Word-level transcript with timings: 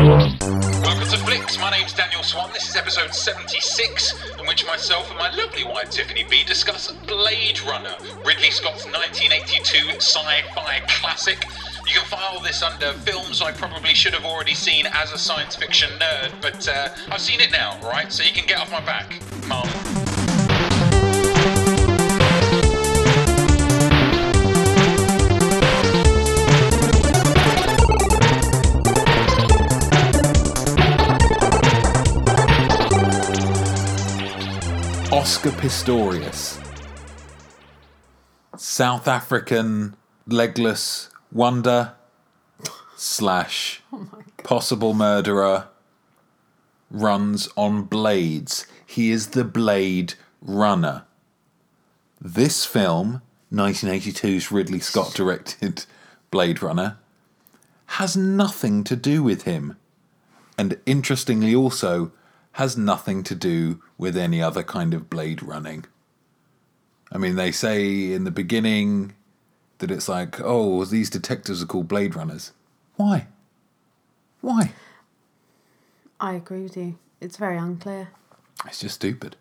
Welcome 0.00 1.08
to 1.10 1.18
Flicks. 1.18 1.58
My 1.58 1.70
name's 1.70 1.92
Daniel 1.92 2.22
Swan. 2.22 2.50
This 2.54 2.70
is 2.70 2.74
episode 2.74 3.12
76, 3.12 4.14
in 4.40 4.46
which 4.46 4.66
myself 4.66 5.10
and 5.10 5.18
my 5.18 5.30
lovely 5.34 5.62
wife 5.62 5.90
Tiffany 5.90 6.24
B 6.24 6.42
discuss 6.42 6.90
Blade 7.06 7.60
Runner, 7.64 7.94
Ridley 8.24 8.50
Scott's 8.50 8.86
1982 8.86 9.96
sci-fi 9.96 10.80
classic. 10.88 11.44
You 11.86 11.92
can 11.92 12.06
file 12.06 12.40
this 12.40 12.62
under 12.62 12.94
films 13.00 13.42
I 13.42 13.52
probably 13.52 13.92
should 13.92 14.14
have 14.14 14.24
already 14.24 14.54
seen 14.54 14.86
as 14.90 15.12
a 15.12 15.18
science 15.18 15.54
fiction 15.54 15.90
nerd, 15.98 16.32
but 16.40 16.66
uh, 16.66 16.88
I've 17.10 17.20
seen 17.20 17.40
it 17.40 17.52
now, 17.52 17.78
right? 17.82 18.10
So 18.10 18.22
you 18.22 18.32
can 18.32 18.46
get 18.46 18.58
off 18.58 18.72
my 18.72 18.80
back, 18.80 19.20
Mum. 19.48 19.99
Oscar 35.20 35.50
Pistorius, 35.50 36.58
South 38.56 39.06
African 39.06 39.94
legless 40.26 41.10
wonder 41.30 41.92
slash 42.96 43.82
possible 44.42 44.94
murderer, 44.94 45.68
runs 46.90 47.50
on 47.54 47.82
blades. 47.82 48.66
He 48.86 49.10
is 49.10 49.28
the 49.28 49.44
Blade 49.44 50.14
Runner. 50.40 51.04
This 52.18 52.64
film, 52.64 53.20
1982's 53.52 54.50
Ridley 54.50 54.80
Scott 54.80 55.12
directed 55.12 55.84
Blade 56.30 56.62
Runner, 56.62 56.96
has 57.88 58.16
nothing 58.16 58.84
to 58.84 58.96
do 58.96 59.22
with 59.22 59.42
him. 59.42 59.76
And 60.56 60.80
interestingly, 60.86 61.54
also 61.54 62.10
has 62.52 62.78
nothing 62.78 63.22
to 63.24 63.34
do 63.34 63.82
with 64.00 64.16
any 64.16 64.40
other 64.42 64.62
kind 64.62 64.94
of 64.94 65.10
blade 65.10 65.42
running. 65.42 65.84
I 67.12 67.18
mean, 67.18 67.36
they 67.36 67.52
say 67.52 68.12
in 68.12 68.24
the 68.24 68.30
beginning 68.30 69.12
that 69.76 69.90
it's 69.90 70.08
like, 70.08 70.40
oh, 70.40 70.86
these 70.86 71.10
detectives 71.10 71.62
are 71.62 71.66
called 71.66 71.86
blade 71.86 72.16
runners. 72.16 72.52
Why? 72.96 73.26
Why? 74.40 74.72
I 76.18 76.32
agree 76.32 76.62
with 76.62 76.78
you. 76.78 76.98
It's 77.20 77.36
very 77.36 77.58
unclear. 77.58 78.08
It's 78.64 78.80
just 78.80 78.94
stupid. 78.94 79.36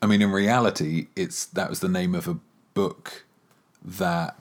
I 0.00 0.06
mean, 0.06 0.22
in 0.22 0.30
reality, 0.30 1.08
it's 1.16 1.44
that 1.46 1.68
was 1.68 1.80
the 1.80 1.88
name 1.88 2.14
of 2.14 2.28
a 2.28 2.38
book 2.74 3.24
that 3.84 4.38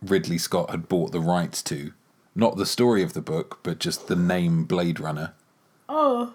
Ridley 0.00 0.38
Scott 0.38 0.70
had 0.70 0.88
bought 0.88 1.10
the 1.10 1.18
rights 1.18 1.60
to. 1.64 1.92
Not 2.36 2.56
the 2.56 2.66
story 2.66 3.02
of 3.02 3.14
the 3.14 3.20
book, 3.20 3.58
but 3.64 3.80
just 3.80 4.06
the 4.06 4.14
name 4.14 4.62
Blade 4.62 5.00
Runner. 5.00 5.32
Oh. 5.88 6.34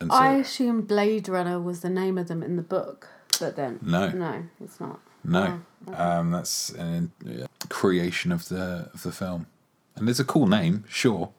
And 0.00 0.10
so, 0.10 0.16
I 0.18 0.28
assumed 0.36 0.88
Blade 0.88 1.28
Runner 1.28 1.60
was 1.60 1.80
the 1.80 1.90
name 1.90 2.16
of 2.18 2.28
them 2.28 2.42
in 2.42 2.56
the 2.56 2.62
book, 2.62 3.08
but 3.38 3.56
then 3.56 3.78
No. 3.82 4.10
no, 4.10 4.44
it's 4.60 4.80
not. 4.80 5.00
no, 5.24 5.60
Oh, 5.88 5.94
um, 5.94 6.30
that's 6.30 6.70
an 6.70 7.12
yeah, 7.24 7.46
creation 7.68 8.32
of 8.32 8.48
the 8.48 8.90
of 8.94 9.02
the 9.02 9.12
film, 9.12 9.46
and 9.96 10.08
it's 10.08 10.18
a 10.20 10.24
cool 10.24 10.46
name, 10.46 10.84
sure, 10.88 11.30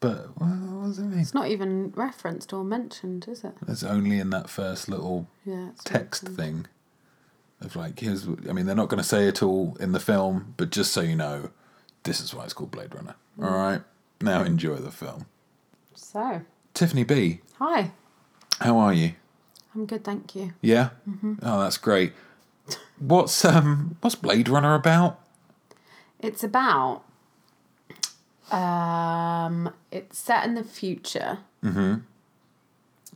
but 0.00 0.28
well, 0.40 0.48
what 0.48 0.86
does 0.86 0.98
it 1.00 1.04
mean? 1.04 1.18
It's 1.18 1.34
not 1.34 1.48
even 1.48 1.92
referenced 1.96 2.52
or 2.52 2.62
mentioned, 2.64 3.26
is 3.28 3.42
it? 3.44 3.54
It's 3.66 3.82
only 3.82 4.18
in 4.20 4.30
that 4.30 4.48
first 4.48 4.88
little 4.88 5.26
Yeah. 5.44 5.70
Text 5.84 6.22
mentioned. 6.24 6.36
thing 6.38 6.66
of 7.60 7.74
like 7.74 7.98
here's 7.98 8.28
I 8.48 8.52
mean 8.52 8.66
they're 8.66 8.76
not 8.76 8.88
going 8.88 9.02
to 9.02 9.08
say 9.08 9.26
it 9.26 9.42
all 9.42 9.76
in 9.80 9.90
the 9.90 9.98
film 9.98 10.54
but 10.56 10.70
just 10.70 10.92
so 10.92 11.00
you 11.00 11.16
know 11.16 11.50
this 12.04 12.20
is 12.20 12.32
why 12.32 12.44
it's 12.44 12.52
called 12.52 12.70
Blade 12.70 12.94
Runner 12.94 13.16
all 13.42 13.50
right 13.50 13.82
now 14.20 14.44
enjoy 14.44 14.76
the 14.76 14.92
film 14.92 15.26
So, 15.96 16.42
Tiffany 16.78 17.02
B 17.04 17.40
hi. 17.58 17.90
how 18.60 18.78
are 18.78 18.92
you 18.92 19.14
I'm 19.74 19.84
good, 19.86 20.04
thank 20.04 20.34
you. 20.36 20.52
yeah 20.62 20.90
oh 21.42 21.60
that's 21.60 21.76
great 21.76 22.12
what's 22.98 23.44
um 23.44 23.96
what's 24.00 24.14
Blade 24.14 24.48
Runner 24.48 24.74
about 24.74 25.18
It's 26.20 26.44
about 26.44 27.02
um 28.52 29.72
it's 29.90 30.18
set 30.18 30.44
in 30.46 30.54
the 30.54 30.64
future. 30.64 31.38
Mm-hmm. 31.64 31.94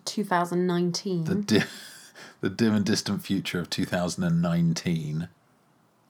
2019. 0.05 1.25
the 1.25 1.35
di- 1.37 1.65
the 2.41 2.51
dim 2.51 2.75
and 2.75 2.85
distant 2.85 3.23
future 3.25 3.61
of 3.61 3.71
2019 3.71 5.29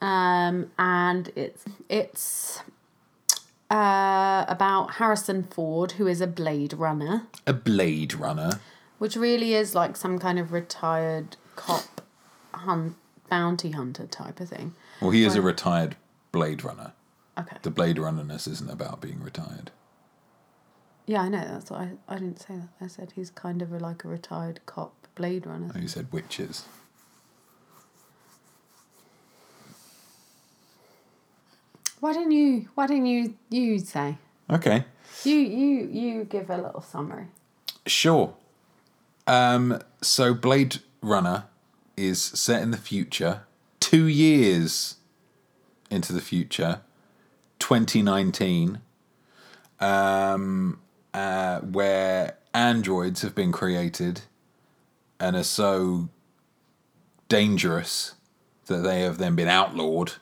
um 0.00 0.70
and 0.78 1.30
it's 1.36 1.64
it's 1.88 2.62
uh 3.72 4.44
about 4.48 4.94
Harrison 4.94 5.44
Ford 5.44 5.92
who 5.92 6.06
is 6.06 6.20
a 6.20 6.26
blade 6.26 6.74
runner. 6.74 7.26
a 7.46 7.52
Blade 7.52 8.14
Runner 8.14 8.60
which 8.98 9.16
really 9.16 9.54
is 9.54 9.74
like 9.74 9.96
some 9.96 10.18
kind 10.18 10.38
of 10.38 10.52
retired 10.52 11.36
cop 11.56 12.02
hunt 12.52 12.94
bounty 13.30 13.70
hunter 13.70 14.06
type 14.06 14.38
of 14.40 14.48
thing. 14.50 14.74
well 15.00 15.10
he 15.10 15.24
is 15.24 15.34
a 15.36 15.42
retired 15.42 15.96
Blade 16.32 16.62
Runner 16.64 16.92
Okay. 17.38 17.56
the 17.62 17.70
Blade 17.70 17.96
Runnerness 17.96 18.46
isn't 18.46 18.70
about 18.70 19.00
being 19.00 19.20
retired 19.22 19.70
Yeah, 21.06 21.22
I 21.22 21.28
know. 21.30 21.40
That's 21.52 21.70
what 21.70 21.80
I. 21.80 21.88
I 22.08 22.14
didn't 22.18 22.40
say 22.40 22.54
that. 22.56 22.68
I 22.80 22.86
said 22.88 23.12
he's 23.16 23.30
kind 23.30 23.62
of 23.62 23.72
a, 23.72 23.78
like 23.78 24.04
a 24.04 24.08
retired 24.08 24.60
cop 24.66 24.92
Blade 25.14 25.46
Runner. 25.46 25.72
you 25.80 25.88
said 25.88 26.12
witches 26.12 26.64
Why 32.02 32.12
didn't 32.12 32.32
you? 32.32 32.68
Why 32.74 32.88
didn't 32.88 33.06
you? 33.06 33.36
You 33.48 33.78
say. 33.78 34.18
okay 34.50 34.86
You 35.22 35.36
you 35.36 35.86
you 35.86 36.24
give 36.24 36.50
a 36.50 36.56
little 36.56 36.80
summary. 36.80 37.26
Sure. 37.86 38.34
Um, 39.28 39.80
so 40.00 40.34
Blade 40.34 40.80
Runner 41.00 41.44
is 41.96 42.20
set 42.20 42.60
in 42.60 42.72
the 42.72 42.76
future, 42.76 43.42
two 43.78 44.06
years 44.06 44.96
into 45.92 46.12
the 46.12 46.20
future, 46.20 46.80
2019, 47.60 48.80
um, 49.78 50.80
uh, 51.14 51.60
where 51.60 52.36
androids 52.52 53.22
have 53.22 53.36
been 53.36 53.52
created 53.52 54.22
and 55.20 55.36
are 55.36 55.44
so 55.44 56.08
dangerous 57.28 58.16
that 58.66 58.78
they 58.78 59.02
have 59.02 59.18
then 59.18 59.36
been 59.36 59.46
outlawed. 59.46 60.14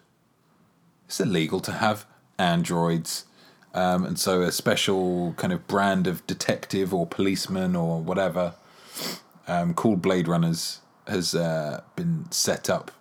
It's 1.10 1.18
illegal 1.18 1.58
to 1.62 1.72
have 1.72 2.06
androids 2.38 3.24
um, 3.74 4.04
and 4.04 4.16
so 4.16 4.42
a 4.42 4.52
special 4.52 5.32
kind 5.36 5.52
of 5.52 5.66
brand 5.66 6.06
of 6.06 6.24
detective 6.28 6.94
or 6.94 7.04
policeman 7.04 7.74
or 7.74 8.00
whatever 8.00 8.54
um, 9.48 9.74
called 9.74 10.00
Blade 10.00 10.28
Runners 10.28 10.78
has 11.08 11.34
uh, 11.34 11.82
been 11.96 12.30
set 12.30 12.70
up 12.70 12.92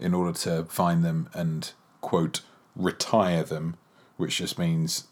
in 0.00 0.14
order 0.14 0.32
to 0.38 0.64
find 0.64 1.04
them 1.04 1.28
and 1.34 1.72
quote 2.00 2.40
retire 2.74 3.42
them, 3.42 3.76
which 4.16 4.38
just 4.38 4.58
means 4.58 5.08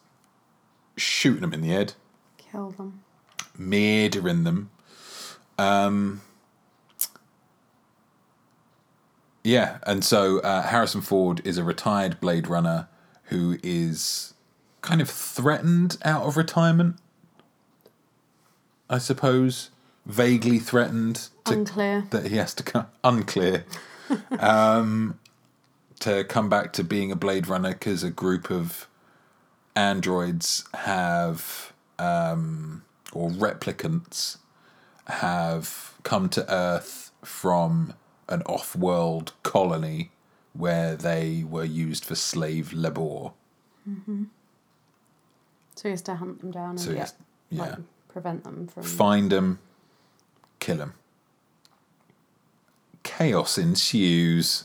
shooting 0.96 1.42
them 1.42 1.52
in 1.52 1.60
the 1.60 1.68
head, 1.68 1.92
Kill 2.38 2.70
them. 2.70 3.02
murdering 3.58 4.44
them. 4.44 4.70
Um, 5.58 6.22
yeah, 9.42 9.78
and 9.84 10.04
so 10.04 10.40
uh, 10.40 10.62
Harrison 10.62 11.00
Ford 11.00 11.40
is 11.44 11.58
a 11.58 11.64
retired 11.64 12.20
Blade 12.20 12.48
Runner 12.48 12.88
who 13.24 13.58
is 13.62 14.34
kind 14.82 15.00
of 15.00 15.08
threatened 15.08 15.96
out 16.04 16.22
of 16.24 16.36
retirement. 16.36 16.96
I 18.88 18.98
suppose 18.98 19.70
vaguely 20.04 20.58
threatened 20.58 21.28
to, 21.44 21.54
Unclear. 21.54 22.06
that 22.10 22.26
he 22.26 22.36
has 22.36 22.54
to 22.54 22.62
come 22.62 22.86
unclear 23.04 23.64
um, 24.38 25.18
to 26.00 26.24
come 26.24 26.48
back 26.48 26.72
to 26.74 26.84
being 26.84 27.12
a 27.12 27.16
Blade 27.16 27.46
Runner 27.46 27.72
because 27.72 28.02
a 28.02 28.10
group 28.10 28.50
of 28.50 28.88
androids 29.76 30.64
have 30.74 31.72
um, 31.98 32.82
or 33.12 33.30
replicants 33.30 34.38
have 35.06 35.94
come 36.02 36.28
to 36.30 36.52
Earth 36.52 37.10
from 37.22 37.94
an 38.30 38.42
off-world 38.42 39.32
colony 39.42 40.10
where 40.52 40.96
they 40.96 41.44
were 41.48 41.64
used 41.64 42.04
for 42.04 42.14
slave 42.14 42.72
labor. 42.72 43.32
So 45.76 45.84
he 45.84 45.90
has 45.90 46.02
to 46.02 46.14
hunt 46.16 46.40
them 46.40 46.50
down 46.50 46.70
and 46.70 46.80
So 46.80 46.92
get, 46.94 47.12
yeah. 47.50 47.62
like, 47.62 47.74
prevent 48.08 48.44
them 48.44 48.66
from. 48.68 48.82
Find 48.82 49.30
them, 49.32 49.58
kill 50.58 50.76
them. 50.76 50.94
Chaos 53.02 53.56
ensues. 53.58 54.64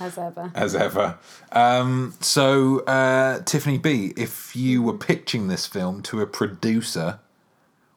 as 0.00 0.18
ever. 0.18 0.50
as 0.54 0.74
ever. 0.74 1.18
Um, 1.52 2.14
so, 2.20 2.80
uh, 2.80 3.40
Tiffany 3.44 3.78
B, 3.78 4.12
if 4.16 4.56
you 4.56 4.82
were 4.82 4.96
pitching 4.96 5.48
this 5.48 5.66
film 5.66 6.02
to 6.02 6.20
a 6.20 6.26
producer, 6.26 7.20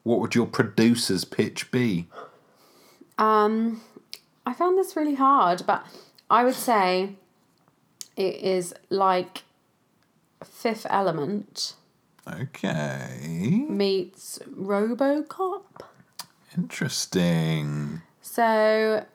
what 0.03 0.19
would 0.19 0.35
your 0.35 0.45
producer's 0.45 1.25
pitch 1.25 1.71
be? 1.71 2.07
Um, 3.17 3.81
I 4.45 4.53
found 4.53 4.77
this 4.77 4.95
really 4.95 5.15
hard, 5.15 5.63
but 5.65 5.85
I 6.29 6.43
would 6.43 6.55
say 6.55 7.15
it 8.15 8.35
is 8.35 8.73
like 8.89 9.43
Fifth 10.43 10.85
Element 10.89 11.73
Okay. 12.27 13.65
meets 13.69 14.39
RoboCop. 14.49 15.63
Interesting. 16.57 18.01
So 18.21 19.05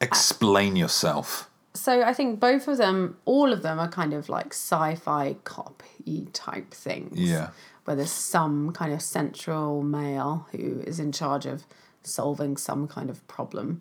Explain 0.00 0.76
yourself. 0.76 1.48
so 1.74 2.02
I 2.02 2.12
think 2.14 2.40
both 2.40 2.66
of 2.68 2.78
them, 2.78 3.16
all 3.26 3.52
of 3.52 3.62
them, 3.62 3.78
are 3.78 3.88
kind 3.88 4.12
of 4.14 4.28
like 4.28 4.48
sci-fi 4.54 5.36
cop-y 5.44 6.26
type 6.32 6.72
things. 6.72 7.18
Yeah. 7.18 7.50
Where 7.84 7.96
there's 7.96 8.10
some 8.10 8.72
kind 8.72 8.92
of 8.92 9.02
central 9.02 9.82
male 9.82 10.46
who 10.52 10.80
is 10.80 10.98
in 11.00 11.12
charge 11.12 11.44
of 11.46 11.64
solving 12.02 12.56
some 12.56 12.88
kind 12.88 13.10
of 13.10 13.26
problem. 13.28 13.80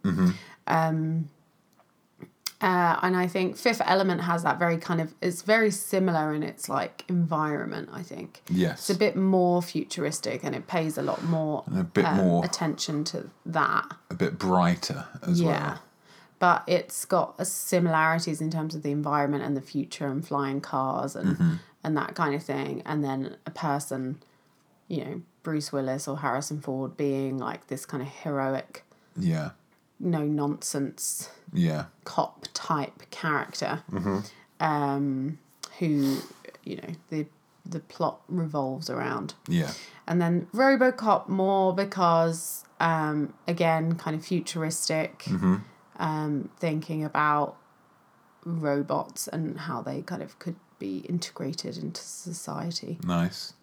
Um, 0.67 1.29
uh, 2.61 2.99
and 3.01 3.15
I 3.15 3.25
think 3.27 3.55
Fifth 3.55 3.81
Element 3.85 4.19
has 4.21 4.43
that 4.43 4.59
very 4.59 4.77
kind 4.77 4.99
of 4.99 5.13
it's 5.21 5.43
very 5.43 5.71
similar 5.71 6.33
in 6.33 6.43
its 6.43 6.67
like 6.67 7.05
environment. 7.07 7.87
I 7.93 8.03
think 8.03 8.41
Yes. 8.49 8.79
it's 8.79 8.89
a 8.89 8.99
bit 8.99 9.15
more 9.15 9.61
futuristic 9.61 10.43
and 10.43 10.53
it 10.53 10.67
pays 10.67 10.97
a 10.97 11.01
lot 11.01 11.23
more 11.23 11.63
a 11.73 11.83
bit 11.85 12.03
um, 12.05 12.17
more- 12.17 12.43
attention 12.43 13.05
to 13.05 13.29
that. 13.45 13.85
A 14.09 14.13
bit 14.15 14.37
brighter 14.37 15.05
as 15.21 15.39
Yeah. 15.39 15.47
well. 15.69 15.79
But 16.39 16.63
it's 16.67 17.05
got 17.05 17.35
a 17.37 17.45
similarities 17.45 18.41
in 18.41 18.49
terms 18.51 18.75
of 18.75 18.81
the 18.83 18.91
environment 18.91 19.43
and 19.43 19.55
the 19.55 19.61
future 19.61 20.07
and 20.07 20.25
flying 20.25 20.59
cars 20.59 21.15
and 21.15 21.59
and 21.81 21.95
that 21.95 22.13
kind 22.13 22.35
of 22.35 22.43
thing. 22.43 22.81
And 22.85 23.01
then 23.05 23.37
a 23.45 23.51
person, 23.51 24.21
you 24.89 25.05
know, 25.05 25.21
Bruce 25.43 25.71
Willis 25.71 26.07
or 26.07 26.17
Harrison 26.19 26.61
Ford 26.61 26.97
being 26.97 27.37
like 27.37 27.67
this 27.67 27.85
kind 27.85 28.03
of 28.03 28.09
heroic, 28.09 28.83
Yeah. 29.15 29.51
no 29.99 30.23
nonsense 30.23 31.29
Yeah. 31.53 31.85
cop 32.03 32.47
type 32.53 33.09
character, 33.11 33.83
um, 34.59 35.39
who 35.79 36.17
you 36.63 36.75
know 36.77 36.89
the 37.09 37.25
the 37.65 37.79
plot 37.79 38.21
revolves 38.27 38.89
around. 38.89 39.35
Yeah. 39.47 39.71
And 40.07 40.19
then 40.19 40.47
RoboCop 40.53 41.27
more 41.27 41.75
because, 41.75 42.63
um, 42.79 43.33
again, 43.47 43.93
kind 43.95 44.15
of 44.15 44.25
futuristic, 44.25 45.27
um, 45.99 46.49
thinking 46.57 47.03
about 47.03 47.57
robots 48.43 49.27
and 49.27 49.59
how 49.59 49.81
they 49.83 50.01
kind 50.01 50.23
of 50.23 50.39
could 50.39 50.55
be 50.79 50.99
integrated 50.99 51.77
into 51.77 52.01
society. 52.01 52.97
Nice. 53.03 53.53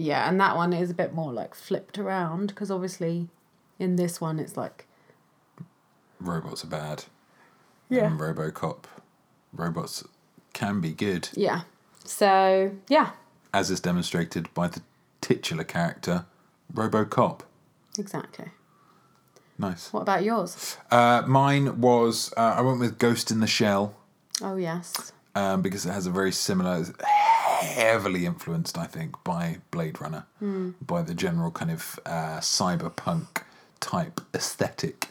Yeah, 0.00 0.26
and 0.28 0.40
that 0.40 0.56
one 0.56 0.72
is 0.72 0.90
a 0.90 0.94
bit 0.94 1.12
more 1.12 1.30
like 1.32 1.54
flipped 1.54 1.98
around 1.98 2.46
because 2.48 2.70
obviously 2.70 3.28
in 3.78 3.96
this 3.96 4.20
one 4.20 4.38
it's 4.38 4.56
like, 4.56 4.86
Robots 6.18 6.64
are 6.64 6.68
bad. 6.68 7.04
Yeah. 7.90 8.06
And 8.06 8.18
Robocop. 8.20 8.84
Robots 9.52 10.04
can 10.52 10.80
be 10.80 10.92
good, 10.92 11.28
yeah. 11.34 11.62
So, 12.04 12.72
yeah, 12.88 13.10
as 13.52 13.70
is 13.70 13.80
demonstrated 13.80 14.52
by 14.54 14.68
the 14.68 14.80
titular 15.20 15.64
character, 15.64 16.24
Robocop. 16.72 17.40
exactly. 17.98 18.46
Nice. 19.58 19.92
What 19.92 20.00
about 20.02 20.22
yours? 20.24 20.78
Uh, 20.90 21.22
mine 21.26 21.80
was 21.82 22.32
uh, 22.38 22.54
I 22.56 22.62
went 22.62 22.80
with 22.80 22.96
Ghost 22.98 23.30
in 23.30 23.40
the 23.40 23.46
Shell 23.46 23.94
Oh, 24.40 24.56
yes. 24.56 25.12
um, 25.34 25.60
because 25.60 25.84
it 25.84 25.90
has 25.92 26.06
a 26.06 26.10
very 26.10 26.32
similar, 26.32 26.86
heavily 27.60 28.26
influenced, 28.26 28.76
I 28.78 28.86
think, 28.86 29.22
by 29.24 29.58
Blade 29.70 30.00
Runner, 30.00 30.24
by 30.86 31.02
the 31.02 31.14
general 31.14 31.50
kind 31.50 31.70
of 31.70 31.98
uh, 32.06 32.38
cyberpunk 32.40 33.42
type 33.80 34.20
esthetic 34.34 35.08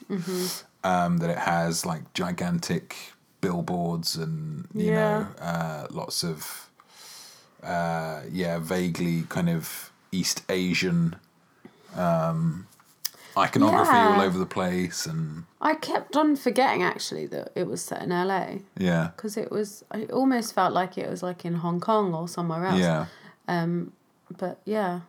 um, 0.83 1.17
that 1.17 1.29
it 1.29 1.37
has, 1.39 1.85
like 1.85 2.13
gigantic 2.13 2.95
billboards 3.41 4.15
and 4.17 4.67
you 4.75 4.91
Yeah. 4.91 4.95
know 4.95 5.27
uh, 5.41 5.87
lots 5.91 6.23
of 6.23 6.69
uh, 7.63 8.21
yeah 8.31 8.59
vaguely 8.59 9.23
kind 9.29 9.49
of 9.49 9.91
East 10.11 10.41
Asian 10.49 11.15
um, 11.95 12.67
iconography 13.39 13.95
all 13.97 14.21
over 14.21 14.37
the 14.37 14.45
place 14.45 15.05
and 15.05 15.45
I 15.61 15.75
kept 15.75 16.15
on 16.15 16.35
forgetting 16.35 16.83
actually 16.83 17.25
that 17.27 17.51
it 17.55 17.65
was 17.67 17.81
set 17.83 18.01
in 18.03 18.09
LA. 18.09 18.59
yeah 18.77 19.11
because 19.15 19.37
it 19.37 19.51
was 19.51 19.83
I 19.91 20.05
almost 20.05 20.53
felt 20.53 20.73
like 20.73 20.97
it 20.97 21.09
was 21.09 21.21
like 21.23 21.45
in 21.45 21.55
Hong 21.55 21.79
Kong 21.79 22.13
or 22.13 22.27
somewhere 22.27 22.65
else. 22.65 22.79
yeah. 22.79 23.05
Um 23.47 23.91
But 24.37 24.59
yeah. 24.65 25.01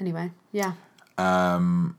Anyway, 0.00 0.32
yeah. 0.52 0.72
Um 1.18 1.96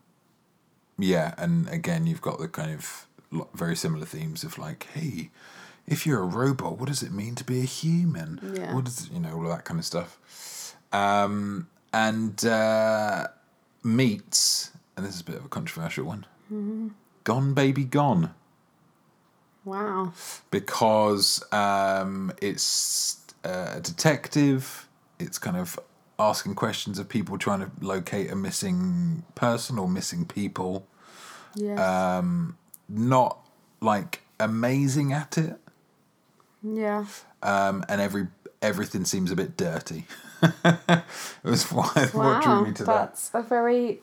yeah 0.97 1.33
and 1.37 1.67
again 1.69 2.07
you've 2.07 2.21
got 2.21 2.39
the 2.39 2.47
kind 2.47 2.71
of 2.73 3.07
very 3.53 3.75
similar 3.75 4.05
themes 4.05 4.43
of 4.43 4.57
like 4.57 4.87
hey 4.93 5.29
if 5.87 6.05
you're 6.05 6.21
a 6.21 6.25
robot 6.25 6.79
what 6.79 6.87
does 6.87 7.03
it 7.03 7.11
mean 7.11 7.35
to 7.35 7.43
be 7.43 7.59
a 7.59 7.65
human 7.65 8.39
Yeah. 8.57 8.73
what 8.73 8.85
does 8.85 9.09
you 9.09 9.19
know 9.19 9.33
all 9.35 9.43
of 9.43 9.49
that 9.49 9.65
kind 9.65 9.79
of 9.79 9.85
stuff 9.85 10.17
um 10.93 11.67
and 11.93 12.45
uh 12.45 13.27
meets 13.83 14.71
and 14.95 15.05
this 15.05 15.15
is 15.15 15.21
a 15.21 15.23
bit 15.25 15.35
of 15.35 15.45
a 15.45 15.49
controversial 15.49 16.05
one 16.05 16.25
Mm-hmm. 16.51 16.89
gone 17.23 17.53
baby 17.55 17.83
gone 17.85 18.33
Wow. 19.63 20.13
because 20.51 21.43
um, 21.51 22.31
it's 22.39 23.19
uh, 23.43 23.73
a 23.77 23.79
detective. 23.81 24.87
It's 25.17 25.39
kind 25.39 25.57
of 25.57 25.79
asking 26.19 26.53
questions 26.55 26.99
of 26.99 27.09
people 27.09 27.37
trying 27.39 27.61
to 27.61 27.71
locate 27.81 28.29
a 28.31 28.35
missing 28.35 29.23
person 29.33 29.79
or 29.79 29.89
missing 29.89 30.25
people. 30.25 30.85
Yes. 31.55 31.79
Um, 31.79 32.57
not 32.87 33.39
like 33.81 34.21
amazing 34.39 35.11
at 35.13 35.37
it, 35.37 35.57
yeah. 36.61 37.05
um, 37.41 37.83
and 37.89 37.99
every 38.01 38.27
everything 38.61 39.03
seems 39.05 39.31
a 39.31 39.35
bit 39.35 39.57
dirty. 39.57 40.05
it 40.43 41.01
was 41.43 41.71
what, 41.71 41.95
what 42.13 42.43
drew 42.43 42.65
me 42.67 42.73
to 42.73 42.83
that. 42.83 42.93
That's 43.13 43.31
a 43.33 43.41
very 43.41 44.01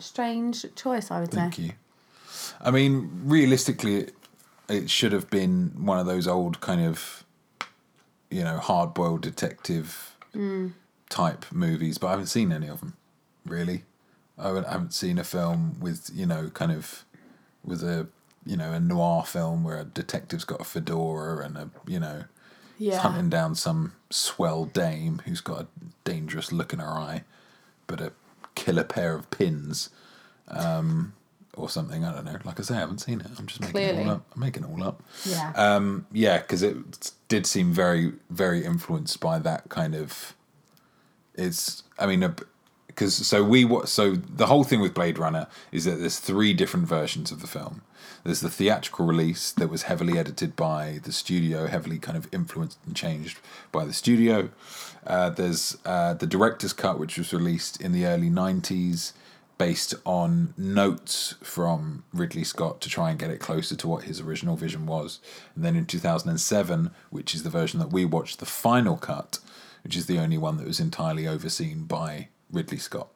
strange 0.00 0.66
choice, 0.74 1.10
I 1.10 1.20
would 1.20 1.30
Thank 1.30 1.54
say. 1.54 1.62
Thank 1.62 1.72
you. 1.72 1.76
I 2.60 2.70
mean, 2.70 3.10
realistically, 3.24 3.96
it, 3.96 4.14
it 4.68 4.90
should 4.90 5.12
have 5.12 5.30
been 5.30 5.72
one 5.84 5.98
of 5.98 6.06
those 6.06 6.26
old 6.26 6.60
kind 6.60 6.80
of, 6.84 7.24
you 8.30 8.44
know, 8.44 8.58
hard 8.58 8.94
boiled 8.94 9.22
detective 9.22 10.16
hmm. 10.32 10.68
type 11.08 11.46
movies, 11.52 11.98
but 11.98 12.08
I 12.08 12.10
haven't 12.10 12.26
seen 12.26 12.52
any 12.52 12.68
of 12.68 12.80
them, 12.80 12.96
really. 13.44 13.82
I 14.38 14.48
haven't, 14.48 14.66
I 14.66 14.72
haven't 14.72 14.94
seen 14.94 15.18
a 15.18 15.24
film 15.24 15.76
with, 15.80 16.10
you 16.14 16.26
know, 16.26 16.50
kind 16.50 16.72
of 16.72 17.04
with 17.64 17.82
a, 17.82 18.06
you 18.46 18.56
know, 18.56 18.72
a 18.72 18.80
noir 18.80 19.24
film 19.24 19.64
where 19.64 19.78
a 19.80 19.84
detective's 19.84 20.44
got 20.44 20.60
a 20.60 20.64
fedora 20.64 21.44
and 21.44 21.56
a, 21.58 21.70
you 21.86 22.00
know, 22.00 22.24
Yeah. 22.78 22.98
hunting 23.00 23.28
down 23.28 23.54
some 23.54 23.92
swell 24.08 24.64
dame 24.64 25.20
who's 25.26 25.40
got 25.42 25.60
a 25.62 25.66
dangerous 26.04 26.52
look 26.52 26.72
in 26.72 26.78
her 26.78 26.88
eye, 26.88 27.24
but 27.86 28.00
a 28.00 28.12
killer 28.54 28.84
pair 28.84 29.14
of 29.14 29.30
pins, 29.30 29.90
um, 30.48 31.14
or 31.54 31.68
something. 31.68 32.04
I 32.04 32.12
don't 32.14 32.24
know. 32.24 32.36
Like 32.44 32.60
I 32.60 32.62
say, 32.62 32.74
I 32.74 32.80
haven't 32.80 32.98
seen 32.98 33.20
it. 33.20 33.26
I'm 33.38 33.46
just 33.46 33.60
making 33.60 33.80
it 33.80 34.06
all 34.06 34.10
up. 34.10 34.26
I'm 34.34 34.40
making 34.40 34.64
it 34.64 34.70
all 34.70 34.82
up. 34.82 35.02
Yeah. 35.24 35.52
Um, 35.54 36.06
yeah, 36.12 36.38
because 36.38 36.62
it 36.62 37.12
did 37.28 37.46
seem 37.46 37.72
very, 37.72 38.12
very 38.28 38.64
influenced 38.64 39.20
by 39.20 39.38
that 39.40 39.68
kind 39.68 39.94
of. 39.94 40.34
It's. 41.34 41.84
I 41.98 42.06
mean, 42.06 42.34
because 42.86 43.14
so 43.14 43.42
we 43.42 43.64
what 43.64 43.88
so 43.88 44.14
the 44.14 44.46
whole 44.46 44.64
thing 44.64 44.80
with 44.80 44.94
Blade 44.94 45.18
Runner 45.18 45.46
is 45.72 45.84
that 45.84 46.00
there's 46.00 46.18
three 46.18 46.52
different 46.52 46.86
versions 46.86 47.32
of 47.32 47.40
the 47.40 47.46
film. 47.46 47.82
There's 48.24 48.40
the 48.40 48.50
theatrical 48.50 49.06
release 49.06 49.50
that 49.52 49.68
was 49.68 49.84
heavily 49.84 50.18
edited 50.18 50.54
by 50.54 51.00
the 51.02 51.12
studio, 51.12 51.66
heavily 51.66 51.98
kind 51.98 52.18
of 52.18 52.28
influenced 52.32 52.78
and 52.84 52.94
changed 52.94 53.38
by 53.72 53.84
the 53.84 53.94
studio. 53.94 54.50
Uh, 55.06 55.30
there's 55.30 55.76
uh, 55.84 56.14
the 56.14 56.26
director's 56.26 56.72
cut, 56.72 56.98
which 56.98 57.16
was 57.18 57.32
released 57.32 57.80
in 57.80 57.92
the 57.92 58.04
early 58.06 58.28
'90s, 58.30 59.12
based 59.58 59.94
on 60.04 60.54
notes 60.56 61.34
from 61.42 62.04
Ridley 62.12 62.44
Scott 62.44 62.80
to 62.80 62.88
try 62.88 63.10
and 63.10 63.18
get 63.18 63.30
it 63.30 63.40
closer 63.40 63.76
to 63.76 63.88
what 63.88 64.04
his 64.04 64.20
original 64.20 64.56
vision 64.56 64.86
was. 64.86 65.20
And 65.54 65.64
then 65.64 65.76
in 65.76 65.84
2007, 65.86 66.90
which 67.10 67.34
is 67.34 67.42
the 67.42 67.50
version 67.50 67.78
that 67.80 67.92
we 67.92 68.04
watched, 68.04 68.38
the 68.38 68.46
final 68.46 68.96
cut, 68.96 69.38
which 69.84 69.96
is 69.96 70.06
the 70.06 70.18
only 70.18 70.38
one 70.38 70.56
that 70.56 70.66
was 70.66 70.80
entirely 70.80 71.26
overseen 71.26 71.84
by 71.84 72.28
Ridley 72.50 72.78
Scott. 72.78 73.08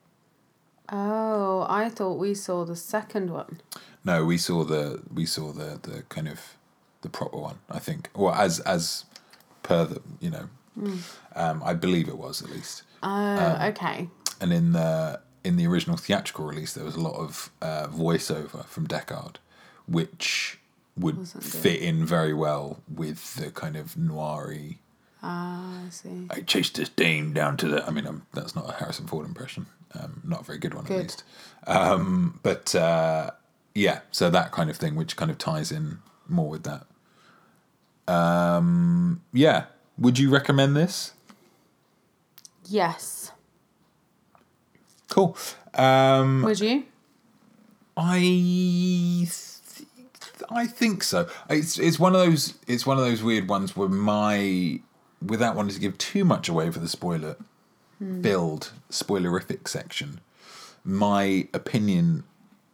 oh, 0.90 1.66
I 1.68 1.88
thought 1.88 2.18
we 2.18 2.34
saw 2.34 2.64
the 2.64 2.76
second 2.76 3.30
one. 3.30 3.60
No, 4.04 4.24
we 4.24 4.36
saw 4.36 4.64
the 4.64 5.02
we 5.12 5.24
saw 5.26 5.52
the 5.52 5.78
the 5.82 6.02
kind 6.08 6.28
of 6.28 6.40
the 7.02 7.08
proper 7.08 7.38
one. 7.38 7.58
I 7.70 7.78
think, 7.78 8.10
or 8.14 8.34
as 8.34 8.60
as 8.60 9.04
per 9.62 9.84
the 9.86 10.02
you 10.20 10.30
know, 10.30 10.48
um, 11.36 11.62
I 11.64 11.74
believe 11.74 12.08
it 12.08 12.18
was 12.18 12.42
at 12.42 12.50
least. 12.50 12.82
Oh, 13.02 13.08
Um, 13.08 13.62
okay. 13.70 14.08
And 14.40 14.52
in 14.52 14.72
the 14.72 15.20
in 15.44 15.56
the 15.56 15.66
original 15.66 15.96
theatrical 15.96 16.46
release, 16.46 16.72
there 16.72 16.84
was 16.84 16.94
a 16.96 17.00
lot 17.00 17.14
of 17.16 17.50
uh, 17.60 17.86
voiceover 17.88 18.64
from 18.66 18.86
Deckard, 18.86 19.36
which 19.86 20.58
would 20.96 21.28
fit 21.28 21.80
in 21.80 22.06
very 22.06 22.32
well 22.32 22.80
with 22.92 23.34
the 23.36 23.50
kind 23.50 23.76
of 23.76 23.94
noiry. 23.96 24.78
Ah, 25.22 25.84
I 25.86 25.90
see. 25.90 26.26
I 26.30 26.40
chased 26.40 26.74
this 26.76 26.88
dame 26.88 27.32
down 27.32 27.56
to 27.58 27.68
the. 27.68 27.86
I 27.86 27.90
mean, 27.90 28.06
um, 28.06 28.26
that's 28.32 28.54
not 28.54 28.68
a 28.68 28.72
Harrison 28.72 29.06
Ford 29.06 29.26
impression. 29.26 29.66
Um, 29.98 30.20
not 30.24 30.40
a 30.40 30.44
very 30.44 30.58
good 30.58 30.74
one, 30.74 30.84
Good. 30.84 30.96
at 30.96 31.02
least. 31.02 31.24
Um, 31.66 32.40
but 32.42 32.74
uh, 32.74 33.30
yeah, 33.74 34.00
so 34.10 34.28
that 34.30 34.50
kind 34.50 34.68
of 34.70 34.76
thing, 34.76 34.96
which 34.96 35.16
kind 35.16 35.30
of 35.30 35.38
ties 35.38 35.70
in 35.70 35.98
more 36.28 36.48
with 36.48 36.64
that. 36.64 36.86
Um, 38.12 39.22
yeah, 39.32 39.64
would 39.98 40.18
you 40.18 40.30
recommend 40.30 40.76
this? 40.76 41.12
Yes. 42.66 43.32
Cool. 45.08 45.36
Um, 45.74 46.42
Would 46.42 46.60
you? 46.60 46.84
I 47.96 48.18
th- 48.18 49.28
I 50.50 50.66
think 50.66 51.04
so. 51.04 51.28
It's 51.48 51.78
it's 51.78 51.98
one 51.98 52.14
of 52.14 52.20
those 52.20 52.54
it's 52.66 52.86
one 52.86 52.98
of 52.98 53.04
those 53.04 53.22
weird 53.22 53.48
ones 53.48 53.76
where 53.76 53.88
my 53.88 54.80
without 55.24 55.54
wanting 55.54 55.74
to 55.74 55.80
give 55.80 55.96
too 55.98 56.24
much 56.24 56.48
away 56.48 56.70
for 56.70 56.80
the 56.80 56.88
spoiler 56.88 57.36
build 58.20 58.72
spoilerific 58.90 59.68
section, 59.68 60.20
my 60.84 61.48
opinion 61.54 62.24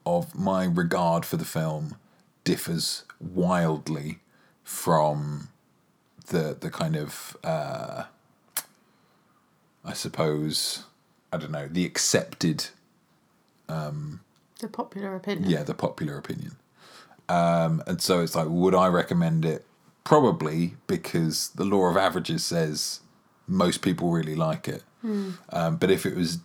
of 0.07 0.35
my 0.35 0.65
regard 0.65 1.25
for 1.27 1.37
the 1.37 1.45
film 1.45 1.97
differs 2.43 3.05
wildly 3.21 4.19
from 4.65 5.49
the 6.31 6.57
the 6.59 6.71
kind 6.71 6.97
of 6.97 7.37
uh, 7.45 8.05
I 9.85 9.93
suppose 9.93 10.85
I 11.33 11.37
don't 11.37 11.53
know 11.53 11.69
the 11.71 11.85
accepted 11.85 12.69
um, 13.69 14.21
The 14.61 14.69
popular 14.69 15.15
opinion. 15.15 15.51
yeah 15.51 15.63
the 15.63 15.75
popular 15.75 16.17
opinion. 16.17 16.57
Um, 17.29 17.83
and 17.87 18.03
so 18.03 18.21
it's 18.23 18.35
like 18.35 18.49
would 18.49 18.75
i 18.75 18.87
recommend 18.89 19.45
it? 19.45 19.65
Probably 20.03 20.75
because 20.87 21.51
the 21.51 21.65
law 21.65 21.85
of 21.89 21.97
averages 21.97 22.45
says 22.45 23.01
most 23.47 23.83
people 23.83 24.11
really 24.11 24.35
like 24.35 24.67
it. 24.67 24.83
Um, 25.51 25.77
but 25.77 25.91
if 25.91 26.05
it 26.05 26.15
was 26.17 26.39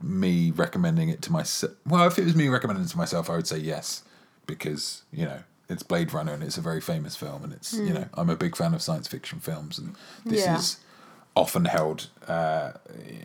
me 0.00 0.50
recommending 0.52 1.08
it 1.10 1.20
to 1.22 1.32
myself 1.32 1.72
well 1.84 2.06
if 2.06 2.18
it 2.18 2.24
was 2.24 2.34
me 2.36 2.48
recommending 2.48 2.84
it 2.84 2.88
to 2.88 2.96
myself 2.96 3.28
i 3.28 3.34
would 3.34 3.48
say 3.48 3.58
yes 3.58 4.04
because 4.46 5.02
you 5.12 5.24
know 5.24 5.40
it's 5.68 5.82
blade 5.82 6.12
runner 6.12 6.32
and 6.32 6.42
it's 6.42 6.56
a 6.56 6.60
very 6.62 6.80
famous 6.80 7.14
film 7.16 7.44
and 7.44 7.52
it's 7.52 7.72
you 7.74 7.92
know 7.92 8.06
i'm 8.14 8.30
a 8.30 8.36
big 8.36 8.56
fan 8.56 8.72
of 8.74 8.80
science 8.82 9.06
fiction 9.08 9.38
films 9.40 9.78
and 9.78 9.94
this 10.24 10.44
Yeah. 10.44 10.56
is 10.56 10.78
often 11.36 11.66
held 11.66 12.08
uh, 12.26 12.72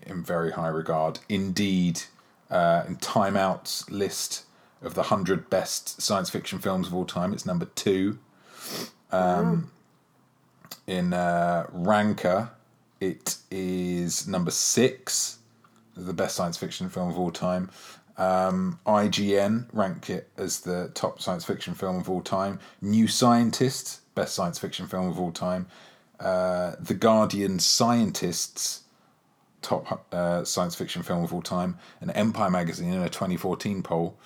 in 0.06 0.24
very 0.24 0.52
high 0.52 0.68
regard. 0.68 1.20
Indeed, 1.30 2.04
uh, 2.52 2.84
in 2.88 2.98
Time 2.98 3.36
Out's 3.36 3.90
list 3.90 4.44
of 4.84 4.94
the 4.94 5.02
100 5.02 5.50
best 5.50 6.00
science 6.00 6.30
fiction 6.30 6.60
films 6.60 6.86
of 6.88 6.94
all 6.94 7.06
time, 7.06 7.34
it's 7.34 7.44
number 7.46 7.66
two. 7.74 8.20
Um, 9.12 9.72
In 10.86 11.12
uh, 11.14 11.66
Ranker, 11.72 12.52
it 13.00 13.38
is 13.50 14.28
number 14.28 14.52
six, 14.52 15.40
the 15.96 16.14
best 16.14 16.36
science 16.36 16.58
fiction 16.58 16.90
film 16.90 17.10
of 17.10 17.18
all 17.18 17.32
time. 17.32 17.72
Um, 18.18 18.80
IGN 18.86 19.68
rank 19.74 20.10
it 20.10 20.30
as 20.38 20.62
the 20.62 20.92
top 20.94 21.20
science 21.22 21.46
fiction 21.46 21.74
film 21.74 21.98
of 21.98 22.10
all 22.10 22.22
time. 22.22 22.60
New 22.82 23.08
Scientist, 23.08 24.02
best 24.16 24.36
science 24.36 24.60
fiction 24.60 24.88
film 24.88 25.08
of 25.08 25.20
all 25.20 25.32
time. 25.32 25.68
Uh, 26.20 26.76
the 26.80 26.94
Guardian 26.94 27.60
Scientists, 27.60 28.82
top 29.62 30.06
uh, 30.14 30.44
science 30.44 30.76
fiction 30.76 31.02
film 31.02 31.24
of 31.24 31.34
all 31.34 31.42
time. 31.42 31.78
And 32.02 32.12
Empire 32.14 32.50
Magazine, 32.50 32.94
in 32.94 33.02
a 33.02 33.10
2014 33.10 33.82
poll, 33.82 34.18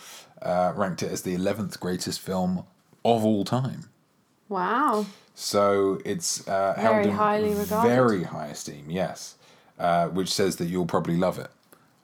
uh, 0.41 0.73
ranked 0.75 1.01
it 1.01 1.11
as 1.11 1.21
the 1.21 1.35
11th 1.35 1.79
greatest 1.79 2.19
film 2.19 2.65
of 3.05 3.23
all 3.23 3.45
time. 3.45 3.89
Wow. 4.49 5.05
So 5.33 5.99
it's 6.03 6.47
uh, 6.47 6.73
held 6.77 6.95
Very 6.95 7.07
in 7.09 7.15
highly 7.15 7.53
regarded. 7.53 7.87
very 7.89 8.23
high 8.23 8.47
esteem, 8.47 8.89
yes, 8.89 9.35
uh, 9.79 10.07
which 10.09 10.33
says 10.33 10.55
that 10.57 10.65
you'll 10.65 10.85
probably 10.85 11.15
love 11.15 11.37
it. 11.39 11.49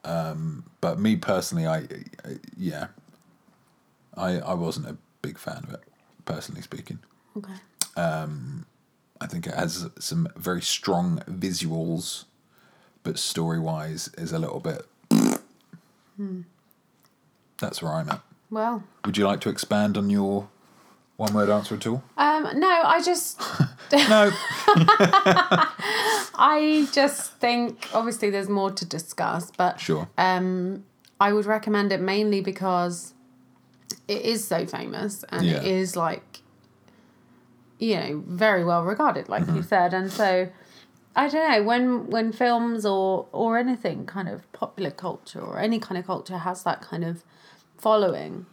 Um, 0.04 0.64
but 0.80 0.98
me 0.98 1.16
personally, 1.16 1.66
I, 1.66 1.78
I 1.78 2.38
yeah, 2.56 2.88
I 4.16 4.38
I 4.38 4.54
wasn't 4.54 4.88
a 4.88 4.96
big 5.22 5.38
fan 5.38 5.64
of 5.66 5.74
it, 5.74 5.80
personally 6.24 6.62
speaking. 6.62 6.98
Okay. 7.36 7.54
Um, 7.96 8.66
I 9.20 9.26
think 9.26 9.46
it 9.46 9.54
has 9.54 9.88
some 9.98 10.28
very 10.36 10.60
strong 10.60 11.20
visuals, 11.28 12.24
but 13.02 13.18
story 13.18 13.58
wise 13.58 14.10
is 14.18 14.32
a 14.32 14.38
little 14.38 14.60
bit. 14.60 14.86
Hmm. 16.16 16.42
That's 17.60 17.82
where 17.82 17.92
I'm 17.92 18.08
at. 18.10 18.20
Well, 18.50 18.84
Would 19.04 19.16
you 19.16 19.26
like 19.26 19.40
to 19.40 19.48
expand 19.48 19.96
on 19.96 20.10
your 20.10 20.48
one 21.16 21.32
word 21.34 21.48
answer 21.50 21.74
at 21.76 21.86
all? 21.86 22.02
um, 22.16 22.48
no, 22.58 22.68
I 22.68 23.00
just, 23.02 23.40
No. 23.92 24.30
I 26.36 26.88
just 26.92 27.32
think 27.34 27.88
obviously 27.92 28.30
there's 28.30 28.48
more 28.48 28.70
to 28.72 28.84
discuss, 28.84 29.50
but 29.56 29.80
sure. 29.80 30.08
um, 30.18 30.84
I 31.20 31.32
would 31.32 31.46
recommend 31.46 31.92
it 31.92 32.00
mainly 32.00 32.40
because 32.40 33.14
it 34.08 34.22
is 34.22 34.46
so 34.46 34.66
famous 34.66 35.24
and 35.28 35.46
it 35.46 35.62
Yeah. 35.62 35.68
is 35.68 35.96
like, 35.96 36.40
you 37.78 37.96
know, 37.96 38.22
very 38.26 38.64
well 38.64 38.84
regarded, 38.84 39.28
like 39.28 39.44
Mm-hmm. 39.44 39.56
you 39.56 39.62
said, 39.62 39.94
and 39.94 40.10
so. 40.12 40.48
I 41.16 41.28
don't 41.28 41.48
know 41.48 41.62
when 41.62 42.10
when 42.10 42.32
films 42.32 42.84
or 42.84 43.28
or 43.30 43.56
anything 43.56 44.04
kind 44.04 44.28
of 44.28 44.50
popular 44.52 44.90
culture 44.90 45.38
or 45.40 45.60
any 45.60 45.78
kind 45.78 45.96
of 45.96 46.04
culture 46.06 46.38
has 46.38 46.64
that 46.64 46.82
kind 46.82 47.04
of 47.04 47.22
following, 47.78 48.46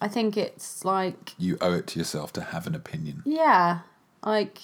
I 0.00 0.08
think 0.08 0.36
it's 0.36 0.84
like 0.84 1.34
you 1.38 1.56
owe 1.60 1.72
it 1.72 1.86
to 1.88 1.98
yourself 1.98 2.32
to 2.34 2.40
have 2.40 2.66
an 2.66 2.74
opinion. 2.74 3.22
yeah, 3.24 3.80
like 4.22 4.58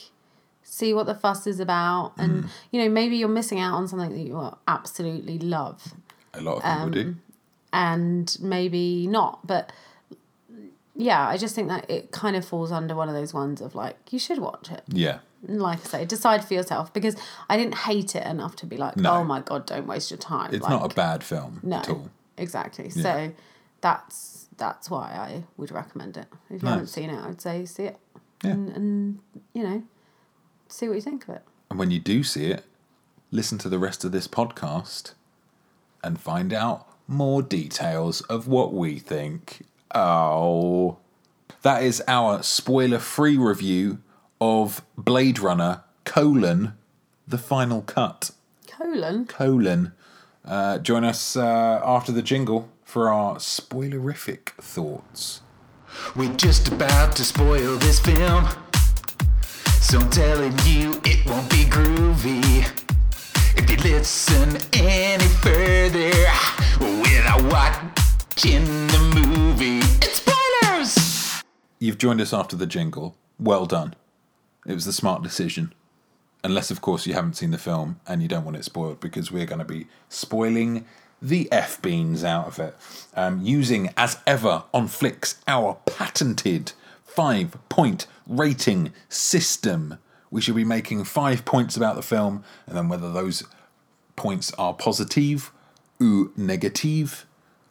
see 0.63 0.95
what 0.95 1.07
the 1.07 1.15
fuss 1.15 1.47
is 1.47 1.61
about, 1.61 2.13
and 2.19 2.45
mm. 2.45 2.49
you 2.71 2.83
know 2.83 2.89
maybe 2.89 3.17
you're 3.17 3.29
missing 3.29 3.61
out 3.61 3.75
on 3.75 3.89
something 3.89 4.11
that 4.11 4.19
you 4.19 4.57
absolutely 4.69 5.39
love, 5.39 5.95
A 6.35 6.41
lot 6.41 6.57
of 6.57 6.63
people 6.63 6.91
do. 6.91 7.01
Um, 7.01 7.23
and 7.73 8.37
maybe 8.41 9.07
not, 9.07 9.47
but 9.47 9.73
yeah, 10.95 11.27
I 11.27 11.37
just 11.37 11.55
think 11.55 11.69
that 11.69 11.89
it 11.91 12.11
kind 12.11 12.37
of 12.37 12.45
falls 12.45 12.71
under 12.71 12.95
one 12.95 13.09
of 13.09 13.15
those 13.15 13.33
ones 13.33 13.61
of 13.61 13.75
like 13.75 13.97
you 14.13 14.19
should 14.19 14.39
watch 14.39 14.71
it. 14.71 14.83
Yeah. 14.89 15.21
Like 15.45 15.81
I 15.81 15.85
say, 15.85 16.05
decide 16.05 16.45
for 16.45 16.55
yourself 16.55 16.93
because 16.93 17.17
I 17.49 17.57
didn't 17.57 17.75
hate 17.75 18.15
it 18.15 18.25
enough 18.27 18.55
to 18.57 18.67
be 18.67 18.77
like, 18.77 18.97
No. 18.97 19.15
oh 19.15 19.25
my 19.25 19.41
god, 19.41 19.67
don't 19.67 19.87
waste 19.87 20.11
your 20.11 20.19
time. 20.19 20.55
It's 20.55 20.63
like, 20.63 20.71
not 20.71 20.93
a 20.93 20.95
bad 20.95 21.25
film 21.25 21.61
no, 21.63 21.79
at 21.79 21.89
all. 21.89 22.11
exactly. 22.37 22.91
Yeah. 22.95 23.03
So 23.03 23.33
that's 23.83 24.49
that's 24.57 24.89
why 24.89 25.13
I 25.13 25.45
would 25.59 25.71
recommend 25.71 26.17
it. 26.17 26.27
If 26.49 26.63
you 26.63 26.69
haven't 26.69 26.87
seen 26.87 27.11
it, 27.11 27.23
I'd 27.23 27.41
say 27.41 27.67
see 27.67 27.85
it, 27.85 27.99
Yeah. 28.43 28.53
and, 28.53 28.69
and 28.71 29.19
you 29.53 29.63
know, 29.63 29.83
see 30.69 30.89
what 30.89 30.95
you 30.95 31.01
think 31.03 31.29
of 31.29 31.35
it. 31.37 31.43
And 31.71 31.79
when 31.79 31.91
you 31.91 31.99
do 31.99 32.23
see 32.23 32.47
it, 32.47 32.65
listen 33.31 33.59
to 33.59 33.69
the 33.69 33.79
rest 33.79 34.05
of 34.05 34.13
this 34.13 34.27
podcast 34.29 35.13
and 36.03 36.19
find 36.21 36.53
out 36.53 36.87
more 37.09 37.43
details 37.43 38.21
of 38.23 38.47
what 38.49 38.73
we 38.73 38.99
think. 38.99 39.67
Oh. 39.95 40.97
That 41.63 41.83
is 41.85 42.03
our 42.09 42.43
spoiler 42.43 42.99
free 42.99 43.37
review 43.37 43.99
of 44.41 44.83
Blade 44.99 45.39
Runner 45.39 45.83
colon 46.05 46.73
the 47.29 47.39
final 47.39 47.83
cut. 47.83 48.33
Colon. 48.69 49.27
Colon. 49.27 49.93
Uh, 50.45 50.79
join 50.79 51.05
us 51.05 51.37
uh, 51.37 51.81
after 51.85 52.11
the 52.11 52.23
jingle 52.23 52.69
for 52.93 53.09
our 53.09 53.37
spoilerific 53.37 54.51
thoughts. 54.61 55.41
We're 56.15 56.35
just 56.35 56.69
about 56.69 57.17
to 57.17 57.25
spoil 57.25 57.79
this 57.79 57.99
film. 57.99 58.47
So 59.81 59.99
I'm 59.99 60.11
telling 60.11 60.53
you, 60.67 61.01
it 61.03 61.25
won't 61.25 61.49
be 61.49 61.65
groovy. 61.65 62.61
If 63.57 63.71
you 63.71 63.77
listen 63.79 64.59
any 64.75 65.25
further 65.25 66.11
without 67.01 67.43
watching 67.51 68.63
the 68.89 69.13
movie, 69.15 69.79
it's 69.79 70.23
spoilers! 70.23 71.43
You've 71.79 71.97
joined 71.97 72.21
us 72.21 72.35
after 72.35 72.57
the 72.57 72.67
jingle. 72.67 73.17
Well 73.41 73.65
done. 73.65 73.95
It 74.67 74.75
was 74.75 74.85
the 74.85 74.93
smart 74.93 75.23
decision. 75.23 75.73
Unless, 76.45 76.71
of 76.71 76.83
course, 76.83 77.07
you 77.07 77.15
haven't 77.15 77.37
seen 77.37 77.53
the 77.53 77.59
film 77.59 78.01
and 78.07 78.21
you 78.21 78.29
don't 78.29 78.45
want 78.45 78.59
it 78.59 78.67
spoiled, 78.67 79.01
because 79.01 79.33
we're 79.33 79.47
going 79.47 79.61
to 79.61 79.65
be 79.65 79.87
spoiling 80.11 80.85
the 81.23 81.51
F 81.53 81.81
beans 81.81 82.25
out 82.25 82.49
of 82.49 82.59
it. 82.59 82.77
Um, 83.15 83.41
using, 83.43 83.91
as 83.97 84.19
ever, 84.27 84.65
on 84.75 84.89
Flicks, 84.89 85.41
our 85.47 85.79
patented 85.87 86.73
five 87.05 87.57
point 87.69 88.07
rating 88.27 88.93
system. 89.09 89.99
We 90.31 90.41
should 90.41 90.57
be 90.57 90.65
making 90.65 91.05
five 91.05 91.45
points 91.45 91.77
about 91.77 91.97
the 91.97 92.03
film, 92.03 92.43
and 92.67 92.77
then 92.77 92.89
whether 92.89 93.13
those 93.13 93.45
points 94.17 94.53
are 94.55 94.75
positive 94.75 95.53
or 96.01 96.31
negative, 96.37 97.27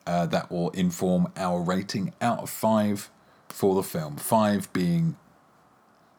uh, 0.07 0.25
that 0.27 0.49
will 0.51 0.69
inform 0.71 1.31
our 1.35 1.61
rating 1.61 2.13
out 2.21 2.39
of 2.39 2.49
five 2.49 3.09
for 3.49 3.75
the 3.75 3.83
film. 3.83 4.15
Five 4.17 4.71
being 4.73 5.17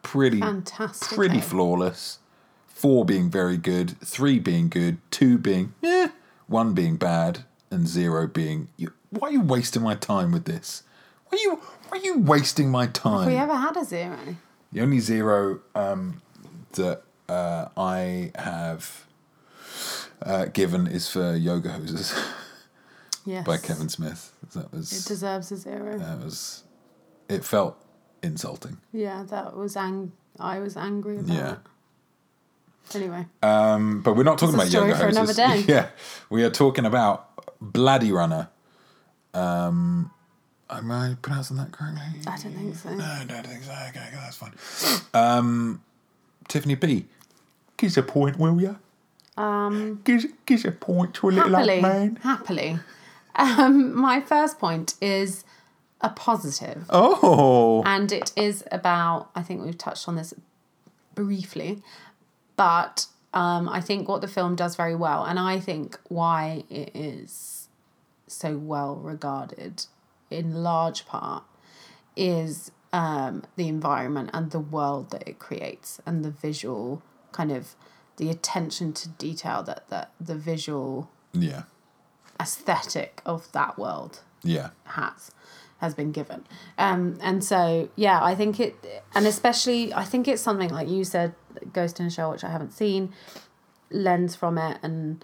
pretty 0.01 0.39
Fantastic. 0.39 1.15
pretty 1.15 1.37
eh? 1.37 1.41
flawless, 1.41 2.19
four 2.67 3.05
being 3.05 3.29
very 3.29 3.57
good, 3.57 3.97
three 4.01 4.39
being 4.39 4.69
good, 4.69 4.97
two 5.11 5.37
being 5.37 5.73
eh, 5.83 6.09
one 6.53 6.73
being 6.73 6.95
bad, 6.97 7.33
and 7.71 7.87
zero 7.87 8.27
being. 8.27 8.59
You, 8.77 8.93
why 9.09 9.29
are 9.29 9.31
you 9.31 9.41
wasting 9.55 9.81
my 9.89 9.95
time 9.95 10.31
with 10.31 10.45
this? 10.45 10.83
Why 11.27 11.37
are 11.37 11.41
you 11.41 11.51
why 11.89 11.97
are 11.97 12.05
you 12.09 12.15
wasting 12.19 12.69
my 12.79 12.85
time? 12.87 13.23
Have 13.23 13.33
we 13.33 13.37
ever 13.37 13.55
had 13.67 13.75
a 13.77 13.85
zero? 13.85 14.17
The 14.71 14.81
only 14.81 14.99
zero 14.99 15.59
um, 15.75 16.21
that 16.73 17.01
uh, 17.29 17.67
I 17.77 18.31
have 18.35 19.05
uh, 20.21 20.45
given 20.59 20.87
is 20.87 21.09
for 21.09 21.35
Yoga 21.35 21.69
Hosers 21.69 22.13
Yes. 23.25 23.45
by 23.45 23.57
Kevin 23.57 23.89
Smith. 23.89 24.31
That 24.53 24.71
was. 24.73 24.91
It 24.91 25.07
deserves 25.07 25.51
a 25.51 25.57
zero. 25.57 25.97
that 25.97 26.19
was 26.23 26.63
it 27.29 27.43
felt 27.45 27.75
insulting. 28.21 28.77
yeah, 28.91 29.23
that 29.29 29.55
was 29.55 29.75
ang. 29.75 30.11
I 30.39 30.59
was 30.59 30.75
angry 30.77 31.17
about 31.17 31.35
Yeah. 31.37 31.51
it. 31.53 31.59
Anyway, 32.95 33.25
Um, 33.41 34.01
but 34.01 34.15
we're 34.15 34.23
not 34.23 34.37
talking 34.37 34.55
about 34.55 34.67
a 34.67 34.69
story 34.69 34.89
younger 34.89 34.99
for 35.11 35.17
hostess. 35.19 35.37
another 35.37 35.57
day. 35.57 35.65
Yeah, 35.73 35.87
we 36.29 36.43
are 36.43 36.49
talking 36.51 36.85
about 36.85 37.29
Bloody 37.59 38.11
Runner. 38.11 38.49
Um, 39.33 40.11
am 40.69 40.91
I 40.91 41.15
pronouncing 41.21 41.57
that 41.57 41.71
correctly? 41.71 42.01
I 42.27 42.37
don't 42.37 42.53
think 42.53 42.75
so. 42.75 42.93
No, 42.93 43.03
I 43.03 43.25
don't 43.27 43.47
think 43.47 43.63
so. 43.63 43.71
Okay, 43.71 43.87
okay, 43.99 44.09
that's 44.13 44.37
fine. 44.37 44.53
Um, 45.13 45.81
Tiffany 46.47 46.75
B, 46.75 47.05
give 47.77 47.89
us 47.91 47.97
a 47.97 48.03
point, 48.03 48.37
will 48.37 48.61
you? 48.61 48.77
Um, 49.37 50.01
Give, 50.03 50.25
give 50.45 50.59
us 50.59 50.65
a 50.65 50.71
point 50.71 51.15
to 51.15 51.29
a 51.29 51.31
little 51.31 51.49
happily, 51.49 51.73
old 51.75 51.81
man. 51.81 52.19
happily. 52.21 52.79
Um, 53.35 53.95
my 53.95 54.21
first 54.21 54.59
point 54.59 54.93
is 55.01 55.43
a 56.01 56.09
positive. 56.09 56.85
Oh, 56.91 57.81
and 57.85 58.11
it 58.11 58.31
is 58.35 58.63
about 58.71 59.29
i 59.35 59.41
think 59.41 59.63
we've 59.63 59.77
touched 59.77 60.07
on 60.07 60.15
this 60.17 60.33
briefly 61.15 61.81
but 62.63 63.07
um, 63.33 63.67
i 63.67 63.81
think 63.81 64.07
what 64.07 64.21
the 64.21 64.27
film 64.27 64.55
does 64.55 64.75
very 64.75 64.95
well 64.95 65.23
and 65.25 65.37
i 65.37 65.59
think 65.59 65.99
why 66.07 66.63
it 66.69 66.89
is 66.95 67.67
so 68.27 68.57
well 68.57 68.95
regarded 68.95 69.85
in 70.29 70.63
large 70.63 71.05
part 71.05 71.43
is 72.15 72.71
um, 72.93 73.43
the 73.55 73.67
environment 73.67 74.29
and 74.33 74.51
the 74.51 74.59
world 74.59 75.09
that 75.09 75.27
it 75.27 75.39
creates 75.39 75.99
and 76.05 76.23
the 76.23 76.29
visual 76.29 77.01
kind 77.31 77.51
of 77.51 77.75
the 78.17 78.29
attention 78.29 78.93
to 78.93 79.09
detail 79.09 79.63
that, 79.63 79.89
that 79.89 80.11
the 80.21 80.35
visual 80.35 81.09
yeah, 81.33 81.63
aesthetic 82.39 83.21
of 83.25 83.51
that 83.51 83.77
world 83.77 84.21
yeah, 84.43 84.69
has 84.85 85.31
has 85.79 85.93
been 85.95 86.11
given. 86.11 86.45
Um 86.77 87.17
and 87.21 87.43
so 87.43 87.89
yeah 87.95 88.23
i 88.23 88.35
think 88.35 88.59
it 88.59 88.73
and 89.15 89.25
especially 89.25 89.93
i 89.93 90.05
think 90.05 90.27
it's 90.27 90.41
something 90.41 90.69
like 90.69 90.87
you 90.87 91.03
said 91.03 91.33
ghost 91.73 91.99
in 91.99 92.05
a 92.05 92.09
shell 92.09 92.31
which 92.31 92.43
i 92.43 92.49
haven't 92.49 92.71
seen 92.73 93.13
lends 93.89 94.35
from 94.35 94.57
it 94.57 94.77
and 94.83 95.23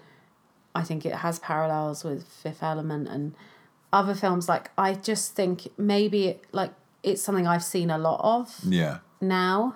i 0.74 0.82
think 0.82 1.04
it 1.04 1.16
has 1.16 1.38
parallels 1.38 2.04
with 2.04 2.26
fifth 2.28 2.62
element 2.62 3.08
and 3.08 3.34
other 3.92 4.14
films 4.14 4.48
like 4.48 4.70
i 4.78 4.94
just 4.94 5.34
think 5.34 5.68
maybe 5.76 6.28
it, 6.28 6.44
like 6.52 6.72
it's 7.02 7.22
something 7.22 7.46
i've 7.46 7.64
seen 7.64 7.90
a 7.90 7.98
lot 7.98 8.20
of 8.22 8.60
yeah, 8.64 8.98
now 9.20 9.74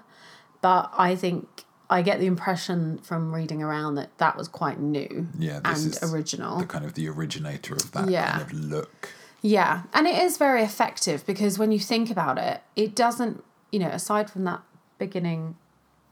but 0.61 0.93
i 0.97 1.17
think 1.17 1.65
i 1.91 2.01
get 2.03 2.21
the 2.21 2.27
impression 2.27 2.99
from 2.99 3.35
reading 3.35 3.63
around 3.63 3.97
that 3.97 4.17
that 4.19 4.37
was 4.37 4.47
quite 4.49 4.79
new 4.79 5.27
yeah. 5.39 5.61
This 5.65 5.85
and 5.85 5.95
is 5.95 6.13
original 6.15 6.59
the 6.59 6.67
kind 6.67 6.85
of 6.85 6.95
the 6.95 7.09
originator 7.09 7.75
of 7.75 7.91
that 7.93 8.09
Yeah. 8.09 8.31
kind 8.39 8.43
of 8.43 8.53
look. 8.53 9.11
Yeah, 9.47 9.83
and 9.93 10.07
it 10.07 10.17
is 10.23 10.39
very 10.39 10.63
effective 10.63 11.27
because 11.27 11.59
when 11.59 11.71
you 11.71 11.79
think 11.79 12.11
about 12.11 12.39
it, 12.39 12.63
it 12.77 12.97
doesn't, 12.97 13.45
you 13.71 13.79
know, 13.79 13.89
aside 13.89 14.31
from 14.31 14.45
that 14.45 14.63
beginning, 14.97 15.57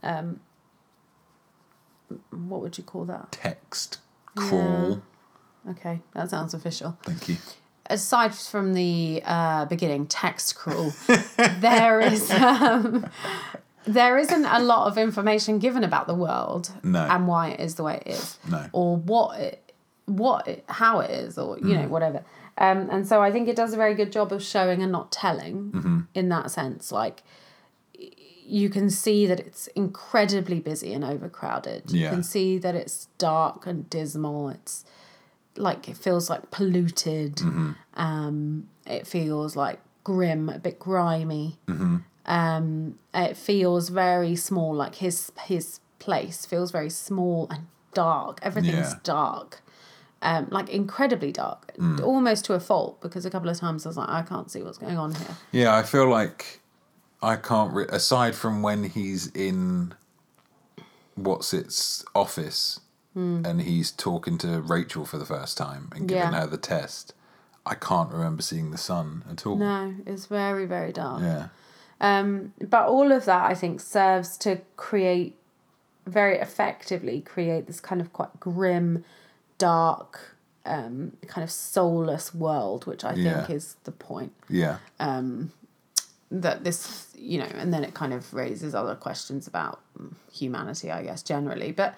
um, 0.02 0.40
what 2.30 2.61
would 2.61 2.76
you 2.78 2.85
call 2.85 3.04
that? 3.06 3.32
Text 3.32 3.99
crawl. 4.35 5.02
Okay, 5.71 6.00
that 6.14 6.30
sounds 6.30 6.54
official. 6.54 6.99
Thank 7.02 7.28
you. 7.28 7.37
Aside 7.87 8.35
from 8.35 8.75
the 8.75 9.23
uh, 9.25 9.64
beginning 9.66 10.06
text 10.06 10.54
crawl, 10.56 10.92
there 11.61 12.00
is 12.00 12.30
um, 12.30 13.06
there 13.87 14.18
isn't 14.18 14.44
a 14.44 14.61
lot 14.61 14.87
of 14.87 14.99
information 14.99 15.59
given 15.59 15.85
about 15.85 16.06
the 16.06 16.14
world 16.14 16.71
No. 16.82 17.00
and 17.00 17.26
why 17.26 17.50
it 17.50 17.61
is 17.61 17.75
the 17.76 17.82
way 17.82 18.02
it 18.06 18.12
is, 18.12 18.38
No. 18.49 18.66
or 18.73 18.97
what 18.97 19.38
it, 19.40 19.73
what 20.06 20.47
it, 20.49 20.64
how 20.68 21.00
it 21.00 21.11
is, 21.11 21.38
or 21.38 21.59
you 21.59 21.75
know 21.75 21.88
whatever. 21.88 22.25
Um, 22.59 22.88
and 22.90 23.06
so 23.06 23.23
I 23.23 23.32
think 23.32 23.49
it 23.49 23.56
does 23.56 23.73
a 23.73 23.76
very 23.76 23.94
good 23.94 24.12
job 24.12 24.32
of 24.32 24.42
showing 24.42 24.82
and 24.82 24.92
not 24.92 25.11
telling 25.11 26.06
in 26.14 26.28
that 26.28 26.50
sense. 26.50 26.92
Like 26.92 27.23
you 28.52 28.68
can 28.68 28.90
see 28.90 29.25
that 29.26 29.40
it's 29.40 29.66
incredibly 29.68 30.61
busy 30.61 30.92
and 30.92 31.02
overcrowded. 31.04 31.85
Yeah. 31.87 32.02
You 32.04 32.09
can 32.11 32.23
see 32.23 32.59
that 32.59 32.75
it's 32.75 33.09
dark 33.16 33.66
and 33.66 33.88
dismal. 33.88 34.50
It's 34.50 34.85
like 35.56 35.88
it 35.88 35.97
feels 35.97 36.28
like 36.28 36.50
polluted. 36.50 37.41
Um, 37.95 38.69
it 38.86 39.06
feels 39.06 39.56
like 39.56 39.80
grim, 40.04 40.50
a 40.50 40.58
bit 40.58 40.78
grimy. 40.78 41.56
Um, 42.26 42.99
it 43.15 43.36
feels 43.36 43.88
very 43.88 44.36
small. 44.36 44.75
Like 44.75 44.97
his 44.97 45.32
his 45.45 45.80
place 45.99 46.45
feels 46.47 46.71
very 46.71 46.91
small 46.91 47.49
and 47.50 47.67
dark. 47.95 48.38
Everything's 48.43 48.93
Yeah. 48.93 48.99
dark. 49.02 49.62
Um, 50.21 50.47
like 50.50 50.69
incredibly 50.69 51.32
dark, 51.32 51.73
almost 52.02 52.45
to 52.45 52.52
a 52.54 52.60
fault. 52.60 53.00
Because 53.00 53.25
a 53.26 53.30
couple 53.30 53.49
of 53.49 53.56
times 53.58 53.84
I 53.86 53.88
was 53.88 53.97
like, 53.97 54.08
I 54.08 54.23
can't 54.23 54.50
see 54.50 54.62
what's 54.62 54.78
going 54.78 54.97
on 54.99 55.15
here. 55.15 55.36
Yeah, 55.52 55.75
I 55.75 55.82
feel 55.82 56.06
like 56.08 56.60
I 57.23 57.37
can't. 57.37 57.73
Re- 57.73 57.87
aside 57.89 58.35
from 58.35 58.63
when 58.63 58.85
he's 58.85 59.28
in 59.28 59.95
what's 61.15 61.52
its 61.54 62.04
office 62.15 62.80
and 63.15 63.61
he's 63.61 63.91
talking 63.91 64.39
to 64.39 64.63
Rachel 64.63 65.04
for 65.04 65.19
the 65.19 65.26
first 65.26 65.58
time 65.58 65.91
and 65.95 66.08
giving 66.08 66.32
Yeah. 66.32 66.41
her 66.41 66.47
the 66.47 66.56
test, 66.56 67.13
I 67.67 67.75
can't 67.75 68.11
remember 68.11 68.41
seeing 68.43 68.71
the 68.71 68.78
sun 68.78 69.23
at 69.30 69.45
all. 69.47 69.56
No, 69.56 69.95
it's 70.06 70.25
very 70.26 70.65
very 70.65 70.93
dark. 70.93 71.21
Yeah, 71.21 71.49
Um, 72.00 72.54
but 72.61 72.87
all 72.89 73.13
of 73.13 73.26
that, 73.26 73.50
I 73.50 73.54
think, 73.54 73.80
serves 73.82 74.39
to 74.39 74.63
create 74.76 75.37
very 76.06 76.39
effectively 76.39 77.21
create 77.21 77.67
this 77.67 77.80
kind 77.80 78.00
of 78.00 78.13
quite 78.15 78.41
grim, 78.41 79.04
dark, 79.58 80.35
um, 80.65 81.13
kind 81.28 81.45
of 81.45 81.50
soulless 81.50 82.35
world, 82.35 82.87
which 82.87 83.04
I 83.04 83.13
think 83.13 83.26
Yeah. 83.26 83.47
is 83.50 83.76
the 83.85 83.93
point. 83.93 84.32
yeah, 84.49 84.78
That 86.34 86.64
this, 86.64 87.08
you 87.14 87.38
know, 87.38 87.49
and 87.56 87.75
then 87.75 87.84
it 87.84 87.92
kind 87.92 88.14
of 88.14 88.32
raises 88.32 88.75
other 88.75 88.95
questions 88.95 89.47
about 89.47 89.80
humanity, 90.32 90.90
I 90.90 91.02
guess, 91.02 91.23
generally. 91.23 91.73
But 91.73 91.95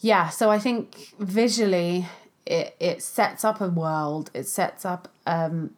yeah, 0.00 0.28
so 0.28 0.50
I 0.50 0.58
think 0.58 1.14
visually, 1.20 2.06
it 2.46 2.74
it 2.80 3.00
sets 3.02 3.44
up 3.44 3.60
a 3.60 3.68
world. 3.68 4.30
It 4.34 4.48
sets 4.48 4.84
up 4.84 5.08
um, 5.24 5.70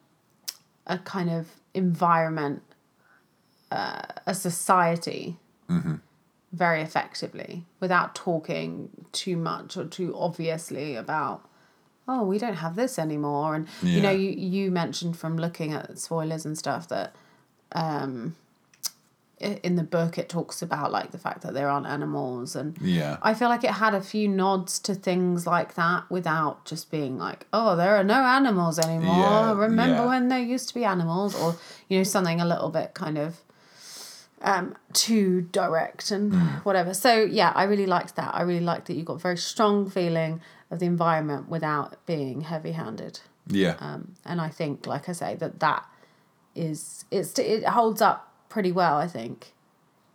a 0.87 0.97
kind 0.99 1.29
of 1.29 1.49
environment, 1.75 2.63
uh, 3.71 4.03
a 4.27 4.35
society, 4.35 5.37
very 6.53 6.81
effectively 6.81 7.65
without 7.79 8.15
talking 8.15 8.89
too 9.13 9.37
much 9.37 9.77
or 9.77 9.85
too 9.85 10.15
obviously 10.17 10.97
about. 10.97 11.47
Oh, 12.09 12.25
we 12.25 12.39
don't 12.39 12.57
have 12.57 12.75
this 12.75 12.99
anymore, 12.99 13.55
and 13.55 13.69
you 13.83 14.01
know, 14.01 14.11
you 14.11 14.31
you 14.31 14.71
mentioned 14.71 15.17
from 15.17 15.37
looking 15.37 15.73
at 15.73 15.99
spoilers 15.99 16.45
and 16.45 16.59
stuff 16.59 16.89
that 16.89 17.15
um, 17.73 18.37
in 19.41 19.77
the 19.77 19.83
book 19.83 20.19
it 20.19 20.29
talks 20.29 20.61
about 20.61 20.93
like 20.93 21.13
the 21.13 21.19
fact 21.19 21.41
that 21.41 21.55
there 21.55 21.67
aren't 21.71 21.87
animals 21.87 22.55
and 22.55 22.77
yeah, 22.83 23.17
I 23.23 23.33
feel 23.33 23.49
like 23.49 23.65
it 23.65 23.71
had 23.71 23.95
a 23.95 24.03
few 24.03 24.29
nods 24.29 24.79
to 24.81 24.95
things 24.95 25.47
like 25.47 25.75
that 25.77 26.11
without 26.11 26.67
just 26.67 26.91
being 26.91 27.17
like, 27.17 27.47
oh, 27.53 27.75
there 27.75 27.97
are 27.97 28.05
no 28.05 28.23
animals 28.23 28.79
anymore. 28.79 29.17
Yeah, 29.17 29.53
Remember 29.55 30.03
yeah. 30.03 30.09
when 30.09 30.29
there 30.29 30.39
used 30.41 30.69
to 30.69 30.75
be 30.75 30.85
animals? 30.85 31.35
Or, 31.35 31.57
you 31.89 31.97
know, 31.99 32.05
something 32.05 32.39
a 32.39 32.45
little 32.45 32.69
bit 32.69 32.93
kind 32.93 33.17
of 33.17 33.39
um, 34.43 34.77
too 34.93 35.43
direct 35.53 36.11
and 36.11 36.33
Hmm. 36.35 36.47
whatever. 36.65 36.93
So, 36.93 37.23
yeah, 37.25 37.53
I 37.55 37.63
really 37.65 37.87
liked 37.87 38.17
that. 38.17 38.35
I 38.35 38.43
really 38.43 38.65
liked 38.65 38.87
that 38.89 38.95
you 38.95 39.05
got 39.05 39.15
a 39.15 39.19
very 39.19 39.37
strong 39.39 39.89
feeling 39.89 40.41
of 40.71 40.81
the 40.81 40.87
environment 40.87 41.49
without 41.49 41.97
being 42.07 42.43
heavy 42.43 42.73
handed. 42.73 43.21
yeah, 43.49 43.77
Um, 43.81 44.15
and 44.27 44.39
I 44.41 44.49
think, 44.49 44.87
like 44.87 45.09
I 45.09 45.13
say, 45.13 45.35
that 45.37 45.61
that 45.61 45.85
is, 46.55 47.05
it's, 47.11 47.39
it 47.39 47.65
holds 47.65 48.01
up 48.03 48.33
pretty 48.49 48.73
well, 48.73 48.97
I 48.97 49.07
think, 49.07 49.53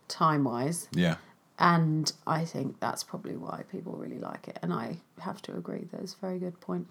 time 0.08 0.44
wise 0.44 0.88
yeah, 0.92 1.16
and 1.58 2.12
I 2.26 2.44
think 2.44 2.78
that's 2.80 3.02
probably 3.02 3.36
why 3.36 3.62
people 3.72 3.94
really 3.94 4.18
like 4.18 4.46
it. 4.46 4.58
And 4.62 4.72
I 4.72 4.98
have 5.20 5.40
to 5.42 5.56
agree 5.56 5.86
that 5.90 6.00
it's 6.00 6.14
a 6.14 6.18
very 6.18 6.38
good 6.38 6.60
point. 6.60 6.86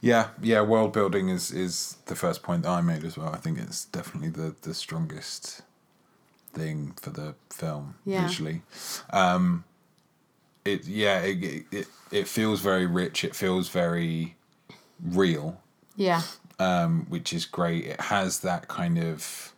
yeah, 0.00 0.28
yeah. 0.42 0.62
World 0.62 0.92
building 0.92 1.28
is 1.28 1.50
is 1.52 1.96
the 2.06 2.16
first 2.16 2.42
point 2.42 2.64
that 2.64 2.70
I 2.70 2.80
made 2.80 3.04
as 3.04 3.16
well. 3.16 3.30
I 3.32 3.36
think 3.38 3.58
it's 3.58 3.84
definitely 3.86 4.30
the 4.30 4.54
the 4.62 4.74
strongest 4.74 5.62
thing 6.52 6.94
for 7.00 7.10
the 7.10 7.34
film 7.50 7.94
Yeah. 8.04 8.26
visually. 8.26 8.62
Um, 9.10 9.64
it 10.64 10.86
yeah, 10.86 11.20
it, 11.20 11.64
it 11.70 11.86
it 12.10 12.28
feels 12.28 12.60
very 12.60 12.86
rich. 12.86 13.24
It 13.24 13.34
feels 13.36 13.68
very 13.68 14.36
real. 15.02 15.60
Yeah, 15.96 16.22
um, 16.60 17.06
which 17.08 17.32
is 17.32 17.44
great. 17.46 17.84
It 17.86 18.00
has 18.02 18.40
that 18.40 18.68
kind 18.68 18.98
of 18.98 19.52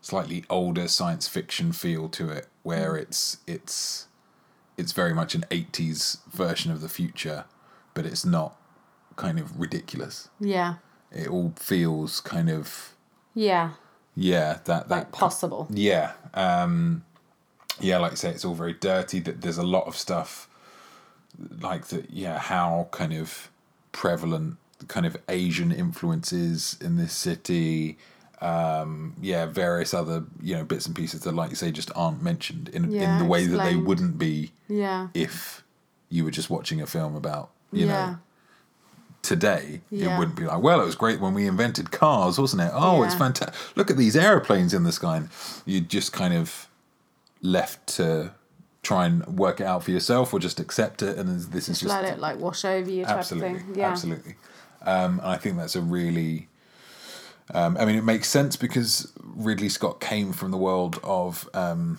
slightly 0.00 0.44
older 0.48 0.86
science 0.86 1.26
fiction 1.26 1.72
feel 1.72 2.08
to 2.10 2.28
it, 2.30 2.46
where 2.62 2.96
it's 2.96 3.38
it's 3.46 4.06
it's 4.76 4.92
very 4.92 5.14
much 5.14 5.34
an 5.34 5.44
eighties 5.50 6.18
version 6.32 6.70
of 6.70 6.80
the 6.80 6.88
future, 6.88 7.44
but 7.94 8.06
it's 8.06 8.24
not 8.24 8.56
kind 9.16 9.38
of 9.38 9.58
ridiculous. 9.58 10.28
yeah, 10.38 10.74
It 11.10 11.28
all 11.28 11.54
feels 11.56 12.20
kind 12.20 12.50
of 12.50 12.94
yeah, 13.34 13.70
yeah 14.14 14.58
that 14.66 14.88
that 14.88 14.90
like 14.90 15.12
possible. 15.12 15.66
yeah. 15.70 16.12
Um, 16.34 17.04
yeah, 17.80 17.98
like 17.98 18.12
I 18.12 18.14
say, 18.14 18.30
it's 18.30 18.44
all 18.44 18.54
very 18.54 18.72
dirty. 18.74 19.20
That 19.20 19.40
there's 19.42 19.58
a 19.58 19.62
lot 19.76 19.86
of 19.86 19.96
stuff 19.96 20.48
like 21.60 21.86
that. 21.88 22.10
Yeah, 22.10 22.38
how 22.38 22.88
kind 22.90 23.12
of 23.14 23.50
prevalent 23.92 24.56
kind 24.88 25.06
of 25.06 25.16
Asian 25.28 25.72
influences 25.72 26.76
in 26.80 26.96
this 26.96 27.12
city. 27.12 27.96
um, 28.42 29.14
yeah, 29.22 29.46
various 29.46 29.94
other 29.94 30.24
you 30.42 30.54
know 30.54 30.62
bits 30.64 30.84
and 30.86 30.94
pieces 30.94 31.20
that, 31.22 31.32
like 31.34 31.48
you 31.50 31.56
say, 31.56 31.70
just 31.72 31.90
aren't 31.96 32.22
mentioned 32.22 32.68
in 32.68 32.92
in 32.92 33.18
the 33.18 33.24
way 33.24 33.46
that 33.46 33.64
they 33.64 33.76
wouldn't 33.76 34.18
be 34.18 34.52
Yeah. 34.68 35.08
if 35.14 35.62
you 36.10 36.22
were 36.24 36.30
just 36.30 36.50
watching 36.50 36.80
a 36.82 36.86
film 36.86 37.16
about 37.16 37.50
you 37.72 37.86
yeah. 37.86 38.06
know 38.06 38.18
today. 39.22 39.80
It 39.90 40.18
wouldn't 40.18 40.36
be 40.36 40.44
like, 40.44 40.62
well, 40.62 40.80
it 40.80 40.84
was 40.84 40.94
great 40.94 41.18
when 41.20 41.34
we 41.34 41.46
invented 41.46 41.90
cars, 41.90 42.38
wasn't 42.38 42.62
it? 42.62 42.70
Oh, 42.74 43.02
it's 43.02 43.14
fantastic! 43.14 43.54
Look 43.76 43.90
at 43.90 43.96
these 43.96 44.14
aeroplanes 44.16 44.72
in 44.74 44.84
the 44.84 44.92
sky. 44.92 45.16
And 45.16 45.28
you 45.64 45.80
just 45.80 46.12
kind 46.12 46.34
of 46.34 46.68
left 47.42 47.86
to 47.96 48.32
try 48.82 49.06
and 49.06 49.26
work 49.26 49.60
it 49.60 49.64
out 49.66 49.82
for 49.82 49.90
yourself, 49.90 50.32
or 50.32 50.38
just 50.38 50.60
accept 50.60 51.02
it, 51.02 51.18
and 51.18 51.28
this 51.28 51.68
is 51.68 51.80
Just 51.80 51.80
just 51.80 52.02
let 52.02 52.04
it 52.04 52.20
like 52.20 52.38
wash 52.38 52.64
over 52.64 52.88
you 52.88 53.04
type 53.04 53.16
absolutely, 53.16 53.56
of 53.56 53.62
thing. 53.62 53.74
Yeah. 53.76 53.90
absolutely. 53.90 54.34
Um, 54.86 55.18
and 55.20 55.28
I 55.28 55.36
think 55.36 55.56
that's 55.56 55.76
a 55.76 55.80
really, 55.80 56.48
um, 57.52 57.76
I 57.76 57.84
mean, 57.84 57.96
it 57.96 58.04
makes 58.04 58.28
sense 58.28 58.56
because 58.56 59.12
Ridley 59.22 59.68
Scott 59.68 60.00
came 60.00 60.32
from 60.32 60.50
the 60.52 60.56
world 60.56 61.00
of 61.02 61.48
um, 61.54 61.98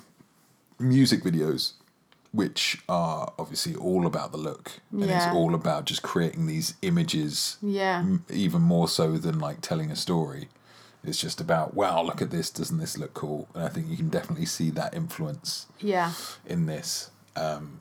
music 0.79 1.21
videos, 1.23 1.73
which 2.31 2.81
are 2.87 3.33
obviously 3.37 3.75
all 3.75 4.05
about 4.05 4.31
the 4.31 4.37
look, 4.37 4.79
and 4.91 5.03
it's 5.11 5.27
all 5.27 5.53
about 5.53 5.85
just 5.85 6.01
creating 6.01 6.47
these 6.47 6.75
images, 6.81 7.57
Yeah. 7.61 7.99
m- 7.99 8.25
even 8.29 8.61
more 8.61 8.87
so 8.87 9.17
than 9.17 9.37
like 9.39 9.61
telling 9.61 9.91
a 9.91 9.95
story. 9.95 10.47
It's 11.03 11.19
just 11.19 11.39
about 11.39 11.73
wow, 11.73 12.01
look 12.01 12.21
at 12.21 12.31
this! 12.31 12.49
Doesn't 12.49 12.79
this 12.79 12.97
look 12.97 13.13
cool? 13.13 13.47
And 13.53 13.63
I 13.63 13.69
think 13.69 13.87
you 13.87 13.95
can 13.95 14.09
definitely 14.09 14.45
see 14.45 14.71
that 14.71 14.93
influence 14.93 15.67
Yeah. 15.79 16.13
in 16.45 16.65
this. 16.65 17.11
Um, 17.35 17.79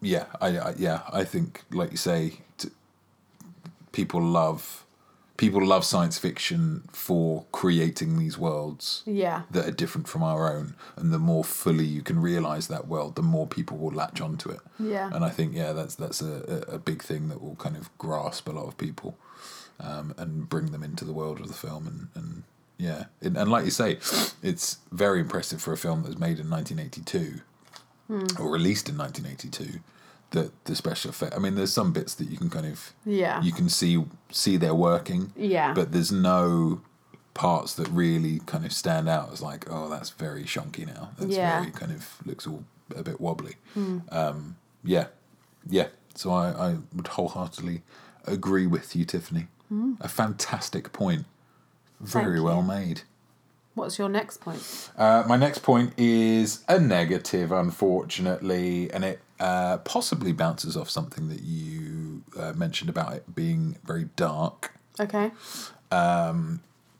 yeah, 0.00 0.26
I, 0.40 0.58
I 0.58 0.74
yeah, 0.76 1.02
I 1.12 1.24
think 1.24 1.62
like 1.70 1.90
you 1.92 1.96
say, 1.96 2.40
people 3.98 4.22
love 4.22 4.84
people 5.36 5.64
love 5.74 5.84
science 5.84 6.18
fiction 6.26 6.82
for 6.90 7.44
creating 7.52 8.18
these 8.18 8.36
worlds 8.46 9.02
Yeah. 9.06 9.42
that 9.54 9.64
are 9.68 9.76
different 9.82 10.08
from 10.08 10.22
our 10.22 10.42
own, 10.56 10.74
and 10.96 11.12
the 11.12 11.18
more 11.30 11.44
fully 11.44 11.84
you 11.96 12.02
can 12.02 12.18
realize 12.32 12.66
that 12.68 12.88
world, 12.88 13.14
the 13.14 13.22
more 13.36 13.46
people 13.46 13.76
will 13.82 13.94
latch 14.02 14.20
onto 14.20 14.48
it. 14.56 14.60
Yeah. 14.94 15.08
And 15.14 15.24
I 15.24 15.30
think 15.36 15.54
yeah, 15.54 15.72
that's 15.78 15.94
that's 16.02 16.20
a, 16.22 16.34
a 16.76 16.78
big 16.90 17.00
thing 17.10 17.22
that 17.30 17.40
will 17.44 17.54
kind 17.64 17.76
of 17.76 17.84
grasp 17.98 18.48
a 18.48 18.52
lot 18.58 18.66
of 18.70 18.74
people, 18.86 19.10
um, 19.88 20.06
and 20.20 20.48
bring 20.48 20.66
them 20.72 20.82
into 20.82 21.04
the 21.04 21.12
world 21.20 21.38
of 21.40 21.46
the 21.52 21.60
film. 21.68 21.82
And, 21.86 22.00
and 22.18 22.28
yeah, 22.86 23.04
and, 23.24 23.36
and 23.40 23.48
like 23.54 23.64
you 23.64 23.74
say, 23.82 23.90
it's 24.50 24.66
very 25.04 25.20
impressive 25.20 25.60
for 25.64 25.72
a 25.72 25.76
film 25.86 25.98
that 26.02 26.08
was 26.14 26.18
made 26.28 26.38
in 26.42 26.48
1982 26.50 27.40
or 28.40 28.46
released 28.58 28.88
in 28.88 28.96
1982. 28.98 29.80
That 30.32 30.52
the 30.66 30.74
special 30.76 31.08
effect. 31.10 31.34
I 31.34 31.38
mean, 31.38 31.54
there's 31.54 31.72
some 31.72 31.92
bits 31.92 32.14
that 32.16 32.28
you 32.28 32.36
can 32.36 32.50
kind 32.50 32.66
of 32.66 32.92
Yeah. 33.06 33.40
you 33.42 33.50
can 33.52 33.68
see 33.70 34.04
see 34.30 34.56
they're 34.58 34.74
working. 34.74 35.32
Yeah. 35.36 35.72
But 35.72 35.92
there's 35.92 36.12
no 36.12 36.82
parts 37.32 37.74
that 37.74 37.88
really 37.88 38.40
kind 38.46 38.66
of 38.66 38.72
stand 38.72 39.08
out 39.08 39.32
as 39.32 39.40
like, 39.40 39.64
oh, 39.70 39.88
that's 39.88 40.10
very 40.10 40.44
shonky 40.44 40.86
now. 40.86 41.10
That's 41.18 41.32
Yeah. 41.34 41.56
Hmm. 41.58 41.60
very 41.62 41.72
kind 41.72 41.92
of 41.92 42.16
looks 42.26 42.46
all 42.46 42.64
a 42.94 43.02
bit 43.02 43.20
wobbly. 43.20 43.54
Um, 44.10 44.56
yeah, 44.84 45.06
yeah. 45.66 45.88
So 46.14 46.30
I, 46.32 46.50
I 46.50 46.76
would 46.94 47.06
wholeheartedly 47.06 47.82
agree 48.26 48.66
with 48.66 48.94
you, 48.96 49.04
Tiffany. 49.04 49.46
A 50.00 50.08
fantastic 50.08 50.92
point. 50.92 51.24
Very 52.00 52.24
Hmm. 52.24 52.32
Thank 52.32 52.44
well 52.44 52.62
made. 52.62 53.02
What's 53.74 53.98
your 53.98 54.08
next 54.08 54.40
point? 54.40 54.90
Uh, 54.98 55.24
my 55.28 55.36
next 55.36 55.60
point 55.62 55.92
is 55.96 56.64
a 56.68 56.78
negative, 56.80 57.52
unfortunately, 57.52 58.90
and 58.92 59.04
it 59.04 59.20
uh, 59.40 59.78
possibly 59.78 60.32
bounces 60.32 60.76
off 60.76 60.90
something 60.90 61.28
that 61.28 61.42
you 61.42 62.22
uh, 62.38 62.52
mentioned 62.54 62.90
about 62.90 63.14
it 63.14 63.34
being 63.34 63.76
very 63.84 64.08
dark. 64.16 64.74
Okay. 65.00 65.30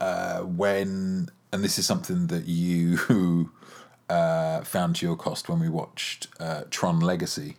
Uh, 0.01 0.39
when, 0.41 1.29
and 1.51 1.63
this 1.63 1.77
is 1.77 1.85
something 1.85 2.27
that 2.27 2.45
you 2.45 3.51
uh, 4.09 4.61
found 4.61 4.95
to 4.97 5.05
your 5.05 5.15
cost 5.15 5.49
when 5.49 5.59
we 5.59 5.69
watched 5.69 6.27
uh, 6.39 6.63
Tron 6.69 6.99
Legacy. 6.99 7.57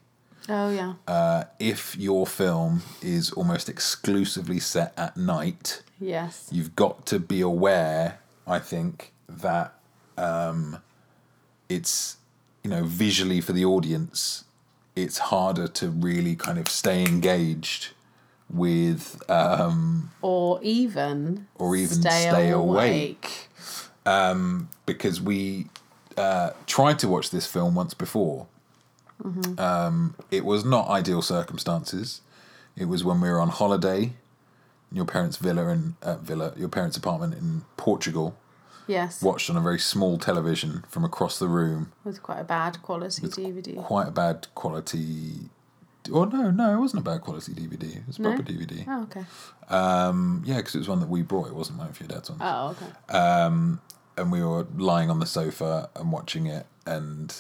Oh 0.48 0.70
yeah. 0.70 0.94
Uh, 1.06 1.44
if 1.58 1.96
your 1.96 2.26
film 2.26 2.82
is 3.02 3.30
almost 3.32 3.68
exclusively 3.68 4.58
set 4.58 4.92
at 4.96 5.16
night, 5.16 5.82
yes. 6.00 6.48
you've 6.50 6.74
got 6.74 7.06
to 7.06 7.18
be 7.18 7.40
aware, 7.40 8.20
I 8.46 8.58
think, 8.58 9.12
that 9.28 9.74
um, 10.16 10.78
it's, 11.68 12.16
you 12.64 12.70
know, 12.70 12.84
visually 12.84 13.40
for 13.40 13.52
the 13.52 13.64
audience, 13.64 14.44
it's 15.02 15.18
harder 15.18 15.68
to 15.68 15.88
really 15.90 16.36
kind 16.36 16.58
of 16.58 16.68
stay 16.68 17.04
engaged 17.04 17.88
with, 18.48 19.22
um, 19.30 20.10
Or 20.22 20.60
even. 20.62 21.46
or 21.56 21.76
even 21.76 22.00
stay, 22.00 22.50
awake. 22.50 23.48
Um, 24.06 24.68
because 24.86 25.20
we 25.20 25.66
uh, 26.16 26.50
tried 26.66 26.98
to 27.00 27.08
watch 27.08 27.30
this 27.30 27.46
film 27.46 27.74
once 27.74 27.94
before. 27.94 28.46
Um, 29.58 30.14
it 30.30 30.44
was 30.46 30.64
not 30.64 30.88
ideal 30.88 31.20
circumstances. 31.20 32.22
It 32.76 32.86
was 32.86 33.04
when 33.04 33.20
we 33.20 33.28
were 33.28 33.38
on 33.40 33.48
holiday 33.50 34.14
in 34.90 34.96
your 34.96 35.04
parents' 35.04 35.36
villa 35.36 35.68
in 35.68 35.96
uh, 36.02 36.16
villa, 36.16 36.54
your 36.56 36.70
parents' 36.70 36.96
apartment 36.96 37.34
in 37.34 37.62
Portugal. 37.76 38.34
Yes. 38.90 39.22
Watched 39.22 39.48
on 39.50 39.57
a 39.57 39.61
very 39.61 39.79
small 39.79 40.18
television 40.18 40.85
from 40.88 41.05
across 41.05 41.38
the 41.38 41.48
room. 41.48 41.92
With 42.05 42.22
quite 42.22 42.40
a 42.40 42.44
bad 42.44 42.83
quality 42.83 43.22
DVD. 43.29 43.83
Quite 43.85 44.09
a 44.09 44.11
bad 44.11 44.48
quality. 44.55 45.48
Oh 46.12 46.24
no, 46.24 46.50
no, 46.50 46.74
it 46.74 46.79
wasn't 46.79 47.00
a 47.07 47.11
bad 47.11 47.20
quality 47.20 47.53
DVD. 47.53 47.96
It 47.98 48.07
was 48.07 48.18
a 48.18 48.22
No? 48.22 48.31
proper 48.35 48.42
DVD. 48.53 48.85
Oh 48.88 49.03
okay. 49.03 49.24
Um, 49.68 50.42
yeah, 50.44 50.57
because 50.57 50.74
it 50.74 50.79
was 50.79 50.88
one 50.88 50.98
that 51.00 51.09
we 51.09 51.22
brought. 51.22 51.46
It 51.48 51.55
wasn't 51.55 51.79
one 51.79 51.88
of 51.88 52.00
your 52.00 52.09
dad's 52.09 52.31
ones. 52.31 52.42
Oh 52.44 52.70
okay. 52.70 52.90
and 54.16 54.33
we 54.33 54.42
were 54.42 54.66
lying 54.76 55.09
on 55.09 55.20
the 55.20 55.26
sofa 55.26 55.88
and 55.96 56.11
watching 56.12 56.46
it 56.46 56.66
and 56.87 57.35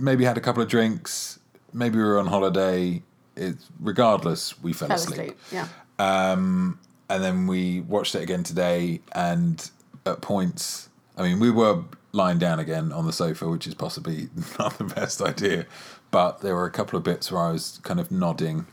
maybe 0.00 0.24
had 0.24 0.38
a 0.38 0.40
couple 0.40 0.62
of 0.62 0.68
drinks 0.68 1.38
maybe 1.72 1.96
we 1.98 2.04
were 2.04 2.18
on 2.18 2.26
holiday 2.28 3.02
it 3.36 3.56
regardless 3.80 4.60
we 4.62 4.72
fell, 4.72 4.86
Fell 4.88 4.96
asleep. 4.96 5.18
asleep. 5.18 5.38
Yeah. 5.52 5.66
and 5.98 6.76
then 7.08 7.46
we 7.48 7.80
watched 7.80 8.14
it 8.14 8.22
again 8.22 8.42
today 8.44 9.00
and 9.12 9.70
at 10.06 10.20
points 10.20 10.88
i 11.16 11.22
mean 11.22 11.38
we 11.40 11.50
were 11.50 11.82
lying 12.12 12.38
down 12.38 12.58
again 12.60 12.92
on 12.92 13.06
the 13.06 13.12
sofa 13.12 13.48
which 13.48 13.66
is 13.66 13.74
possibly 13.74 14.28
not 14.58 14.78
the 14.78 14.84
best 14.84 15.20
idea 15.20 15.66
but 16.10 16.40
there 16.40 16.54
were 16.54 16.66
a 16.66 16.70
couple 16.70 16.96
of 16.96 17.02
bits 17.02 17.30
where 17.32 17.42
i 17.42 17.50
was 17.50 17.80
kind 17.82 17.98
of 18.00 18.10
nodding 18.10 18.66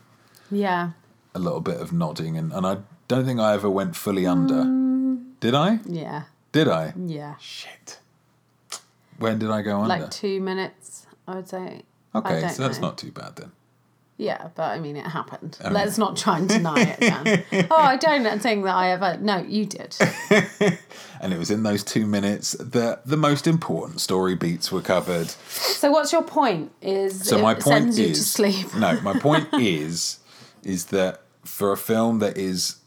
Yeah. 0.51 0.91
a 1.33 1.39
little 1.39 1.61
bit 1.61 1.79
of 1.81 1.91
nodding 1.91 2.37
and, 2.37 2.51
and 2.53 2.65
i 2.67 2.77
don't 3.07 3.25
think 3.25 3.39
i 3.39 3.53
ever 3.53 3.69
went 3.69 3.95
fully 3.95 4.25
under 4.27 4.63
mm. 4.63 5.23
did 5.39 5.55
i 5.55 5.79
Yeah. 5.85 6.23
did 6.51 6.67
i 6.67 6.93
Yeah. 6.97 7.35
Shit. 7.39 7.99
When 9.21 9.37
did 9.37 9.51
I 9.51 9.61
go 9.61 9.77
under? 9.81 9.87
Like 9.87 10.09
two 10.09 10.41
minutes, 10.41 11.05
I 11.27 11.35
would 11.35 11.47
say. 11.47 11.83
Okay, 12.15 12.47
so 12.49 12.63
that's 12.63 12.79
know. 12.79 12.87
not 12.87 12.97
too 12.97 13.11
bad 13.11 13.35
then. 13.35 13.51
Yeah, 14.21 14.49
but 14.53 14.65
I 14.69 14.79
mean, 14.79 14.97
it 14.97 15.07
happened. 15.07 15.57
mean- 15.63 15.73
Let's 15.73 15.97
not 15.97 16.15
try 16.15 16.37
and 16.37 16.47
deny 16.47 16.79
it, 16.79 16.99
Dan. 16.99 17.43
oh, 17.71 17.75
I 17.75 17.97
don't 17.97 18.39
think 18.39 18.63
that 18.65 18.75
I 18.75 18.91
ever. 18.91 19.17
No, 19.17 19.37
you 19.39 19.65
did. 19.65 19.97
And 21.21 21.31
it 21.31 21.37
was 21.37 21.51
in 21.51 21.61
those 21.61 21.83
two 21.83 22.07
minutes 22.07 22.53
that 22.53 23.05
the 23.05 23.15
most 23.15 23.45
important 23.45 24.01
story 24.01 24.33
beats 24.33 24.71
were 24.71 24.81
covered. 24.81 25.29
So, 25.29 25.91
what's 25.91 26.11
your 26.11 26.23
point? 26.23 26.71
Is 26.81 27.27
So 27.29 27.37
my 27.37 27.53
point 27.53 27.89
is 27.89 28.17
to 28.17 28.23
sleep? 28.23 28.73
no, 28.73 28.99
my 29.01 29.13
point 29.19 29.47
is 29.53 30.17
is 30.63 30.85
that 30.85 31.21
for 31.45 31.71
a 31.71 31.77
film 31.77 32.17
that 32.19 32.39
is 32.39 32.77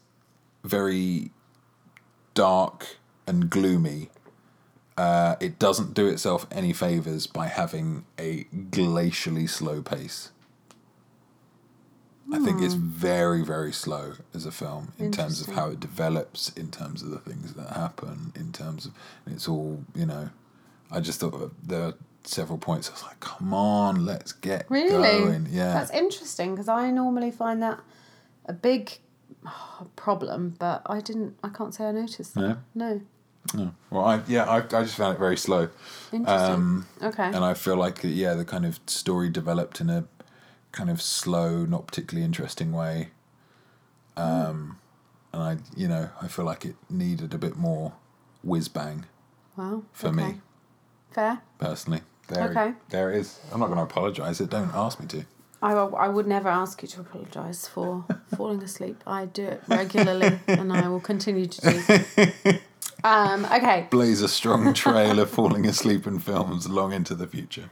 very 0.65 1.31
dark 2.33 2.97
and 3.25 3.49
gloomy, 3.49 4.09
uh, 4.97 5.37
it 5.39 5.57
doesn't 5.57 5.93
do 5.93 6.05
itself 6.07 6.45
any 6.51 6.73
favors 6.73 7.27
by 7.27 7.47
having 7.47 8.03
a 8.19 8.43
glacially 8.69 9.49
slow 9.49 9.81
pace. 9.81 10.31
I 12.33 12.39
think 12.39 12.61
it's 12.61 12.73
very, 12.73 13.43
very 13.43 13.71
slow 13.71 14.13
as 14.33 14.45
a 14.45 14.51
film 14.51 14.93
in 14.97 15.11
terms 15.11 15.41
of 15.41 15.53
how 15.53 15.69
it 15.69 15.79
develops, 15.79 16.49
in 16.49 16.71
terms 16.71 17.03
of 17.03 17.11
the 17.11 17.19
things 17.19 17.53
that 17.53 17.69
happen, 17.69 18.33
in 18.35 18.51
terms 18.51 18.85
of 18.85 18.93
it's 19.27 19.47
all 19.47 19.83
you 19.93 20.05
know. 20.05 20.29
I 20.91 20.99
just 20.99 21.19
thought 21.19 21.51
there 21.67 21.81
are 21.81 21.93
several 22.23 22.57
points. 22.57 22.89
I 22.89 22.93
was 22.93 23.03
like, 23.03 23.19
"Come 23.19 23.53
on, 23.53 24.05
let's 24.05 24.31
get 24.31 24.65
Really? 24.69 24.89
going!" 24.89 25.47
Yeah, 25.49 25.73
That's 25.73 25.91
interesting 25.91 26.51
because 26.51 26.67
I 26.67 26.89
normally 26.91 27.31
find 27.31 27.61
that 27.61 27.79
a 28.45 28.53
big 28.53 28.97
oh, 29.45 29.87
problem, 29.95 30.55
but 30.57 30.81
I 30.87 31.01
didn't. 31.01 31.37
I 31.43 31.49
can't 31.49 31.73
say 31.73 31.85
I 31.85 31.91
noticed 31.91 32.33
that. 32.35 32.57
No. 32.73 33.01
No. 33.53 33.75
Well, 33.91 34.05
I 34.05 34.21
yeah, 34.27 34.45
I, 34.45 34.57
I 34.57 34.83
just 34.83 34.95
found 34.95 35.15
it 35.15 35.19
very 35.19 35.37
slow, 35.37 35.69
Interesting. 36.11 36.53
Um, 36.55 36.87
okay. 37.01 37.25
and 37.25 37.45
I 37.45 37.53
feel 37.53 37.75
like 37.75 37.99
yeah, 38.03 38.33
the 38.33 38.45
kind 38.45 38.65
of 38.65 38.79
story 38.87 39.29
developed 39.29 39.79
in 39.79 39.89
a 39.89 40.05
kind 40.75 40.89
of 40.89 41.01
slow, 41.01 41.65
not 41.65 41.87
particularly 41.87 42.25
interesting 42.25 42.71
way. 42.71 43.09
Um, 44.17 44.77
and 45.33 45.41
I, 45.41 45.57
you 45.75 45.87
know, 45.87 46.09
I 46.21 46.27
feel 46.27 46.45
like 46.45 46.65
it 46.65 46.75
needed 46.89 47.33
a 47.33 47.37
bit 47.37 47.55
more 47.55 47.93
whiz 48.43 48.67
bang 48.67 49.05
wow. 49.57 49.83
for 49.91 50.07
okay. 50.07 50.17
me 50.17 50.41
Fair. 51.11 51.41
personally. 51.57 52.01
There, 52.27 52.49
Okay. 52.49 52.73
there 52.89 53.11
it 53.11 53.17
is. 53.17 53.39
I'm 53.51 53.59
not 53.59 53.67
going 53.67 53.77
to 53.77 53.83
apologise. 53.83 54.41
It 54.41 54.49
don't 54.49 54.73
ask 54.73 54.99
me 54.99 55.07
to. 55.07 55.25
I, 55.61 55.73
I 55.73 56.09
would 56.09 56.27
never 56.27 56.49
ask 56.49 56.81
you 56.81 56.87
to 56.89 57.01
apologise 57.01 57.67
for 57.67 58.05
falling 58.35 58.61
asleep. 58.61 59.01
I 59.07 59.25
do 59.25 59.45
it 59.45 59.63
regularly 59.67 60.39
and 60.47 60.73
I 60.73 60.89
will 60.89 60.99
continue 60.99 61.45
to 61.45 61.61
do 61.61 61.79
so. 61.81 62.51
Um, 63.03 63.45
okay. 63.45 63.87
Blaze 63.91 64.21
a 64.23 64.27
strong 64.27 64.73
trail 64.73 65.19
of 65.19 65.29
falling 65.29 65.67
asleep 65.67 66.07
in 66.07 66.17
films 66.17 66.67
long 66.67 66.91
into 66.91 67.13
the 67.13 67.27
future. 67.27 67.69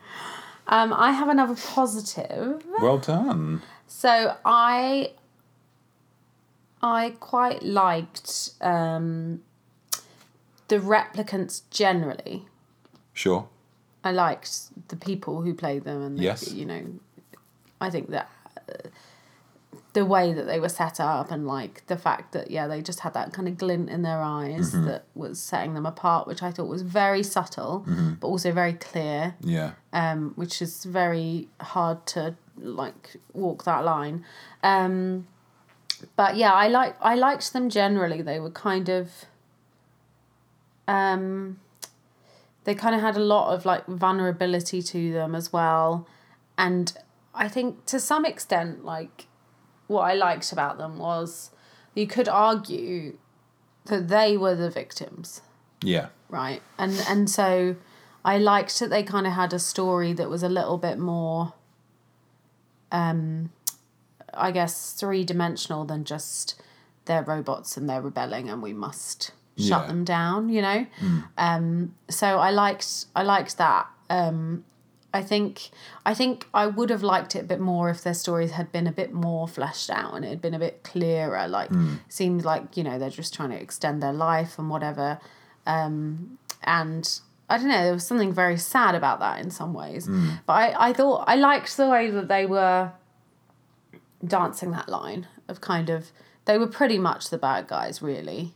Um, 0.67 0.93
I 0.93 1.11
have 1.11 1.27
another 1.29 1.55
positive. 1.55 2.63
Well 2.81 2.97
done. 2.97 3.61
So 3.87 4.35
I 4.45 5.11
I 6.81 7.11
quite 7.19 7.63
liked 7.63 8.51
um, 8.61 9.41
the 10.67 10.77
replicants 10.77 11.61
generally. 11.69 12.45
Sure. 13.13 13.47
I 14.03 14.11
liked 14.11 14.89
the 14.89 14.95
people 14.95 15.41
who 15.41 15.53
played 15.53 15.83
them, 15.85 16.01
and 16.01 16.17
the- 16.17 16.23
Yes. 16.23 16.51
you 16.51 16.65
know, 16.65 16.83
I 17.79 17.89
think 17.89 18.09
that 18.09 18.29
uh, 18.69 18.89
the 19.93 20.03
way 20.05 20.33
that 20.33 20.43
they 20.47 20.59
were 20.59 20.69
set 20.69 20.99
up, 20.99 21.29
and 21.31 21.45
like 21.47 21.85
the 21.87 21.97
fact 21.97 22.33
that 22.33 22.49
yeah, 22.51 22.67
they 22.67 22.81
just 22.81 23.01
had 23.01 23.13
that 23.13 23.31
kind 23.31 23.47
of 23.47 23.57
glint 23.57 23.89
in 23.89 24.01
their 24.01 24.21
eyes 24.21 24.71
that 24.71 25.03
was 25.13 25.39
setting 25.39 25.73
them 25.75 25.85
apart, 25.85 26.27
which 26.27 26.41
I 26.41 26.51
thought 26.51 26.67
was 26.67 26.81
very 26.81 27.21
subtle, 27.23 27.85
but 28.19 28.27
also 28.27 28.51
very 28.51 28.73
clear 28.73 29.35
Yeah. 29.41 29.71
um, 29.93 30.33
which 30.35 30.61
is 30.61 30.83
very 30.83 31.47
hard 31.61 32.05
to 32.07 32.35
like 32.57 33.17
walk 33.33 33.63
that 33.65 33.83
line. 33.85 34.25
Um, 34.63 35.27
but 36.15 36.35
yeah, 36.37 36.53
I 36.53 36.67
like 36.69 36.95
I 37.01 37.15
liked 37.15 37.53
them 37.53 37.69
generally. 37.69 38.21
They 38.21 38.39
were 38.39 38.51
kind 38.51 38.89
of 38.89 39.25
um, 40.87 41.59
they 42.63 42.75
kind 42.75 42.95
of 42.95 43.01
had 43.01 43.15
a 43.15 43.19
lot 43.23 43.53
of 43.53 43.65
like 43.65 43.85
vulnerability 43.85 44.81
to 44.81 45.13
them 45.13 45.35
as 45.35 45.53
well, 45.53 46.07
and 46.57 46.93
I 47.33 47.47
think 47.47 47.85
to 47.87 47.99
some 47.99 48.25
extent, 48.25 48.83
like 48.85 49.27
what 49.87 50.01
I 50.01 50.13
liked 50.13 50.51
about 50.51 50.77
them 50.77 50.97
was 50.97 51.51
you 51.95 52.07
could 52.07 52.27
argue 52.27 53.17
that 53.85 54.07
they 54.07 54.37
were 54.37 54.55
the 54.55 54.69
victims. 54.69 55.41
Yeah. 55.83 56.07
right? 56.29 56.61
And 56.77 56.93
and 57.09 57.29
so 57.29 57.75
i 58.25 58.37
liked 58.37 58.79
that 58.79 58.89
they 58.89 59.03
kind 59.03 59.27
of 59.27 59.33
had 59.33 59.51
a 59.51 59.59
story 59.59 60.13
that 60.13 60.29
was 60.29 60.43
a 60.43 60.47
little 60.47 60.77
bit 60.77 60.97
more 60.97 61.51
um 62.91 63.51
i 64.33 64.49
guess 64.51 64.93
three-dimensional 64.93 65.83
than 65.85 66.03
just 66.05 66.55
they're 67.05 67.23
robots 67.23 67.75
and 67.75 67.89
they're 67.89 68.01
rebelling 68.01 68.49
and 68.49 68.61
we 68.61 68.71
must 68.73 69.31
shut 69.57 69.81
Yeah. 69.81 69.87
them 69.87 70.03
down 70.05 70.47
you 70.49 70.61
know? 70.61 70.85
Um 71.37 71.93
so 72.09 72.27
i 72.39 72.49
liked 72.49 73.05
i 73.15 73.23
liked 73.23 73.57
that. 73.57 73.87
Um 74.09 74.63
I 75.13 75.21
think 75.21 75.69
I 76.05 76.13
think 76.13 76.47
I 76.53 76.65
would 76.67 76.89
have 76.89 77.03
liked 77.03 77.35
it 77.35 77.39
a 77.39 77.43
bit 77.43 77.59
more 77.59 77.89
if 77.89 78.03
their 78.03 78.15
stories 78.15 78.51
had 78.51 78.71
been 78.71 78.87
a 78.87 78.91
bit 78.91 79.13
more 79.13 79.47
fleshed 79.47 79.89
out 79.91 80.15
and 80.15 80.25
it 80.25 80.29
had 80.29 80.41
been 80.41 80.55
a 80.55 80.59
bit 80.59 80.83
clearer. 80.83 81.47
Like 81.47 81.69
seemed 82.09 82.43
like 82.43 82.75
you 82.75 82.83
know 82.83 82.97
they're 82.97 83.09
just 83.09 83.33
trying 83.33 83.51
to 83.51 83.61
extend 83.61 84.01
their 84.01 84.13
life 84.13 84.57
and 84.57 84.69
whatever. 84.69 85.19
Um, 85.67 86.39
and 86.63 87.07
I 87.49 87.57
don't 87.57 87.67
know, 87.67 87.83
there 87.83 87.93
was 87.93 88.07
something 88.07 88.33
very 88.33 88.57
sad 88.57 88.95
about 88.95 89.19
that 89.19 89.39
in 89.39 89.51
some 89.51 89.73
ways. 89.73 90.07
But 90.45 90.53
I, 90.53 90.89
I 90.89 90.93
thought 90.93 91.25
I 91.27 91.35
liked 91.35 91.77
the 91.77 91.87
way 91.87 92.09
that 92.09 92.27
they 92.27 92.45
were 92.45 92.91
dancing 94.25 94.71
that 94.71 94.89
line 94.89 95.27
of 95.47 95.61
kind 95.61 95.89
of 95.89 96.11
they 96.45 96.57
were 96.57 96.67
pretty 96.67 96.97
much 96.97 97.29
the 97.29 97.37
bad 97.37 97.67
guys 97.67 98.01
really. 98.01 98.53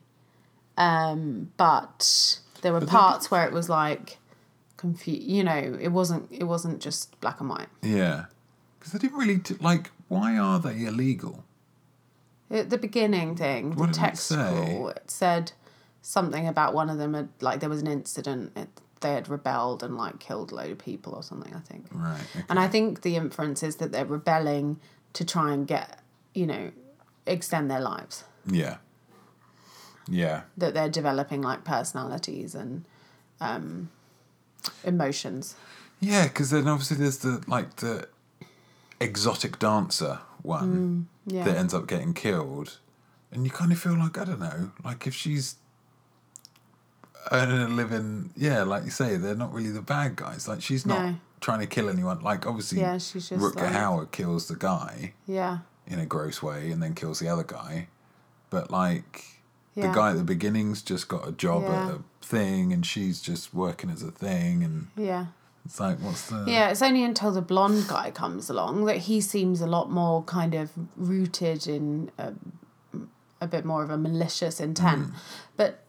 Um, 0.78 1.52
but 1.58 2.40
there 2.62 2.74
were 2.74 2.82
parts 2.82 3.30
where 3.32 3.46
it 3.46 3.54
was 3.54 3.70
like 3.70 4.18
confused 4.78 5.24
you 5.24 5.44
know, 5.44 5.78
it 5.80 5.90
wasn't 5.90 6.32
it 6.32 6.46
wasn't 6.46 6.80
just 6.80 7.20
black 7.20 7.40
and 7.42 7.50
white. 7.50 7.68
Yeah. 7.82 8.26
Because 8.80 8.94
they 8.94 9.00
didn't 9.00 9.18
really, 9.18 9.40
t- 9.40 9.56
like, 9.60 9.92
why 10.08 10.38
are 10.38 10.60
they 10.60 10.86
illegal? 10.86 11.44
At 12.50 12.70
the 12.70 12.78
beginning 12.78 13.36
thing, 13.36 13.72
the 13.72 13.76
What 13.76 13.90
it 13.90 13.96
text 13.96 14.28
say? 14.28 14.36
call, 14.36 14.90
it 14.90 15.10
said 15.12 15.52
something 16.02 16.48
about 16.48 16.74
one 16.74 16.90
of 16.90 16.98
them 16.98 17.14
had 17.14 17.30
like 17.42 17.60
there 17.60 17.70
was 17.70 17.82
an 17.82 17.88
incident. 17.88 18.54
It, 18.56 18.70
they 19.02 19.14
had 19.14 19.28
rebelled 19.28 19.84
and 19.84 19.98
like 19.98 20.20
killed 20.20 20.52
a 20.52 20.56
load 20.56 20.72
of 20.72 20.78
people 20.78 21.14
or 21.14 21.22
something. 21.24 21.54
I 21.54 21.60
think. 21.60 21.88
Right. 21.92 22.22
Okay. 22.36 22.46
And 22.50 22.58
I 22.60 22.68
think 22.68 23.02
the 23.02 23.16
inference 23.16 23.64
is 23.64 23.76
that 23.78 23.92
they're 23.92 24.06
rebelling 24.06 24.80
to 25.14 25.26
try 25.26 25.52
and 25.52 25.68
get 25.68 26.00
you 26.34 26.48
know 26.48 26.72
extend 27.26 27.70
their 27.70 27.82
lives. 27.82 28.24
Yeah. 28.50 28.78
Yeah. 30.08 30.44
That 30.56 30.74
they're 30.74 30.90
developing 30.90 31.42
like 31.42 31.66
personalities 31.66 32.56
and 32.56 32.86
um, 33.42 33.90
emotions. 34.84 35.56
Yeah, 36.00 36.28
because 36.28 36.50
then 36.52 36.68
obviously 36.68 36.98
there's 36.98 37.18
the, 37.20 37.44
like, 37.48 37.78
the 37.78 38.08
exotic 39.00 39.60
dancer 39.60 40.20
one 40.44 41.08
mm, 41.28 41.34
Yeah. 41.34 41.44
that 41.46 41.58
ends 41.58 41.74
up 41.74 41.88
getting 41.88 42.14
killed. 42.14 42.78
And 43.32 43.44
you 43.46 43.52
kind 43.52 43.72
of 43.72 43.80
feel 43.80 43.98
like, 43.98 44.18
I 44.18 44.24
don't 44.26 44.40
know, 44.40 44.72
like 44.84 45.06
if 45.08 45.14
she's 45.14 45.56
earning 47.32 47.62
a 47.62 47.68
living, 47.68 48.30
yeah, 48.38 48.64
like 48.64 48.86
you 48.86 48.90
say, 48.90 49.18
they're 49.18 49.36
not 49.36 49.54
really 49.54 49.70
the 49.72 49.82
bad 49.82 50.16
guys. 50.16 50.48
Like 50.48 50.62
she's 50.62 50.86
not 50.86 51.02
No. 51.04 51.16
trying 51.42 51.60
to 51.60 51.68
kill 51.68 51.90
anyone. 51.90 52.22
Like 52.22 52.46
obviously, 52.48 52.80
Yeah, 52.80 52.98
she's 53.00 53.30
just 53.30 53.42
Rutger 53.44 53.56
like- 53.64 53.74
Hauer 53.74 54.12
kills 54.12 54.48
the 54.48 54.56
guy 54.56 55.14
Yeah. 55.26 55.60
in 55.86 56.00
a 56.00 56.06
gross 56.06 56.42
way 56.42 56.72
and 56.72 56.82
then 56.82 56.94
kills 56.94 57.20
the 57.20 57.28
other 57.28 57.44
guy. 57.44 57.88
But 58.50 58.72
like 58.72 59.37
Yeah. 59.78 59.88
the 59.88 59.94
guy 59.94 60.10
at 60.12 60.18
the 60.18 60.24
beginning's 60.24 60.82
just 60.82 61.08
got 61.08 61.28
a 61.28 61.32
job 61.32 61.62
Yeah. 61.64 61.86
at 61.86 61.92
a 61.94 62.00
thing 62.22 62.74
and 62.74 62.84
she's 62.86 63.22
just 63.22 63.54
working 63.54 63.90
as 63.90 64.02
a 64.02 64.12
thing 64.12 64.64
and 64.64 64.88
Yeah. 64.98 65.28
it's 65.66 65.80
like 65.80 66.00
what's 66.00 66.28
the 66.30 66.44
Yeah, 66.48 66.70
it's 66.70 66.82
only 66.82 67.04
until 67.04 67.32
the 67.32 67.42
blonde 67.44 67.88
guy 67.88 68.10
comes 68.12 68.50
along 68.50 68.86
that 68.86 68.98
he 68.98 69.22
seems 69.22 69.62
a 69.62 69.68
lot 69.68 69.92
more 69.92 70.24
kind 70.24 70.54
of 70.56 70.72
rooted 70.96 71.68
in 71.68 72.10
a, 72.18 72.30
um, 72.94 73.10
a 73.40 73.46
bit 73.48 73.64
more 73.66 73.84
of 73.84 73.90
a 73.92 73.98
malicious 73.98 74.60
intent. 74.60 75.12
But 75.56 75.84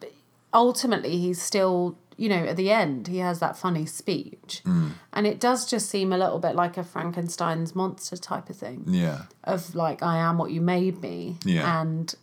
but 0.00 0.12
ultimately, 0.54 1.18
he's 1.18 1.40
still, 1.42 1.98
you 2.16 2.28
know, 2.28 2.44
at 2.44 2.56
the 2.56 2.70
end, 2.70 3.08
he 3.08 3.18
has 3.18 3.40
that 3.40 3.56
funny 3.58 3.84
speech. 3.86 4.62
Mm. 4.64 4.92
And 5.12 5.26
it 5.26 5.38
does 5.40 5.68
just 5.68 5.90
seem 5.90 6.12
a 6.12 6.18
little 6.18 6.38
bit 6.38 6.54
like 6.54 6.76
a 6.78 6.84
Frankenstein's 6.84 7.74
monster 7.74 8.16
type 8.16 8.48
of 8.48 8.56
thing 8.56 8.84
yeah 8.88 9.22
of 9.44 9.74
like, 9.74 10.02
I 10.02 10.16
am 10.18 10.38
what 10.38 10.50
you 10.50 10.60
made 10.60 11.02
me. 11.02 11.36
Yeah. 11.44 11.80
And 11.82 12.14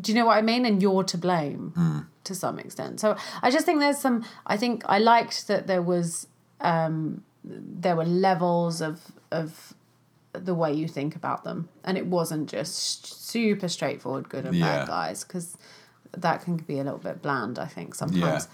do 0.00 0.12
you 0.12 0.18
know 0.18 0.26
what 0.26 0.36
I 0.36 0.42
mean? 0.42 0.66
And 0.66 0.82
you're 0.82 1.04
to 1.04 1.18
blame 1.18 2.06
to 2.24 2.34
some 2.34 2.58
extent. 2.58 3.00
So 3.00 3.16
I 3.42 3.50
just 3.50 3.64
think 3.66 3.80
there's 3.80 3.98
some. 3.98 4.24
I 4.46 4.56
think 4.56 4.82
I 4.86 4.98
liked 4.98 5.46
that 5.48 5.66
there 5.66 5.82
was 5.82 6.26
um, 6.60 7.22
there 7.44 7.96
were 7.96 8.04
levels 8.04 8.80
of 8.80 9.00
of 9.30 9.74
the 10.32 10.54
way 10.54 10.72
you 10.72 10.86
think 10.88 11.16
about 11.16 11.44
them, 11.44 11.68
and 11.84 11.96
it 11.96 12.06
wasn't 12.06 12.48
just 12.50 13.06
super 13.06 13.68
straightforward 13.68 14.28
good 14.28 14.44
and 14.44 14.54
Yeah. 14.54 14.78
bad 14.78 14.88
guys 14.88 15.24
because 15.24 15.56
that 16.12 16.42
can 16.44 16.56
be 16.58 16.78
a 16.78 16.84
little 16.84 16.98
bit 16.98 17.22
bland. 17.22 17.58
I 17.58 17.66
think 17.66 17.94
sometimes. 17.94 18.48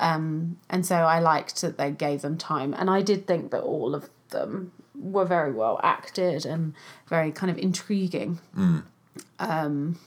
Yeah. 0.00 0.14
Um, 0.14 0.58
and 0.70 0.86
so 0.86 0.94
I 0.96 1.18
liked 1.18 1.60
that 1.60 1.76
they 1.76 1.90
gave 1.90 2.22
them 2.22 2.38
time, 2.38 2.72
and 2.74 2.88
I 2.90 3.02
did 3.02 3.26
think 3.26 3.50
that 3.50 3.62
all 3.62 3.94
of 3.94 4.08
them 4.30 4.72
were 4.94 5.24
very 5.24 5.52
well 5.52 5.78
acted 5.82 6.44
and 6.46 6.74
very 7.08 7.30
kind 7.32 7.50
of 7.50 7.58
intriguing. 7.58 8.38
Um, 9.38 9.98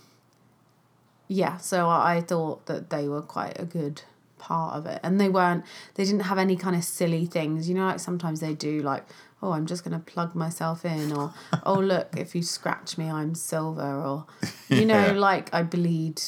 yeah, 1.33 1.55
so 1.57 1.87
I 1.89 2.19
thought 2.19 2.65
that 2.65 2.89
they 2.89 3.07
were 3.07 3.21
quite 3.21 3.57
a 3.57 3.63
good 3.65 4.01
part 4.37 4.75
of 4.75 4.85
it, 4.85 4.99
and 5.01 5.19
they 5.21 5.29
weren't. 5.29 5.63
They 5.95 6.03
didn't 6.03 6.21
have 6.31 6.37
any 6.37 6.57
kind 6.57 6.75
of 6.75 6.83
silly 6.83 7.25
things, 7.25 7.69
you 7.69 7.75
know. 7.75 7.85
Like 7.85 7.99
sometimes 8.01 8.41
they 8.41 8.53
do, 8.53 8.81
like 8.81 9.05
oh, 9.41 9.53
I'm 9.53 9.65
just 9.65 9.83
gonna 9.85 9.99
plug 10.13 10.35
myself 10.35 10.83
in, 10.83 11.11
or 11.13 11.33
oh 11.65 11.79
look, 11.79 12.07
if 12.17 12.35
you 12.35 12.43
scratch 12.43 12.97
me, 12.97 13.09
I'm 13.09 13.33
silver, 13.33 13.81
or 14.09 14.25
you 14.69 14.85
know, 14.85 15.07
Yeah. 15.07 15.19
like 15.29 15.53
I 15.53 15.63
bleed, 15.63 16.21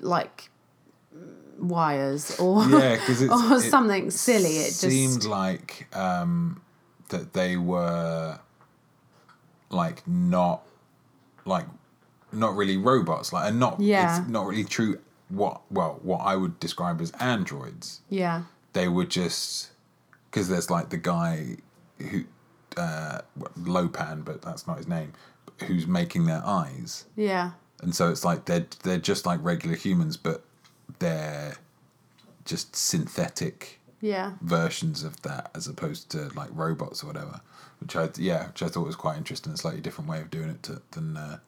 like 0.00 0.50
wires, 1.58 2.38
or 2.38 2.64
yeah 2.66 2.96
because 2.96 3.22
or 3.36 3.60
something 3.60 4.10
silly. 4.10 4.56
It 4.58 4.66
just 4.66 4.80
seemed 4.82 5.24
like 5.24 5.88
um, 5.96 6.60
that 7.08 7.32
they 7.32 7.56
were 7.56 8.38
like 9.70 10.06
not 10.06 10.62
like 11.46 11.66
not 12.36 12.56
really 12.56 12.76
robots 12.76 13.32
like 13.32 13.48
and 13.48 13.58
not 13.60 13.80
Yeah. 13.80 14.20
it's 14.20 14.28
not 14.28 14.46
really 14.46 14.64
true 14.64 14.98
what 15.28 15.62
well 15.70 15.98
what 16.02 16.18
I 16.18 16.36
would 16.36 16.60
describe 16.60 17.00
as 17.00 17.10
androids 17.12 18.00
yeah, 18.08 18.42
they 18.72 18.88
were 18.88 19.06
just 19.06 19.70
because 20.30 20.48
there's 20.48 20.70
like 20.70 20.90
the 20.90 20.98
guy 20.98 21.56
who 21.98 22.24
uh 22.76 23.20
Lo 23.56 23.88
Pan 23.88 24.22
but 24.22 24.42
that's 24.42 24.66
not 24.66 24.76
his 24.78 24.88
name 24.88 25.12
who's 25.66 25.86
making 25.86 26.26
their 26.26 26.42
eyes 26.44 27.04
yeah, 27.16 27.52
and 27.80 27.94
so 27.94 28.10
it's 28.10 28.24
like 28.24 28.44
they're 28.46 28.66
they're 28.82 28.98
just 28.98 29.24
like 29.26 29.40
regular 29.42 29.76
humans 29.76 30.16
but 30.16 30.42
they're 30.98 31.56
just 32.44 32.76
synthetic 32.76 33.80
yeah. 34.00 34.32
versions 34.42 35.02
of 35.02 35.22
that 35.22 35.50
as 35.54 35.66
opposed 35.66 36.10
to 36.10 36.28
like 36.34 36.50
robots 36.52 37.02
or 37.02 37.06
whatever 37.06 37.40
which 37.80 37.96
i 37.96 38.08
yeah 38.18 38.48
which 38.48 38.62
i 38.62 38.68
thought 38.68 38.86
was 38.86 38.96
quite 38.96 39.16
interesting 39.16 39.52
a 39.52 39.56
slightly 39.56 39.80
different 39.80 40.10
way 40.10 40.20
of 40.20 40.30
doing 40.30 40.50
it 40.50 40.62
to, 40.62 40.82
than 40.90 41.16
uh, 41.16 41.38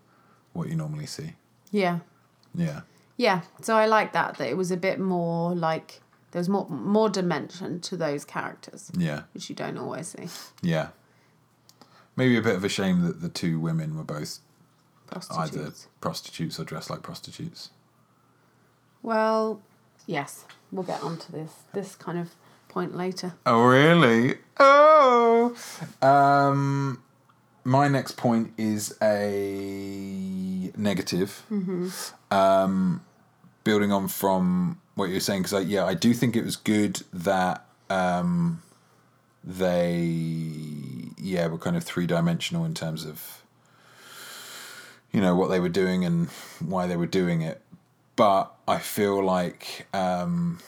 what 0.56 0.68
you 0.68 0.76
normally 0.76 1.06
see 1.06 1.34
Yeah. 1.70 1.98
yeah 2.54 2.80
Yeah, 3.16 3.40
so 3.62 3.76
I 3.76 3.86
like 3.86 4.12
that 4.12 4.36
that 4.38 4.48
it 4.48 4.56
was 4.56 4.70
a 4.70 4.76
bit 4.76 4.98
more 4.98 5.54
like 5.54 6.00
there 6.32 6.40
was 6.40 6.48
more 6.48 6.66
more 6.68 7.08
dimension 7.08 7.80
to 7.80 7.96
those 7.96 8.24
characters, 8.24 8.90
yeah 8.96 9.22
which 9.32 9.48
you 9.50 9.54
don't 9.56 9.78
always 9.78 10.08
see. 10.08 10.28
yeah 10.62 10.88
Maybe 12.18 12.36
a 12.38 12.42
bit 12.42 12.56
of 12.56 12.64
a 12.64 12.68
shame 12.68 13.02
that 13.02 13.20
the 13.20 13.28
two 13.28 13.60
women 13.60 13.94
were 13.96 14.02
both 14.04 14.38
either 15.12 15.20
Prostitutes. 15.20 15.86
prostitutes 16.00 16.58
or 16.60 16.64
dressed 16.64 16.88
like 16.90 17.02
prostitutes. 17.02 17.70
Well, 19.02 19.60
yes, 20.06 20.44
we'll 20.72 20.82
get 20.84 21.02
onto 21.02 21.30
this 21.32 21.52
this 21.74 21.94
kind 21.94 22.18
of 22.18 22.34
point 22.68 22.96
later. 22.96 23.34
Oh, 23.44 23.64
really? 23.66 24.38
Oh. 24.58 25.54
Um, 26.02 27.02
my 27.64 27.86
next 27.88 28.16
point 28.16 28.52
is 28.58 28.96
a 29.02 29.95
negative. 30.76 31.42
Um, 32.30 33.02
building 33.64 33.92
on 33.92 34.08
from 34.08 34.80
what 34.94 35.06
you 35.06 35.14
were 35.14 35.20
saying, 35.20 35.42
because 35.42 35.64
yeah, 35.66 35.84
I 35.84 35.94
do 35.94 36.14
think 36.14 36.36
it 36.36 36.44
was 36.44 36.56
good 36.56 37.02
that 37.12 37.66
um, 37.90 38.62
they 39.44 40.10
yeah 41.18 41.46
were 41.46 41.58
kind 41.58 41.76
of 41.76 41.84
three 41.84 42.06
dimensional 42.06 42.64
in 42.64 42.74
terms 42.74 43.04
of 43.04 43.42
you 45.12 45.20
know 45.20 45.34
what 45.34 45.48
they 45.48 45.60
were 45.60 45.68
doing 45.68 46.04
and 46.04 46.28
why 46.60 46.86
they 46.86 46.96
were 46.96 47.06
doing 47.06 47.42
it. 47.42 47.60
But 48.16 48.54
I 48.66 48.78
feel 48.78 49.22
like 49.22 49.86
um, 49.92 50.58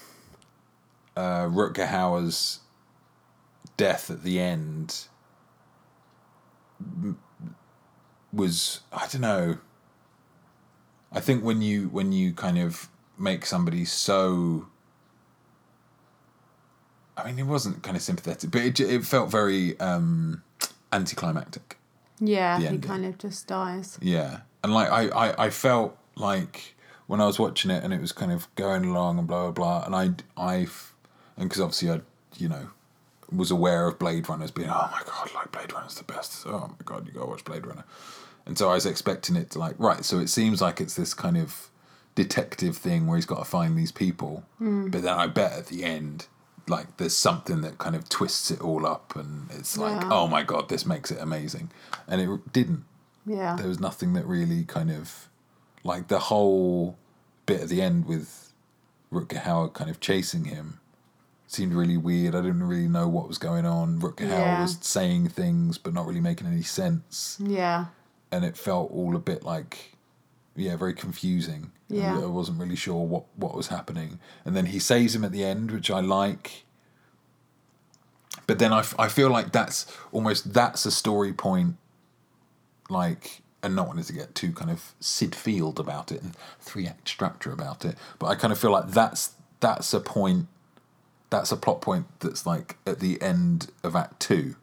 uh, 1.16 1.46
Rutger 1.46 1.88
Hauer's 1.88 2.60
death 3.76 4.10
at 4.10 4.22
the 4.22 4.38
end 4.40 5.06
was 8.32 8.80
I 8.92 9.06
don't 9.08 9.22
know. 9.22 9.58
I 11.12 11.20
think 11.20 11.44
when 11.44 11.62
you 11.62 11.88
when 11.88 12.12
you 12.12 12.32
kind 12.32 12.58
of 12.58 12.88
make 13.18 13.46
somebody 13.46 13.84
so 13.84 14.66
I 17.18 17.26
mean, 17.26 17.38
it 17.38 17.46
wasn't 17.46 17.82
kind 17.82 17.96
of 17.96 18.02
sympathetic, 18.02 18.50
but 18.50 18.62
it, 18.62 18.78
it 18.78 19.04
felt 19.04 19.30
very 19.30 19.78
um, 19.80 20.42
anticlimactic. 20.92 21.76
Yeah, 22.20 22.58
he 22.58 22.66
ending. 22.66 22.80
kind 22.80 23.04
of 23.04 23.18
just 23.18 23.46
dies. 23.46 23.98
Yeah, 24.00 24.40
and 24.62 24.72
like 24.72 24.90
I, 24.90 25.08
I, 25.08 25.44
I 25.46 25.50
felt 25.50 25.96
like 26.14 26.76
when 27.06 27.20
I 27.20 27.26
was 27.26 27.38
watching 27.38 27.70
it 27.70 27.82
and 27.82 27.92
it 27.92 28.00
was 28.00 28.12
kind 28.12 28.30
of 28.32 28.52
going 28.54 28.84
along 28.84 29.18
and 29.18 29.26
blah 29.26 29.50
blah 29.50 29.82
blah, 29.82 29.84
and 29.86 29.94
I, 30.36 30.40
I, 30.42 30.68
and 31.36 31.48
because 31.48 31.60
obviously 31.60 31.90
I, 31.90 32.00
you 32.36 32.48
know, 32.48 32.68
was 33.34 33.50
aware 33.50 33.86
of 33.86 33.98
Blade 33.98 34.28
Runner 34.28 34.44
as 34.44 34.50
being 34.50 34.70
oh 34.70 34.88
my 34.92 35.02
god, 35.04 35.30
like 35.34 35.52
Blade 35.52 35.72
Runner's 35.72 35.96
the 35.96 36.04
best. 36.04 36.46
Oh 36.46 36.68
my 36.68 36.84
god, 36.84 37.06
you 37.06 37.12
gotta 37.12 37.26
watch 37.26 37.44
Blade 37.44 37.66
Runner, 37.66 37.84
and 38.48 38.58
so 38.58 38.68
I 38.70 38.74
was 38.74 38.86
expecting 38.86 39.36
it 39.36 39.50
to 39.50 39.58
like 39.60 39.76
right. 39.78 40.04
So 40.04 40.18
it 40.18 40.28
seems 40.28 40.60
like 40.60 40.80
it's 40.80 40.94
this 40.96 41.14
kind 41.14 41.36
of 41.36 41.70
detective 42.16 42.76
thing 42.76 43.06
where 43.06 43.16
he's 43.16 43.26
got 43.26 43.38
to 43.38 43.44
find 43.44 43.78
these 43.78 43.92
people, 43.92 44.42
hmm. 44.58 44.88
but 44.88 45.02
then 45.02 45.14
I 45.16 45.26
bet 45.28 45.52
at 45.52 45.66
the 45.66 45.84
end. 45.84 46.26
Like 46.66 46.98
there's 46.98 47.16
something 47.16 47.62
that 47.62 47.78
kind 47.78 47.96
of 47.96 48.10
twists 48.10 48.50
it 48.50 48.60
all 48.60 48.84
up, 48.86 49.16
and 49.16 49.48
it's 49.52 49.78
like, 49.78 50.02
Yeah. 50.02 50.10
oh 50.12 50.26
my 50.26 50.42
god, 50.42 50.68
this 50.68 50.84
makes 50.84 51.10
it 51.10 51.18
amazing, 51.18 51.70
and 52.06 52.20
it 52.20 52.52
didn't 52.52 52.84
Yeah. 53.24 53.56
there 53.56 53.68
was 53.68 53.80
nothing 53.80 54.12
that 54.14 54.26
really 54.26 54.64
kind 54.64 54.90
of 54.90 55.28
like 55.82 56.08
the 56.08 56.18
whole 56.18 56.98
bit 57.46 57.62
at 57.62 57.68
the 57.70 57.80
end 57.80 58.04
with 58.06 58.52
Rutger 59.10 59.42
Hauer 59.44 59.72
kind 59.72 59.88
of 59.88 59.98
chasing 60.00 60.44
him 60.44 60.80
seemed 61.46 61.72
really 61.72 61.96
weird. 61.96 62.34
I 62.34 62.42
didn't 62.42 62.62
really 62.62 62.88
know 62.88 63.08
what 63.08 63.26
was 63.26 63.38
going 63.38 63.64
on. 63.64 63.98
Rutger 64.02 64.28
Hauer 64.28 64.38
Yeah. 64.38 64.60
was 64.62 64.76
saying 64.82 65.30
things 65.30 65.78
but 65.78 65.94
not 65.94 66.04
really 66.06 66.20
making 66.20 66.46
any 66.46 66.60
sense, 66.62 67.38
Yeah. 67.42 67.86
And 68.30 68.44
it 68.44 68.56
felt 68.56 68.90
all 68.92 69.16
a 69.16 69.20
bit 69.20 69.44
like 69.44 69.96
yeah, 70.58 70.76
very 70.76 70.94
confusing. 70.94 71.70
Yeah. 71.88 72.18
I 72.18 72.26
wasn't 72.26 72.58
really 72.58 72.76
sure 72.76 73.06
what 73.06 73.24
what 73.36 73.54
was 73.54 73.68
happening, 73.68 74.18
and 74.44 74.56
then 74.56 74.66
he 74.66 74.78
saves 74.78 75.14
him 75.14 75.24
at 75.24 75.32
the 75.32 75.44
end, 75.44 75.70
which 75.70 75.90
I 75.90 76.00
like. 76.00 76.64
But 78.46 78.58
then 78.58 78.72
I, 78.72 78.80
f- 78.80 78.94
I 78.98 79.08
feel 79.08 79.30
like 79.30 79.52
that's 79.52 79.86
almost 80.10 80.52
that's 80.52 80.86
a 80.86 80.90
story 80.90 81.32
point 81.32 81.76
like 82.88 83.42
and 83.62 83.76
not 83.76 83.88
wanting 83.88 84.04
to 84.04 84.12
get 84.12 84.34
too 84.34 84.52
kind 84.52 84.70
of 84.70 84.94
Sid 85.00 85.34
Field 85.34 85.78
about 85.78 86.10
it 86.10 86.22
and 86.22 86.34
three 86.60 86.86
act 86.86 87.08
structure 87.08 87.52
about 87.52 87.84
it, 87.84 87.96
but 88.18 88.26
I 88.26 88.34
kind 88.34 88.52
of 88.52 88.58
feel 88.58 88.72
like 88.72 88.88
that's 88.88 89.32
that's 89.60 89.92
a 89.94 90.00
point 90.00 90.48
that's 91.30 91.52
a 91.52 91.56
plot 91.56 91.80
point 91.80 92.06
that's 92.20 92.46
like 92.46 92.76
at 92.86 93.00
the 93.00 93.20
end 93.22 93.70
of 93.84 93.94
Act 93.94 94.20
Two, 94.20 94.56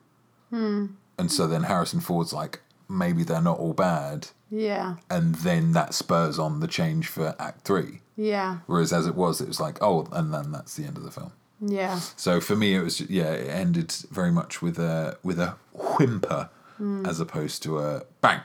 hmm. 0.49 0.87
and 1.17 1.31
so 1.31 1.47
then 1.47 1.63
Harrison 1.63 2.01
Ford's 2.01 2.33
like 2.33 2.61
maybe 2.89 3.23
they're 3.23 3.41
not 3.41 3.59
all 3.59 3.73
bad, 3.73 4.27
Yeah. 4.49 4.95
and 5.09 5.35
then 5.35 5.73
that 5.73 5.93
spurs 5.93 6.39
on 6.39 6.59
the 6.59 6.67
change 6.67 7.07
for 7.07 7.35
Act 7.39 7.65
Three. 7.65 8.01
Yeah. 8.15 8.59
Whereas 8.65 8.93
as 8.93 9.07
it 9.07 9.15
was, 9.15 9.41
it 9.41 9.47
was 9.47 9.59
like 9.59 9.77
oh, 9.81 10.07
and 10.11 10.33
then 10.33 10.51
that's 10.51 10.75
the 10.75 10.85
end 10.85 10.97
of 10.97 11.03
the 11.03 11.11
film. 11.11 11.31
Yeah. 11.59 11.99
So 12.15 12.39
for 12.41 12.55
me, 12.55 12.75
it 12.75 12.81
was 12.81 13.01
yeah, 13.01 13.31
it 13.31 13.49
ended 13.49 13.91
very 14.11 14.31
much 14.31 14.61
with 14.61 14.79
a 14.79 15.17
with 15.23 15.39
a 15.39 15.55
whimper 15.73 16.49
hmm. 16.77 17.05
as 17.05 17.19
opposed 17.19 17.63
to 17.63 17.79
a 17.79 18.03
bang. 18.21 18.41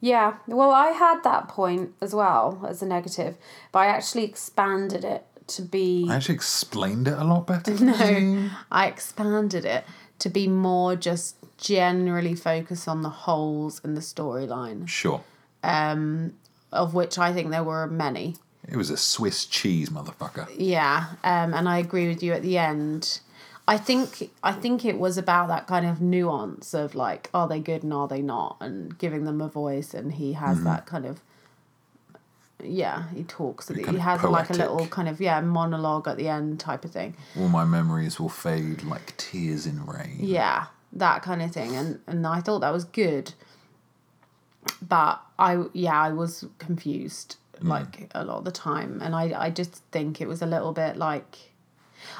Yeah, 0.00 0.34
well, 0.46 0.70
I 0.70 0.90
had 0.90 1.22
that 1.24 1.48
point 1.48 1.92
as 2.00 2.14
well 2.14 2.64
as 2.68 2.82
a 2.82 2.86
negative, 2.86 3.36
but 3.72 3.80
I 3.80 3.86
actually 3.86 4.24
expanded 4.24 5.04
it 5.04 5.26
to 5.48 5.62
be. 5.62 6.06
I 6.08 6.16
actually 6.16 6.36
explained 6.36 7.08
it 7.08 7.18
a 7.18 7.24
lot 7.24 7.46
better. 7.46 7.72
No, 7.84 8.50
I 8.70 8.86
expanded 8.86 9.64
it 9.64 9.84
to 10.18 10.28
be 10.28 10.48
more 10.48 10.96
just 10.96 11.36
generally 11.58 12.34
focused 12.34 12.88
on 12.88 13.02
the 13.02 13.08
holes 13.08 13.80
in 13.84 13.94
the 13.94 14.00
storyline, 14.00 14.88
Sure. 14.88 15.22
Um, 15.62 16.34
of 16.72 16.94
which 16.94 17.18
I 17.18 17.32
think 17.32 17.50
there 17.50 17.64
were 17.64 17.86
many. 17.86 18.36
It 18.68 18.76
was 18.76 18.90
a 18.90 18.96
Swiss 18.96 19.46
cheese, 19.46 19.88
motherfucker. 19.88 20.46
Yeah, 20.56 21.06
um, 21.24 21.54
and 21.54 21.68
I 21.68 21.78
agree 21.78 22.06
with 22.08 22.22
you 22.22 22.32
at 22.32 22.42
the 22.42 22.58
end. 22.58 23.20
I 23.66 23.76
think 23.76 24.30
I 24.42 24.52
think 24.52 24.84
it 24.84 24.98
was 24.98 25.18
about 25.18 25.48
that 25.48 25.66
kind 25.66 25.84
of 25.86 26.00
nuance 26.00 26.74
of 26.74 26.94
like, 26.94 27.28
are 27.34 27.46
they 27.48 27.60
good 27.60 27.82
and 27.82 27.92
are 27.92 28.08
they 28.08 28.22
not, 28.22 28.56
and 28.60 28.96
giving 28.98 29.24
them 29.24 29.40
a 29.40 29.48
voice. 29.48 29.94
And 29.94 30.12
he 30.14 30.34
has 30.34 30.62
that 30.64 30.86
kind 30.86 31.04
of, 31.04 31.20
yeah, 32.62 33.08
he 33.14 33.22
talks. 33.24 33.68
He 33.68 33.82
has 33.98 34.22
like 34.22 34.50
a 34.50 34.54
little 34.54 34.86
kind 34.88 35.08
of 35.08 35.20
yeah 35.20 35.40
monologue 35.40 36.08
at 36.08 36.16
the 36.16 36.28
end 36.28 36.58
type 36.60 36.84
of 36.84 36.90
thing. 36.90 37.16
All 37.38 37.48
my 37.48 37.64
memories 37.64 38.18
will 38.18 38.28
fade 38.28 38.82
like 38.82 39.16
tears 39.16 39.66
in 39.66 39.84
rain. 39.86 40.16
Yeah, 40.20 40.66
that 40.92 41.22
kind 41.22 41.42
of 41.42 41.52
thing, 41.52 41.76
and 41.76 42.00
and 42.06 42.26
I 42.26 42.40
thought 42.40 42.60
that 42.60 42.72
was 42.72 42.84
good. 42.84 43.34
But 44.86 45.20
I 45.38 45.64
yeah 45.72 46.00
I 46.00 46.10
was 46.12 46.44
confused 46.58 47.36
like 47.60 48.08
a 48.14 48.24
lot 48.24 48.38
of 48.38 48.44
the 48.44 48.52
time, 48.52 49.00
and 49.02 49.14
I 49.14 49.32
I 49.46 49.50
just 49.50 49.76
think 49.92 50.20
it 50.20 50.28
was 50.28 50.42
a 50.42 50.46
little 50.46 50.72
bit 50.72 50.96
like. 50.96 51.52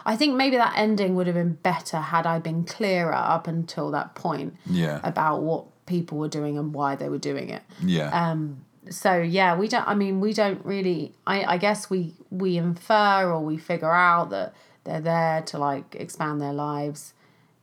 I 0.05 0.16
think 0.16 0.35
maybe 0.35 0.57
that 0.57 0.74
ending 0.77 1.14
would 1.14 1.29
have 1.29 1.37
been 1.37 1.53
better 1.55 1.98
had 1.98 2.27
I 2.27 2.40
been 2.40 2.64
clearer 2.64 3.14
up 3.14 3.46
until 3.46 3.92
that 3.92 4.16
point 4.16 4.57
Yeah. 4.66 4.98
about 5.05 5.42
what 5.42 5.66
people 5.87 6.18
were 6.18 6.29
doing 6.29 6.59
and 6.59 6.74
why 6.74 6.96
they 6.96 7.09
were 7.09 7.18
doing 7.18 7.48
it. 7.51 7.62
yeah. 7.81 8.11
Um, 8.11 8.64
so 8.90 9.18
yeah, 9.18 9.57
we 9.57 9.68
don't. 9.68 9.87
I 9.87 9.94
mean, 9.94 10.20
we 10.20 10.33
don't 10.33 10.64
really. 10.64 11.12
I 11.27 11.44
I 11.55 11.57
guess 11.59 11.90
we 11.90 12.14
we 12.31 12.57
infer 12.57 13.31
or 13.31 13.40
we 13.44 13.57
figure 13.59 13.92
out 13.92 14.31
that 14.31 14.55
they're 14.85 15.01
there 15.01 15.42
to 15.42 15.59
like 15.59 15.94
expand 15.98 16.40
their 16.40 16.53
lives, 16.53 17.14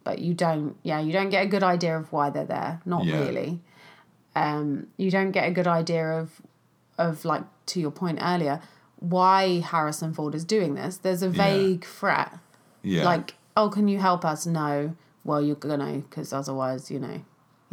but 0.04 0.20
you 0.20 0.34
don't. 0.34 0.76
Yeah, 0.84 1.00
you 1.00 1.12
don't 1.12 1.30
get 1.30 1.46
a 1.46 1.50
good 1.50 1.64
idea 1.64 1.98
of 1.98 2.12
why 2.12 2.30
they're 2.30 2.46
there. 2.46 2.82
Not 2.86 3.06
Yeah. 3.06 3.20
really. 3.20 3.62
Um, 4.36 4.88
you 4.98 5.10
don't 5.12 5.32
get 5.32 5.48
a 5.48 5.52
good 5.52 5.68
idea 5.68 6.06
of 6.20 6.42
of 6.98 7.26
like 7.26 7.44
to 7.68 7.80
your 7.80 7.92
point 7.92 8.20
earlier 8.22 8.62
why 9.00 9.60
Harrison 9.60 10.14
Ford 10.14 10.34
is 10.34 10.46
doing 10.46 10.76
this. 10.76 10.98
There's 10.98 11.22
a 11.22 11.30
vague 11.30 11.86
threat 11.86 12.40
yeah. 12.86 13.04
like 13.04 13.34
oh 13.58 13.70
can 13.70 13.88
you 13.88 14.00
help 14.00 14.24
us 14.24 14.46
no 14.46 14.96
well 15.24 15.42
you're 15.42 15.56
gonna 15.56 15.98
because 16.10 16.32
otherwise 16.32 16.90
you 16.92 17.00
know 17.00 17.22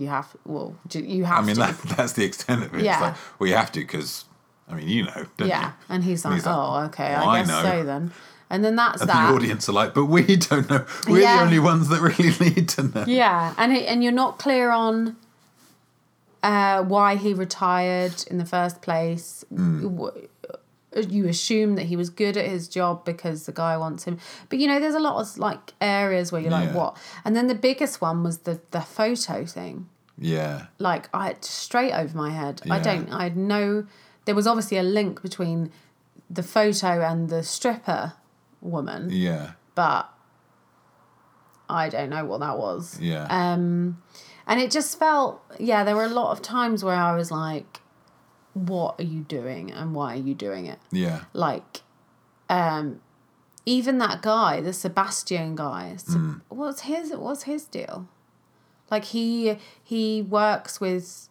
you 0.03 0.09
have 0.09 0.29
well 0.45 0.75
you 0.93 1.25
have 1.25 1.39
I 1.45 1.47
mean, 1.47 1.55
to 1.57 1.61
that, 1.63 1.79
that's 1.97 2.13
the 2.15 2.25
extent 2.25 2.65
of 2.65 2.75
it. 2.75 2.83
Yeah. 2.85 3.01
Like, 3.01 3.15
well, 3.39 3.49
you 3.51 3.57
have 3.57 3.73
to 3.73 3.81
because, 3.81 4.25
I 4.69 4.75
mean, 4.77 4.89
you 4.89 5.03
know, 5.05 5.21
don't 5.37 5.49
yeah 5.49 5.67
you? 5.69 5.73
and 5.95 6.05
he's 6.05 6.25
like 6.25 6.35
he's 6.35 6.47
like, 6.47 6.55
oh 6.57 6.85
okay 6.89 7.11
"Well, 7.15 7.29
i 7.29 7.35
I 7.35 7.39
guess 7.41 7.49
know." 7.49 7.63
so 7.63 7.85
then 7.85 8.13
and 8.51 8.63
then 8.65 8.77
that's 8.77 9.01
And 9.01 9.09
that 9.11 9.29
the 9.31 9.35
audience 9.37 9.69
are 9.71 9.73
like, 9.73 9.95
but 9.95 10.07
we 10.07 10.37
don't 10.37 10.69
know. 10.69 10.85
We're 11.09 11.21
Yeah. 11.23 11.37
the 11.39 11.43
only 11.45 11.59
ones 11.59 11.89
that 11.89 12.01
really 12.03 12.33
need 12.55 12.69
to 12.77 12.83
know. 12.83 13.05
yeah 13.07 13.55
and 13.57 13.73
it, 13.77 13.85
and 13.91 14.03
you're 14.05 14.13
not 14.25 14.39
clear 14.39 14.71
on 14.71 15.17
uh, 16.43 16.83
why 16.83 17.17
he 17.17 17.33
retired 17.35 18.25
in 18.31 18.39
the 18.39 18.45
first 18.45 18.83
place. 18.83 19.45
W- 19.51 20.29
you 21.09 21.27
assume 21.27 21.77
that 21.77 21.85
he 21.85 21.97
was 21.97 22.11
good 22.11 22.37
at 22.37 22.45
his 22.47 22.69
job 22.69 23.03
because 23.07 23.47
the 23.47 23.53
guy 23.53 23.79
wants 23.79 24.05
him 24.05 24.19
but 24.51 24.59
you 24.59 24.69
know 24.69 24.79
there's 24.79 24.95
a 24.95 25.01
lot 25.01 25.17
of 25.19 25.39
like 25.39 25.73
areas 25.81 26.31
where 26.31 26.43
you're 26.43 26.51
like 26.51 26.75
what 26.75 26.95
and 27.25 27.35
then 27.35 27.47
the 27.47 27.55
biggest 27.55 28.03
one 28.03 28.23
was 28.23 28.37
the 28.41 28.61
the 28.73 28.81
photo 28.83 29.47
thing 29.47 29.89
Yeah. 30.19 30.67
like 30.79 31.09
I 31.15 31.37
straight 31.41 31.93
over 31.93 32.17
my 32.17 32.31
head. 32.31 32.61
I 32.71 32.79
don't. 32.79 33.11
I 33.13 33.25
had 33.25 33.37
no. 33.37 33.87
There 34.25 34.35
was 34.35 34.47
obviously 34.47 34.77
a 34.79 34.83
link 34.83 35.21
between 35.23 35.73
the 36.31 36.43
photo 36.43 37.03
and 37.03 37.29
the 37.29 37.43
stripper 37.43 38.15
woman, 38.61 39.11
Yeah. 39.11 39.53
but 39.75 40.09
I 41.69 41.89
don't 41.89 42.11
know 42.11 42.25
what 42.25 42.41
that 42.41 42.59
was. 42.59 42.99
Yeah. 43.01 43.27
Um, 43.31 44.03
and 44.47 44.61
it 44.61 44.71
just 44.71 44.99
felt 44.99 45.43
yeah. 45.59 45.85
There 45.85 45.97
were 45.97 46.05
a 46.05 46.09
lot 46.09 46.31
of 46.33 46.43
times 46.43 46.85
where 46.85 46.95
I 46.97 47.15
was 47.17 47.31
like, 47.31 47.81
"What 48.55 49.01
are 49.01 49.05
you 49.05 49.21
doing? 49.23 49.71
And 49.73 49.95
why 49.95 50.15
are 50.15 50.21
you 50.21 50.35
doing 50.35 50.67
it?" 50.67 50.79
yeah. 50.91 51.25
Like, 51.33 51.83
um, 52.51 53.01
even 53.65 53.99
that 53.99 54.21
guy, 54.23 54.61
the 54.61 54.73
Sebastian 54.73 55.55
guy. 55.57 55.95
Mm. 55.97 56.41
What's 56.49 56.83
his? 56.83 57.13
What's 57.13 57.45
his 57.45 57.65
deal? 57.65 58.09
Like 58.93 59.05
he 59.07 59.57
he 59.83 60.23
works 60.23 60.81
with 60.81 61.29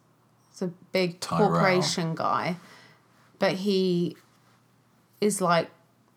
the 0.58 0.72
big 0.90 1.20
Tyrell. 1.20 1.48
corporation 1.48 2.14
guy, 2.16 2.56
but 3.38 3.52
he 3.52 4.16
is 5.20 5.40
like 5.40 5.70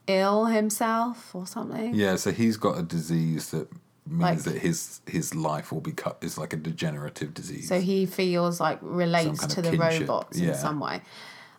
ill 0.08 0.46
himself 0.46 1.34
or 1.36 1.46
something. 1.48 1.93
Yeah, 1.93 2.16
so 2.16 2.32
he's 2.32 2.58
got 2.58 2.78
a 2.80 2.82
disease 2.84 3.52
that 3.52 3.68
means 4.08 4.22
Like- 4.22 4.39
that 4.39 4.58
his 4.58 5.02
his 5.08 5.36
life 5.36 5.72
will 5.72 5.82
be 5.82 5.91
cut 5.91 6.18
is 6.22 6.38
like 6.38 6.52
a 6.52 6.58
degenerative 6.58 7.34
disease. 7.36 7.68
So 7.68 7.80
he 7.80 8.08
feels 8.08 8.60
like 8.60 8.80
relates 8.82 9.39
kind 9.41 9.52
to 9.52 9.60
of 9.60 9.66
the 9.66 9.78
kinship, 9.78 10.02
robots 10.10 10.39
yeah. 10.39 10.50
in 10.50 10.56
some 10.58 10.80
way. 10.80 11.02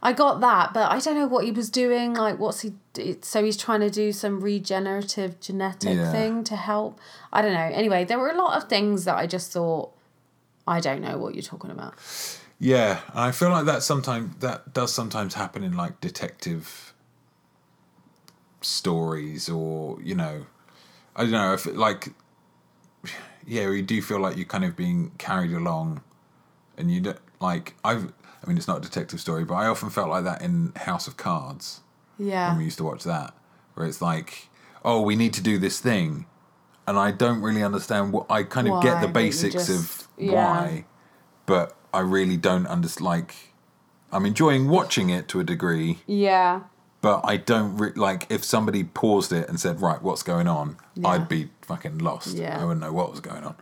I 0.06 0.12
got 0.12 0.40
that, 0.40 0.72
but 0.72 0.92
I 0.92 1.00
don't 1.00 1.16
know 1.16 1.26
what 1.26 1.44
he 1.44 1.50
was 1.50 1.68
doing. 1.68 2.14
Like, 2.14 2.38
what's 2.38 2.60
he? 2.60 2.74
So 3.22 3.42
he's 3.42 3.56
trying 3.56 3.80
to 3.80 3.90
do 3.90 4.12
some 4.12 4.40
regenerative 4.40 5.40
genetic 5.40 5.96
Yeah. 5.96 6.12
thing 6.12 6.44
to 6.44 6.54
help. 6.54 7.00
I 7.32 7.42
don't 7.42 7.52
know. 7.52 7.70
Anyway, 7.74 8.04
there 8.04 8.16
were 8.16 8.30
a 8.30 8.36
lot 8.36 8.56
of 8.56 8.68
things 8.68 9.04
that 9.06 9.16
I 9.16 9.26
just 9.26 9.50
thought, 9.52 9.92
I 10.64 10.78
don't 10.78 11.00
know 11.00 11.18
what 11.18 11.34
you're 11.34 11.42
talking 11.42 11.72
about. 11.72 11.94
Yeah, 12.60 13.00
I 13.14 13.32
feel 13.32 13.50
like 13.50 13.64
that 13.64 13.82
sometimes 13.82 14.36
that 14.38 14.72
does 14.72 14.94
sometimes 14.94 15.34
happen 15.34 15.64
in 15.64 15.76
like 15.76 16.00
detective 16.00 16.94
stories, 18.60 19.48
or 19.48 20.00
you 20.00 20.14
know, 20.14 20.46
I 21.16 21.22
don't 21.24 21.32
know 21.32 21.52
if 21.52 21.66
it, 21.66 21.76
like, 21.76 22.10
yeah, 23.44 23.68
you 23.70 23.82
do 23.82 24.00
feel 24.00 24.20
like 24.20 24.36
you're 24.36 24.46
kind 24.46 24.64
of 24.64 24.76
being 24.76 25.10
carried 25.18 25.52
along, 25.52 26.02
and 26.78 26.92
you 26.92 27.00
don't 27.00 27.18
like 27.40 27.74
I've. 27.84 28.12
I 28.46 28.48
mean, 28.48 28.56
it's 28.58 28.68
not 28.68 28.78
a 28.78 28.80
detective 28.80 29.20
story, 29.20 29.44
but 29.44 29.54
I 29.54 29.66
often 29.66 29.90
felt 29.90 30.08
like 30.08 30.22
that 30.24 30.40
in 30.40 30.72
House 30.76 31.08
of 31.08 31.16
Cards 31.16 31.80
Yeah. 32.18 32.50
when 32.50 32.58
we 32.58 32.64
used 32.64 32.78
to 32.78 32.84
watch 32.84 33.02
that, 33.04 33.34
where 33.74 33.86
it's 33.86 34.00
like, 34.00 34.48
oh, 34.84 35.00
we 35.00 35.16
need 35.16 35.32
to 35.34 35.42
do 35.42 35.58
this 35.58 35.80
thing, 35.80 36.26
and 36.86 36.96
I 36.98 37.10
don't 37.10 37.42
really 37.42 37.62
understand 37.64 38.12
what 38.12 38.26
I 38.30 38.44
kind 38.44 38.68
of 38.68 38.82
get 38.82 39.00
the 39.00 39.08
basics 39.08 39.54
just- 39.54 39.70
of 39.70 40.08
yeah. 40.16 40.32
why, 40.34 40.84
but 41.46 41.76
I 41.92 42.00
really 42.00 42.36
don't 42.36 42.66
understand. 42.66 43.04
Like, 43.04 43.34
I'm 44.12 44.24
enjoying 44.24 44.68
watching 44.68 45.10
it 45.10 45.26
to 45.28 45.40
a 45.40 45.44
degree, 45.44 45.98
Yeah. 46.06 46.60
But 47.06 47.20
I 47.22 47.36
don't 47.36 47.76
re- 47.76 47.92
like 47.94 48.26
if 48.30 48.42
somebody 48.42 48.82
paused 48.82 49.32
it 49.32 49.48
and 49.48 49.60
said, 49.60 49.80
right, 49.80 50.02
what's 50.02 50.24
going 50.24 50.48
on, 50.48 50.76
Yeah. 50.96 51.10
I'd 51.10 51.28
be 51.28 51.50
fucking 51.62 51.98
lost. 51.98 52.36
Yeah. 52.36 52.60
I 52.60 52.64
wouldn't 52.64 52.80
know 52.80 52.92
what 52.92 53.12
was 53.12 53.20
going 53.20 53.44
on. 53.44 53.54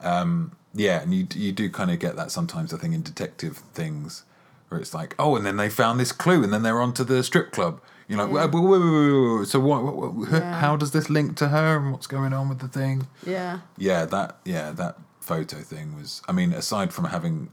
Um, 0.00 0.56
yeah, 0.74 1.00
and 1.00 1.14
you 1.14 1.28
you 1.32 1.52
do 1.52 1.70
kind 1.70 1.92
of 1.92 2.00
get 2.00 2.16
that 2.16 2.32
sometimes. 2.32 2.74
I 2.74 2.78
think 2.78 2.92
in 2.92 3.02
detective 3.02 3.58
things, 3.74 4.24
where 4.68 4.80
it's 4.80 4.92
like, 4.92 5.14
oh, 5.20 5.36
and 5.36 5.46
then 5.46 5.56
they 5.56 5.68
found 5.70 6.00
this 6.00 6.10
clue, 6.10 6.42
and 6.42 6.52
then 6.52 6.64
they're 6.64 6.80
on 6.80 6.92
to 6.94 7.04
the 7.04 7.22
strip 7.22 7.52
club. 7.52 7.80
You're 8.08 8.18
like, 8.18 8.32
wait, 8.32 8.52
wait, 8.52 9.38
wait, 9.38 9.46
so 9.46 9.60
what? 9.60 9.84
what, 9.84 10.12
what 10.14 10.32
Yeah. 10.32 10.58
How 10.58 10.74
does 10.74 10.90
this 10.90 11.08
link 11.08 11.36
to 11.36 11.46
her, 11.46 11.76
and 11.76 11.92
what's 11.92 12.08
going 12.08 12.32
on 12.32 12.48
with 12.48 12.58
the 12.58 12.66
thing? 12.66 13.06
Yeah. 13.24 13.60
Yeah, 13.78 14.04
that 14.06 14.38
yeah 14.44 14.72
that 14.72 14.96
photo 15.20 15.58
thing 15.58 15.94
was. 15.94 16.22
I 16.28 16.32
mean, 16.32 16.52
aside 16.52 16.92
from 16.92 17.04
having 17.04 17.50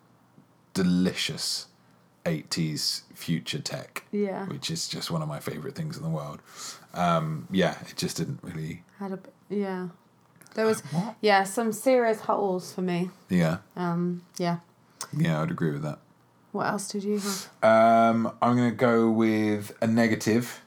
delicious. 0.73 1.67
80s 2.27 3.01
future 3.13 3.59
tech, 3.59 4.03
Yeah. 4.11 4.45
which 4.47 4.69
is 4.69 4.87
just 4.87 5.09
one 5.11 5.21
of 5.21 5.27
my 5.27 5.39
favorite 5.39 5.75
things 5.75 5.97
in 5.97 6.03
the 6.03 6.09
world. 6.09 6.39
Um, 6.93 7.47
yeah, 7.51 7.75
it 7.89 7.95
just 7.97 8.17
didn't 8.17 8.39
really. 8.43 8.83
Had 8.99 9.11
a. 9.13 9.19
Yeah. 9.49 9.87
There 10.55 10.65
was. 10.65 10.81
Yeah, 11.21 11.43
some 11.43 11.71
serious 11.71 12.21
holes 12.21 12.73
for 12.73 12.81
me. 12.81 13.09
Yeah, 13.29 13.57
Um. 13.75 14.23
Yeah. 14.37 14.57
yeah, 15.15 15.41
I'd 15.41 15.51
agree 15.51 15.71
with 15.71 15.83
that. 15.83 15.99
What 16.51 16.67
else 16.67 16.87
did 16.87 17.03
you 17.03 17.19
have? 17.19 17.49
Um, 17.61 18.31
I'm 18.41 18.55
going 18.57 18.69
to 18.71 18.75
go 18.75 19.11
with 19.11 19.75
a 19.81 19.85
negative, 19.87 20.61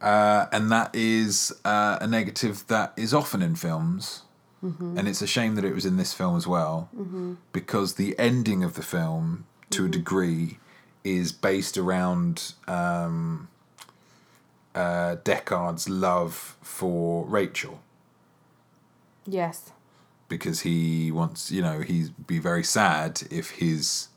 uh, 0.00 0.46
and 0.50 0.70
that 0.72 0.90
is 0.94 1.52
uh, 1.64 1.98
a 2.00 2.06
negative 2.06 2.66
that 2.68 2.92
is 2.96 3.14
often 3.14 3.40
in 3.42 3.54
films, 3.54 4.22
and 4.62 5.06
it's 5.06 5.20
a 5.22 5.26
shame 5.26 5.54
that 5.56 5.64
it 5.64 5.74
was 5.74 5.84
in 5.84 5.98
this 5.98 6.12
film 6.14 6.36
as 6.36 6.46
well, 6.46 6.88
because 7.52 7.94
the 7.94 8.18
ending 8.18 8.64
of 8.64 8.74
the 8.74 8.82
film, 8.82 9.44
to 9.70 9.84
a 9.84 9.88
degree, 9.88 10.58
is 11.04 11.30
based 11.32 11.76
around 11.78 12.54
um, 12.66 13.48
uh, 14.74 15.16
Deckard's 15.22 15.88
love 15.88 16.56
for 16.62 17.24
Rachel. 17.26 17.80
Yes. 19.26 19.72
because 20.28 20.60
he 20.60 21.10
wants, 21.12 21.50
you 21.52 21.62
know, 21.62 21.80
he'd 21.80 22.26
be 22.26 22.38
very 22.38 22.64
sad 22.64 23.22
if 23.30 23.50
his 23.52 24.08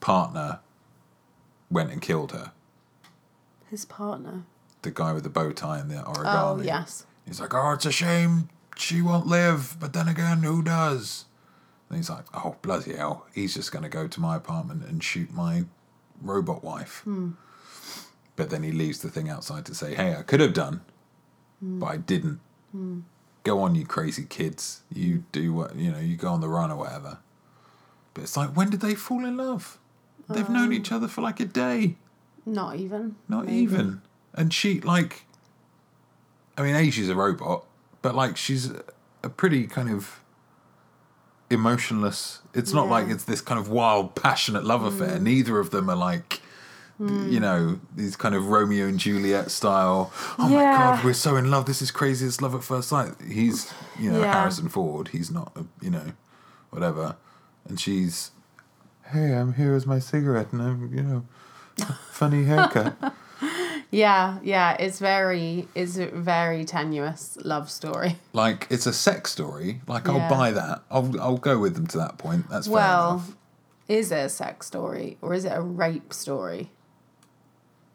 partner 0.00 0.60
went 1.70 1.90
and 1.92 2.02
killed 2.02 2.32
her. 2.32 2.52
His 3.70 3.84
partner. 3.84 4.44
The 4.82 4.90
guy 4.90 5.12
with 5.12 5.22
the 5.22 5.30
bow 5.30 5.52
tie 5.52 5.78
and 5.78 5.90
the 5.90 5.96
origami. 5.96 6.60
Oh 6.60 6.62
yes. 6.62 7.06
He's 7.26 7.40
like, 7.40 7.54
oh, 7.54 7.72
it's 7.72 7.86
a 7.86 7.92
shame 7.92 8.48
she 8.76 9.00
won't 9.00 9.26
live, 9.26 9.76
but 9.80 9.92
then 9.92 10.08
again, 10.08 10.42
who 10.42 10.62
does? 10.62 11.24
And 11.88 11.96
he's 11.96 12.10
like, 12.10 12.24
oh, 12.34 12.56
bloody 12.62 12.94
hell, 12.96 13.26
he's 13.34 13.54
just 13.54 13.72
going 13.72 13.82
to 13.84 13.88
go 13.88 14.06
to 14.08 14.20
my 14.20 14.36
apartment 14.36 14.84
and 14.84 15.02
shoot 15.02 15.32
my 15.32 15.64
robot 16.20 16.62
wife. 16.64 17.00
Hmm. 17.04 17.32
But 18.36 18.50
then 18.50 18.62
he 18.62 18.72
leaves 18.72 18.98
the 19.00 19.08
thing 19.10 19.28
outside 19.28 19.64
to 19.66 19.74
say, 19.74 19.94
hey, 19.94 20.16
I 20.16 20.22
could 20.22 20.40
have 20.40 20.52
done, 20.54 20.80
Hmm. 21.60 21.78
but 21.80 21.86
I 21.86 21.96
didn't. 21.98 22.40
Go 23.44 23.60
on, 23.60 23.74
you 23.76 23.86
crazy 23.86 24.24
kids. 24.24 24.82
You 24.92 25.22
do 25.30 25.52
what, 25.52 25.76
you 25.76 25.92
know, 25.92 25.98
you 26.00 26.16
go 26.16 26.28
on 26.30 26.40
the 26.40 26.48
run 26.48 26.72
or 26.72 26.76
whatever. 26.76 27.18
But 28.14 28.22
it's 28.24 28.36
like, 28.36 28.50
when 28.56 28.70
did 28.70 28.80
they 28.80 28.94
fall 28.96 29.24
in 29.24 29.36
love? 29.36 29.78
They've 30.28 30.48
known 30.48 30.72
each 30.72 30.90
other 30.90 31.06
for 31.06 31.20
like 31.20 31.38
a 31.40 31.44
day. 31.44 31.96
Not 32.46 32.76
even. 32.76 33.16
Not 33.28 33.40
Um, 33.40 33.46
maybe. 33.46 33.58
even. 33.58 34.02
And 34.32 34.52
she, 34.52 34.80
like, 34.80 35.26
I 36.58 36.62
mean, 36.62 36.74
A, 36.74 36.90
she's 36.90 37.08
a 37.08 37.14
robot, 37.14 37.64
but, 38.02 38.14
like, 38.14 38.36
she's 38.36 38.72
a 39.22 39.28
pretty 39.28 39.66
kind 39.66 39.90
of 39.90 40.20
emotionless. 41.54 42.40
It's 42.52 42.72
not 42.72 42.84
Yeah. 42.86 42.90
like 42.92 43.08
it's 43.08 43.24
this 43.24 43.40
kind 43.40 43.58
of 43.58 43.68
wild, 43.68 44.14
passionate 44.14 44.64
love 44.64 44.82
affair. 44.84 45.16
Mm. 45.18 45.22
Neither 45.22 45.58
of 45.58 45.70
them 45.70 45.88
are 45.88 45.96
like, 45.96 46.40
mm. 47.00 47.30
you 47.32 47.40
know, 47.40 47.80
these 47.96 48.16
kind 48.16 48.34
of 48.34 48.48
Romeo 48.48 48.86
and 48.86 48.98
Juliet 48.98 49.50
style. 49.50 50.12
Oh 50.38 50.48
my 50.48 50.62
God, 50.62 51.04
we're 51.04 51.14
so 51.14 51.36
in 51.36 51.50
love. 51.50 51.64
This 51.66 51.80
is 51.80 51.90
crazy. 51.90 52.26
It's 52.26 52.40
love 52.42 52.54
at 52.54 52.62
first 52.62 52.88
sight. 52.88 53.12
He's, 53.26 53.72
you 53.98 54.10
know, 54.12 54.20
Yeah. 54.20 54.32
Harrison 54.34 54.68
Ford. 54.68 55.08
He's 55.08 55.30
not, 55.30 55.52
a, 55.56 55.64
you 55.80 55.90
know, 55.90 56.12
whatever. 56.70 57.16
And 57.68 57.80
she's, 57.80 58.30
hey, 59.06 59.32
I'm 59.34 59.54
here 59.54 59.74
as 59.74 59.86
my 59.86 59.98
cigarette 59.98 60.52
and 60.52 60.60
I'm, 60.62 60.94
you 60.94 61.02
know, 61.02 61.24
funny 62.10 62.44
haircut. 62.44 62.94
Yeah, 63.94 64.38
yeah. 64.42 64.76
It's 64.78 64.98
very, 64.98 65.68
it's 65.74 65.96
a 65.98 66.06
very 66.06 66.64
tenuous 66.64 67.38
love 67.44 67.70
story. 67.70 68.16
like 68.32 68.66
it's 68.68 68.86
a 68.86 68.92
sex 68.92 69.30
story. 69.30 69.80
Like 69.86 70.06
Yeah. 70.06 70.14
I'll 70.14 70.28
buy 70.28 70.50
that. 70.50 70.82
I'll 70.90 71.20
I'll 71.20 71.38
go 71.38 71.58
with 71.58 71.74
them 71.74 71.86
to 71.88 71.98
that 71.98 72.18
point. 72.18 72.48
That's 72.50 72.66
fair 72.66 72.74
well, 72.74 73.10
enough. 73.12 73.36
is 73.88 74.10
it 74.10 74.16
a 74.16 74.28
sex 74.28 74.66
story 74.66 75.16
or 75.22 75.32
is 75.32 75.44
it 75.44 75.52
a 75.54 75.62
rape 75.62 76.12
story? 76.12 76.70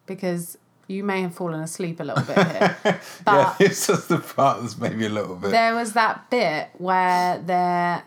Because 0.05 0.57
you 0.87 1.03
may 1.03 1.21
have 1.21 1.35
fallen 1.35 1.59
asleep 1.59 1.99
a 1.99 2.03
little 2.03 2.23
bit 2.23 2.47
here, 2.47 2.77
yeah, 2.85 2.99
but 3.23 3.57
this 3.59 3.89
is 3.89 4.07
the 4.07 4.17
part 4.17 4.61
that's 4.61 4.77
maybe 4.77 5.05
a 5.05 5.09
little 5.09 5.35
bit. 5.35 5.51
there 5.51 5.75
was 5.75 5.93
that 5.93 6.31
bit 6.31 6.69
where 6.77 7.37
there 7.39 8.03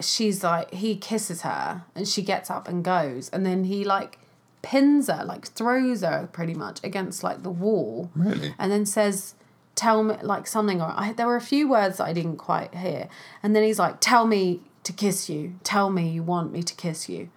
she's 0.00 0.44
like 0.44 0.72
he 0.72 0.94
kisses 0.94 1.40
her 1.40 1.82
and 1.94 2.06
she 2.06 2.22
gets 2.22 2.50
up 2.50 2.68
and 2.68 2.84
goes 2.84 3.30
and 3.30 3.46
then 3.46 3.64
he 3.64 3.82
like 3.82 4.18
pins 4.66 5.06
her 5.06 5.24
like 5.24 5.46
throws 5.46 6.00
her 6.00 6.28
pretty 6.32 6.52
much 6.52 6.80
against 6.82 7.22
like 7.22 7.44
the 7.44 7.50
wall. 7.50 8.10
Really? 8.16 8.52
and 8.58 8.72
then 8.72 8.84
says 8.84 9.36
tell 9.76 10.02
me 10.02 10.16
like 10.22 10.48
something 10.48 10.82
or 10.82 10.92
I, 10.96 11.12
there 11.12 11.28
were 11.28 11.36
a 11.36 11.40
few 11.40 11.68
words 11.68 11.98
that 11.98 12.04
i 12.04 12.12
didn't 12.12 12.38
quite 12.38 12.74
hear. 12.74 13.08
And 13.44 13.54
then 13.54 13.62
he's 13.62 13.78
like 13.78 13.98
tell 14.00 14.26
me 14.26 14.62
to 14.82 14.92
kiss 14.92 15.30
you. 15.30 15.54
Tell 15.62 15.88
me 15.88 16.08
you 16.08 16.24
want 16.24 16.52
me 16.52 16.64
to 16.64 16.74
kiss 16.74 17.08
you. 17.08 17.28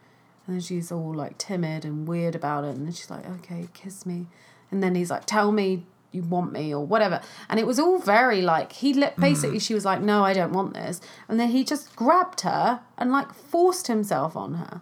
And 0.47 0.55
then 0.55 0.61
she's 0.61 0.91
all 0.91 1.13
like 1.13 1.37
timid 1.37 1.85
and 1.85 2.07
weird 2.07 2.33
about 2.33 2.63
it. 2.63 2.75
And 2.75 2.87
then 2.87 2.93
she's 2.93 3.11
like 3.11 3.29
okay 3.29 3.67
kiss 3.75 4.07
me. 4.07 4.25
And 4.71 4.81
then 4.81 4.95
he's 4.95 5.11
like 5.11 5.25
tell 5.25 5.51
me 5.51 5.85
you 6.11 6.23
want 6.23 6.51
me 6.51 6.73
or 6.73 6.83
whatever. 6.83 7.21
And 7.47 7.59
it 7.59 7.67
was 7.67 7.77
all 7.77 7.99
very 7.99 8.41
like 8.41 8.71
he 8.71 8.95
li- 8.95 9.13
hmm. 9.13 9.21
basically 9.21 9.59
she 9.59 9.75
was 9.75 9.85
like 9.85 10.01
no 10.01 10.25
i 10.25 10.33
don't 10.33 10.51
want 10.51 10.73
this. 10.73 10.99
And 11.27 11.39
then 11.39 11.49
he 11.49 11.63
just 11.63 11.95
grabbed 11.95 12.41
her 12.41 12.81
and 12.97 13.11
like 13.11 13.31
forced 13.35 13.85
himself 13.85 14.35
on 14.35 14.55
her 14.55 14.81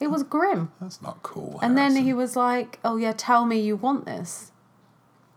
it 0.00 0.08
was 0.10 0.22
grim 0.22 0.72
That's 0.80 1.00
not 1.02 1.22
cool. 1.22 1.58
and 1.62 1.76
then 1.76 1.94
he 1.96 2.12
was 2.12 2.34
like, 2.36 2.78
"Oh 2.84 2.96
yeah, 2.96 3.12
tell 3.16 3.44
me 3.46 3.60
you 3.60 3.76
want 3.76 4.06
this," 4.06 4.50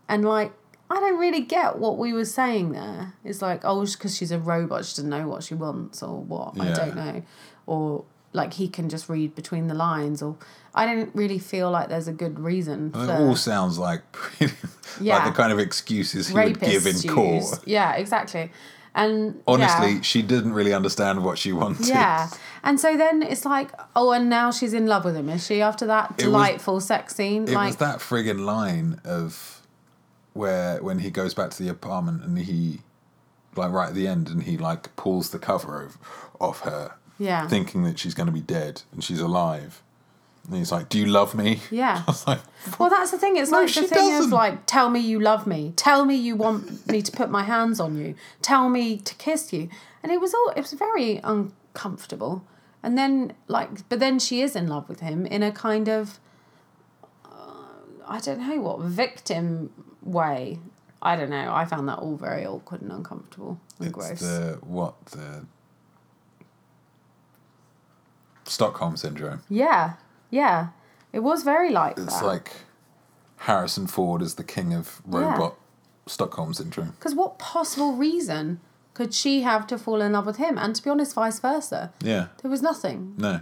and 0.08 0.24
like 0.24 0.52
I 0.90 1.00
don't 1.00 1.18
really 1.18 1.40
get 1.40 1.78
what 1.78 1.98
we 1.98 2.12
were 2.12 2.24
saying 2.26 2.72
there. 2.72 3.14
It's 3.24 3.40
like, 3.40 3.62
oh, 3.64 3.84
because 3.86 4.16
she's 4.16 4.30
a 4.30 4.38
robot, 4.38 4.84
she 4.84 4.92
doesn't 4.96 5.08
know 5.08 5.26
what 5.26 5.42
she 5.42 5.54
wants 5.54 6.02
or 6.02 6.20
what. 6.20 6.60
I 6.60 6.72
don't 6.72 6.94
know, 6.94 7.22
or 7.66 8.04
like 8.32 8.54
he 8.54 8.68
can 8.68 8.88
just 8.88 9.08
read 9.08 9.34
between 9.34 9.66
the 9.68 9.74
lines, 9.74 10.20
or 10.22 10.36
I 10.74 10.86
don't 10.86 11.14
really 11.14 11.38
feel 11.38 11.70
like 11.70 11.88
there's 11.88 12.08
a 12.08 12.12
good 12.12 12.38
reason 12.38 12.90
it 12.94 13.08
all 13.10 13.36
sounds 13.36 13.78
like 13.78 14.02
Yeah. 15.00 15.16
like 15.18 15.24
the 15.32 15.36
kind 15.36 15.52
of 15.52 15.58
excuses 15.58 16.28
he 16.28 16.34
would 16.34 16.60
give 16.60 16.86
in 16.86 16.94
rapists 16.94 17.08
court. 17.08 17.34
use. 17.36 17.60
Yeah, 17.64 17.94
exactly. 17.94 18.50
And 18.94 19.42
Honestly, 19.46 19.94
yeah. 19.94 20.00
she 20.02 20.22
didn't 20.22 20.52
really 20.52 20.72
understand 20.72 21.24
what 21.24 21.36
she 21.36 21.52
wanted. 21.52 21.88
Yeah. 21.88 22.28
And 22.62 22.78
so 22.78 22.96
then 22.96 23.22
it's 23.22 23.44
like, 23.44 23.70
oh, 23.96 24.12
and 24.12 24.30
now 24.30 24.50
she's 24.52 24.72
in 24.72 24.86
love 24.86 25.04
with 25.04 25.16
him, 25.16 25.28
is 25.28 25.44
she? 25.44 25.60
After 25.60 25.86
that 25.86 26.10
was- 26.16 26.24
delightful 26.24 26.80
sex 26.80 27.14
scene, 27.16 27.44
It 27.48 27.50
like 27.54 27.66
was 27.68 27.76
that 27.76 27.98
friggin' 27.98 28.44
line 28.44 29.00
of 29.04 29.62
where 30.32 30.82
when 30.82 31.00
he 31.00 31.10
goes 31.10 31.34
back 31.34 31.50
to 31.50 31.62
the 31.62 31.68
apartment 31.68 32.22
and 32.24 32.38
he 32.38 32.80
like 33.56 33.70
right 33.70 33.88
at 33.88 33.94
the 33.94 34.06
end, 34.08 34.28
and 34.28 34.42
he 34.44 34.56
like 34.56 34.94
pulls 34.96 35.30
the 35.30 35.38
cover 35.38 35.82
of, 35.82 35.96
off 36.40 36.60
her, 36.60 36.94
Yeah. 37.18 37.46
thinking 37.46 37.84
that 37.84 37.98
she's 38.00 38.12
going 38.14 38.26
to 38.26 38.32
be 38.32 38.40
dead 38.40 38.82
and 38.92 39.02
she's 39.04 39.20
alive. 39.20 39.80
And 40.46 40.56
he's 40.56 40.70
like, 40.70 40.88
"Do 40.90 40.98
you 40.98 41.06
love 41.06 41.34
me?" 41.34 41.60
Yeah. 41.70 42.02
I 42.06 42.10
was 42.10 42.26
like, 42.26 42.40
Well, 42.78 42.90
that's 42.90 43.10
the 43.10 43.18
thing. 43.18 43.36
It's 43.36 43.50
No, 43.50 43.60
like 43.62 43.72
the 43.72 43.82
thing 43.82 44.10
doesn't. 44.10 44.26
of 44.26 44.32
like, 44.32 44.66
tell 44.66 44.90
me 44.90 45.00
you 45.00 45.18
love 45.20 45.46
me. 45.46 45.72
Tell 45.76 46.04
me 46.04 46.14
you 46.14 46.36
want 46.36 46.86
me 46.86 47.00
to 47.02 47.12
put 47.12 47.30
my 47.30 47.44
hands 47.44 47.80
on 47.80 47.96
you. 47.96 48.14
Tell 48.42 48.68
me 48.68 48.98
to 48.98 49.14
kiss 49.14 49.52
you. 49.52 49.68
And 50.02 50.12
it 50.12 50.20
was 50.20 50.34
all. 50.34 50.50
It 50.56 50.60
was 50.60 50.72
very 50.74 51.18
uncomfortable. 51.24 52.44
And 52.82 52.98
then 52.98 53.32
like, 53.48 53.88
but 53.88 54.00
then 54.00 54.18
she 54.18 54.42
is 54.42 54.54
in 54.54 54.68
love 54.68 54.86
with 54.88 55.00
him 55.00 55.24
in 55.24 55.42
a 55.42 55.50
kind 55.50 55.88
of, 55.88 56.18
uh, 57.24 57.30
I 58.06 58.20
don't 58.20 58.46
know 58.46 58.60
what 58.60 58.80
victim 58.80 59.70
way. 60.02 60.58
I 61.00 61.16
don't 61.16 61.30
know. 61.30 61.52
I 61.54 61.64
found 61.64 61.88
that 61.88 61.98
all 62.00 62.16
very 62.16 62.44
awkward 62.46 62.82
and 62.82 62.92
uncomfortable 62.92 63.58
and 63.78 63.88
it's 63.88 63.96
gross. 63.96 64.20
the 64.20 64.58
what 64.62 64.94
the 65.06 65.46
Stockholm 68.44 68.96
syndrome. 68.96 69.42
Yeah, 69.48 69.94
yeah. 70.34 70.68
It 71.12 71.22
was 71.22 71.44
very 71.44 71.70
like 71.70 71.96
It's 71.96 72.18
that. 72.20 72.26
like 72.26 72.50
Harrison 73.36 73.86
Ford 73.86 74.20
is 74.20 74.34
the 74.34 74.42
king 74.44 74.74
of 74.74 75.00
robot 75.06 75.54
Stockholm 76.06 76.52
syndrome. 76.54 76.90
Because 76.98 77.14
what 77.14 77.38
possible 77.38 77.92
reason 77.94 78.60
could 78.94 79.14
she 79.14 79.42
have 79.42 79.66
to 79.68 79.78
fall 79.78 80.00
in 80.02 80.12
love 80.12 80.26
with 80.26 80.36
him? 80.38 80.58
And 80.58 80.74
to 80.76 80.82
be 80.82 80.90
honest, 80.90 81.14
vice 81.14 81.38
versa. 81.38 81.92
Yeah. 82.02 82.28
There 82.42 82.50
was 82.50 82.62
nothing. 82.62 83.14
No. 83.16 83.40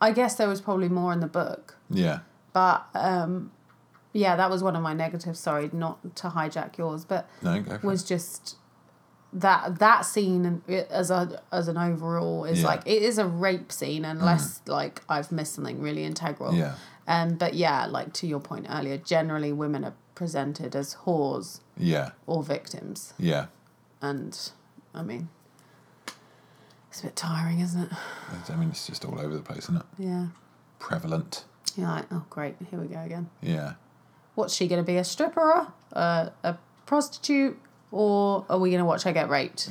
I 0.00 0.12
guess 0.12 0.34
there 0.36 0.48
was 0.48 0.60
probably 0.60 0.88
more 0.88 1.12
in 1.12 1.20
the 1.20 1.26
book. 1.26 1.76
Yeah. 1.90 2.20
But 2.52 2.86
um, 2.94 3.50
yeah, 4.12 4.36
that 4.36 4.50
was 4.50 4.62
one 4.62 4.76
of 4.76 4.82
my 4.82 4.94
negatives. 4.94 5.38
Sorry, 5.40 5.70
not 5.72 6.16
to 6.16 6.28
hijack 6.30 6.78
yours, 6.78 7.04
but 7.04 7.28
No. 7.42 7.64
Was 7.82 8.02
it. 8.02 8.06
just 8.06 8.56
that 9.32 9.78
that 9.78 10.02
scene 10.06 10.62
as 10.90 11.10
a 11.10 11.42
as 11.52 11.68
an 11.68 11.76
overall 11.76 12.44
is 12.44 12.58
Yeah. 12.60 12.64
Mm. 12.64 12.68
like 12.68 12.82
it 12.86 13.02
is 13.02 13.18
a 13.18 13.26
rape 13.26 13.70
scene 13.70 14.04
unless 14.04 14.60
like 14.66 15.02
I've 15.08 15.30
missed 15.30 15.54
something 15.54 15.80
really 15.82 16.04
integral. 16.04 16.54
Yeah. 16.54 16.74
Um, 17.06 17.34
but 17.36 17.54
yeah, 17.54 17.86
like 17.86 18.12
to 18.14 18.26
your 18.26 18.40
point 18.40 18.66
earlier, 18.70 18.96
generally 18.98 19.52
women 19.52 19.84
are 19.84 19.94
presented 20.14 20.74
as 20.76 20.94
whores 21.06 21.60
Yeah. 21.76 22.10
or 22.26 22.42
victims. 22.42 23.12
Yeah. 23.18 23.46
and 24.00 24.50
I 24.94 25.02
mean, 25.02 25.28
it's 26.90 27.00
a 27.00 27.04
bit 27.04 27.16
tiring, 27.16 27.60
isn't 27.60 27.80
it? 27.82 27.92
I 28.50 28.56
mean, 28.56 28.70
it's 28.70 28.86
just 28.86 29.04
all 29.04 29.18
over 29.20 29.34
the 29.34 29.42
place, 29.42 29.64
isn't 29.64 29.76
it? 29.76 29.86
Yeah. 29.98 30.26
Prevalent. 30.78 31.44
You're 31.76 31.88
like, 31.88 32.06
oh, 32.10 32.24
great, 32.30 32.56
here 32.70 32.80
we 32.80 32.86
go 32.88 33.00
again. 33.00 33.28
Yeah. 33.42 33.74
What's 34.34 34.54
she 34.54 34.66
going 34.68 34.80
to 34.82 34.86
be? 34.86 34.96
A 34.96 35.04
stripper, 35.04 35.68
a, 35.92 36.32
a 36.42 36.56
prostitute, 36.86 37.58
or 37.90 38.44
are 38.48 38.58
we 38.58 38.70
going 38.70 38.80
to 38.80 38.84
watch 38.84 39.02
her 39.04 39.12
get 39.12 39.28
raped? 39.30 39.68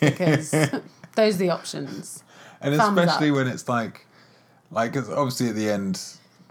Because 0.00 0.50
those 1.16 1.34
are 1.36 1.38
the 1.38 1.50
options. 1.50 2.22
And 2.60 2.74
Thumbs 2.76 2.98
especially 2.98 3.30
up. 3.30 3.36
when 3.36 3.48
it's 3.48 3.68
like, 3.68 4.06
like 4.70 4.92
'cause 4.94 5.08
obviously 5.10 5.48
at 5.48 5.54
the 5.54 5.70
end, 5.70 6.00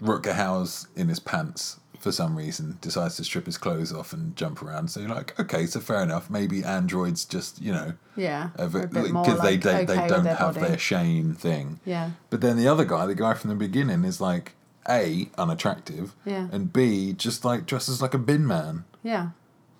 Rutger 0.02 0.34
Hauer's 0.34 0.86
in 0.96 1.08
his 1.08 1.18
pants 1.20 1.78
for 1.98 2.12
some 2.12 2.36
reason 2.36 2.76
decides 2.82 3.16
to 3.16 3.24
strip 3.24 3.46
his 3.46 3.56
clothes 3.56 3.90
off 3.92 4.12
and 4.12 4.36
jump 4.36 4.62
around. 4.62 4.88
So 4.90 5.00
you're 5.00 5.08
like, 5.08 5.38
okay, 5.40 5.64
so 5.66 5.80
fair 5.80 6.02
enough. 6.02 6.28
Maybe 6.28 6.62
androids 6.62 7.24
just 7.24 7.62
you 7.62 7.72
know 7.72 7.94
Yeah. 8.14 8.50
because 8.56 8.74
are 8.74 8.82
a 8.82 8.86
bit 8.88 9.10
more, 9.10 9.24
they 9.24 9.32
like, 9.32 9.62
they, 9.62 9.70
okay 9.76 9.84
they 9.86 10.06
don't 10.08 10.24
their 10.24 10.34
have 10.34 10.54
body. 10.56 10.68
their 10.68 10.78
shame 10.78 11.32
thing. 11.34 11.80
Yeah. 11.86 12.10
But 12.30 12.42
then 12.42 12.56
the 12.58 12.68
other 12.68 12.84
guy, 12.84 13.06
the 13.06 13.14
guy 13.14 13.32
from 13.34 13.50
the 13.50 13.56
beginning, 13.56 14.04
is 14.04 14.20
like 14.20 14.52
a 14.88 15.30
unattractive, 15.38 16.14
Yeah. 16.26 16.48
and 16.52 16.70
b 16.72 17.14
just 17.14 17.42
like 17.44 17.64
dresses 17.66 18.02
like 18.02 18.12
a 18.14 18.18
bin 18.18 18.46
man. 18.46 18.84
Yeah. 19.02 19.30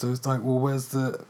So 0.04 0.12
it's 0.12 0.26
like, 0.26 0.42
well, 0.42 0.58
where's 0.58 0.88
the 0.88 1.24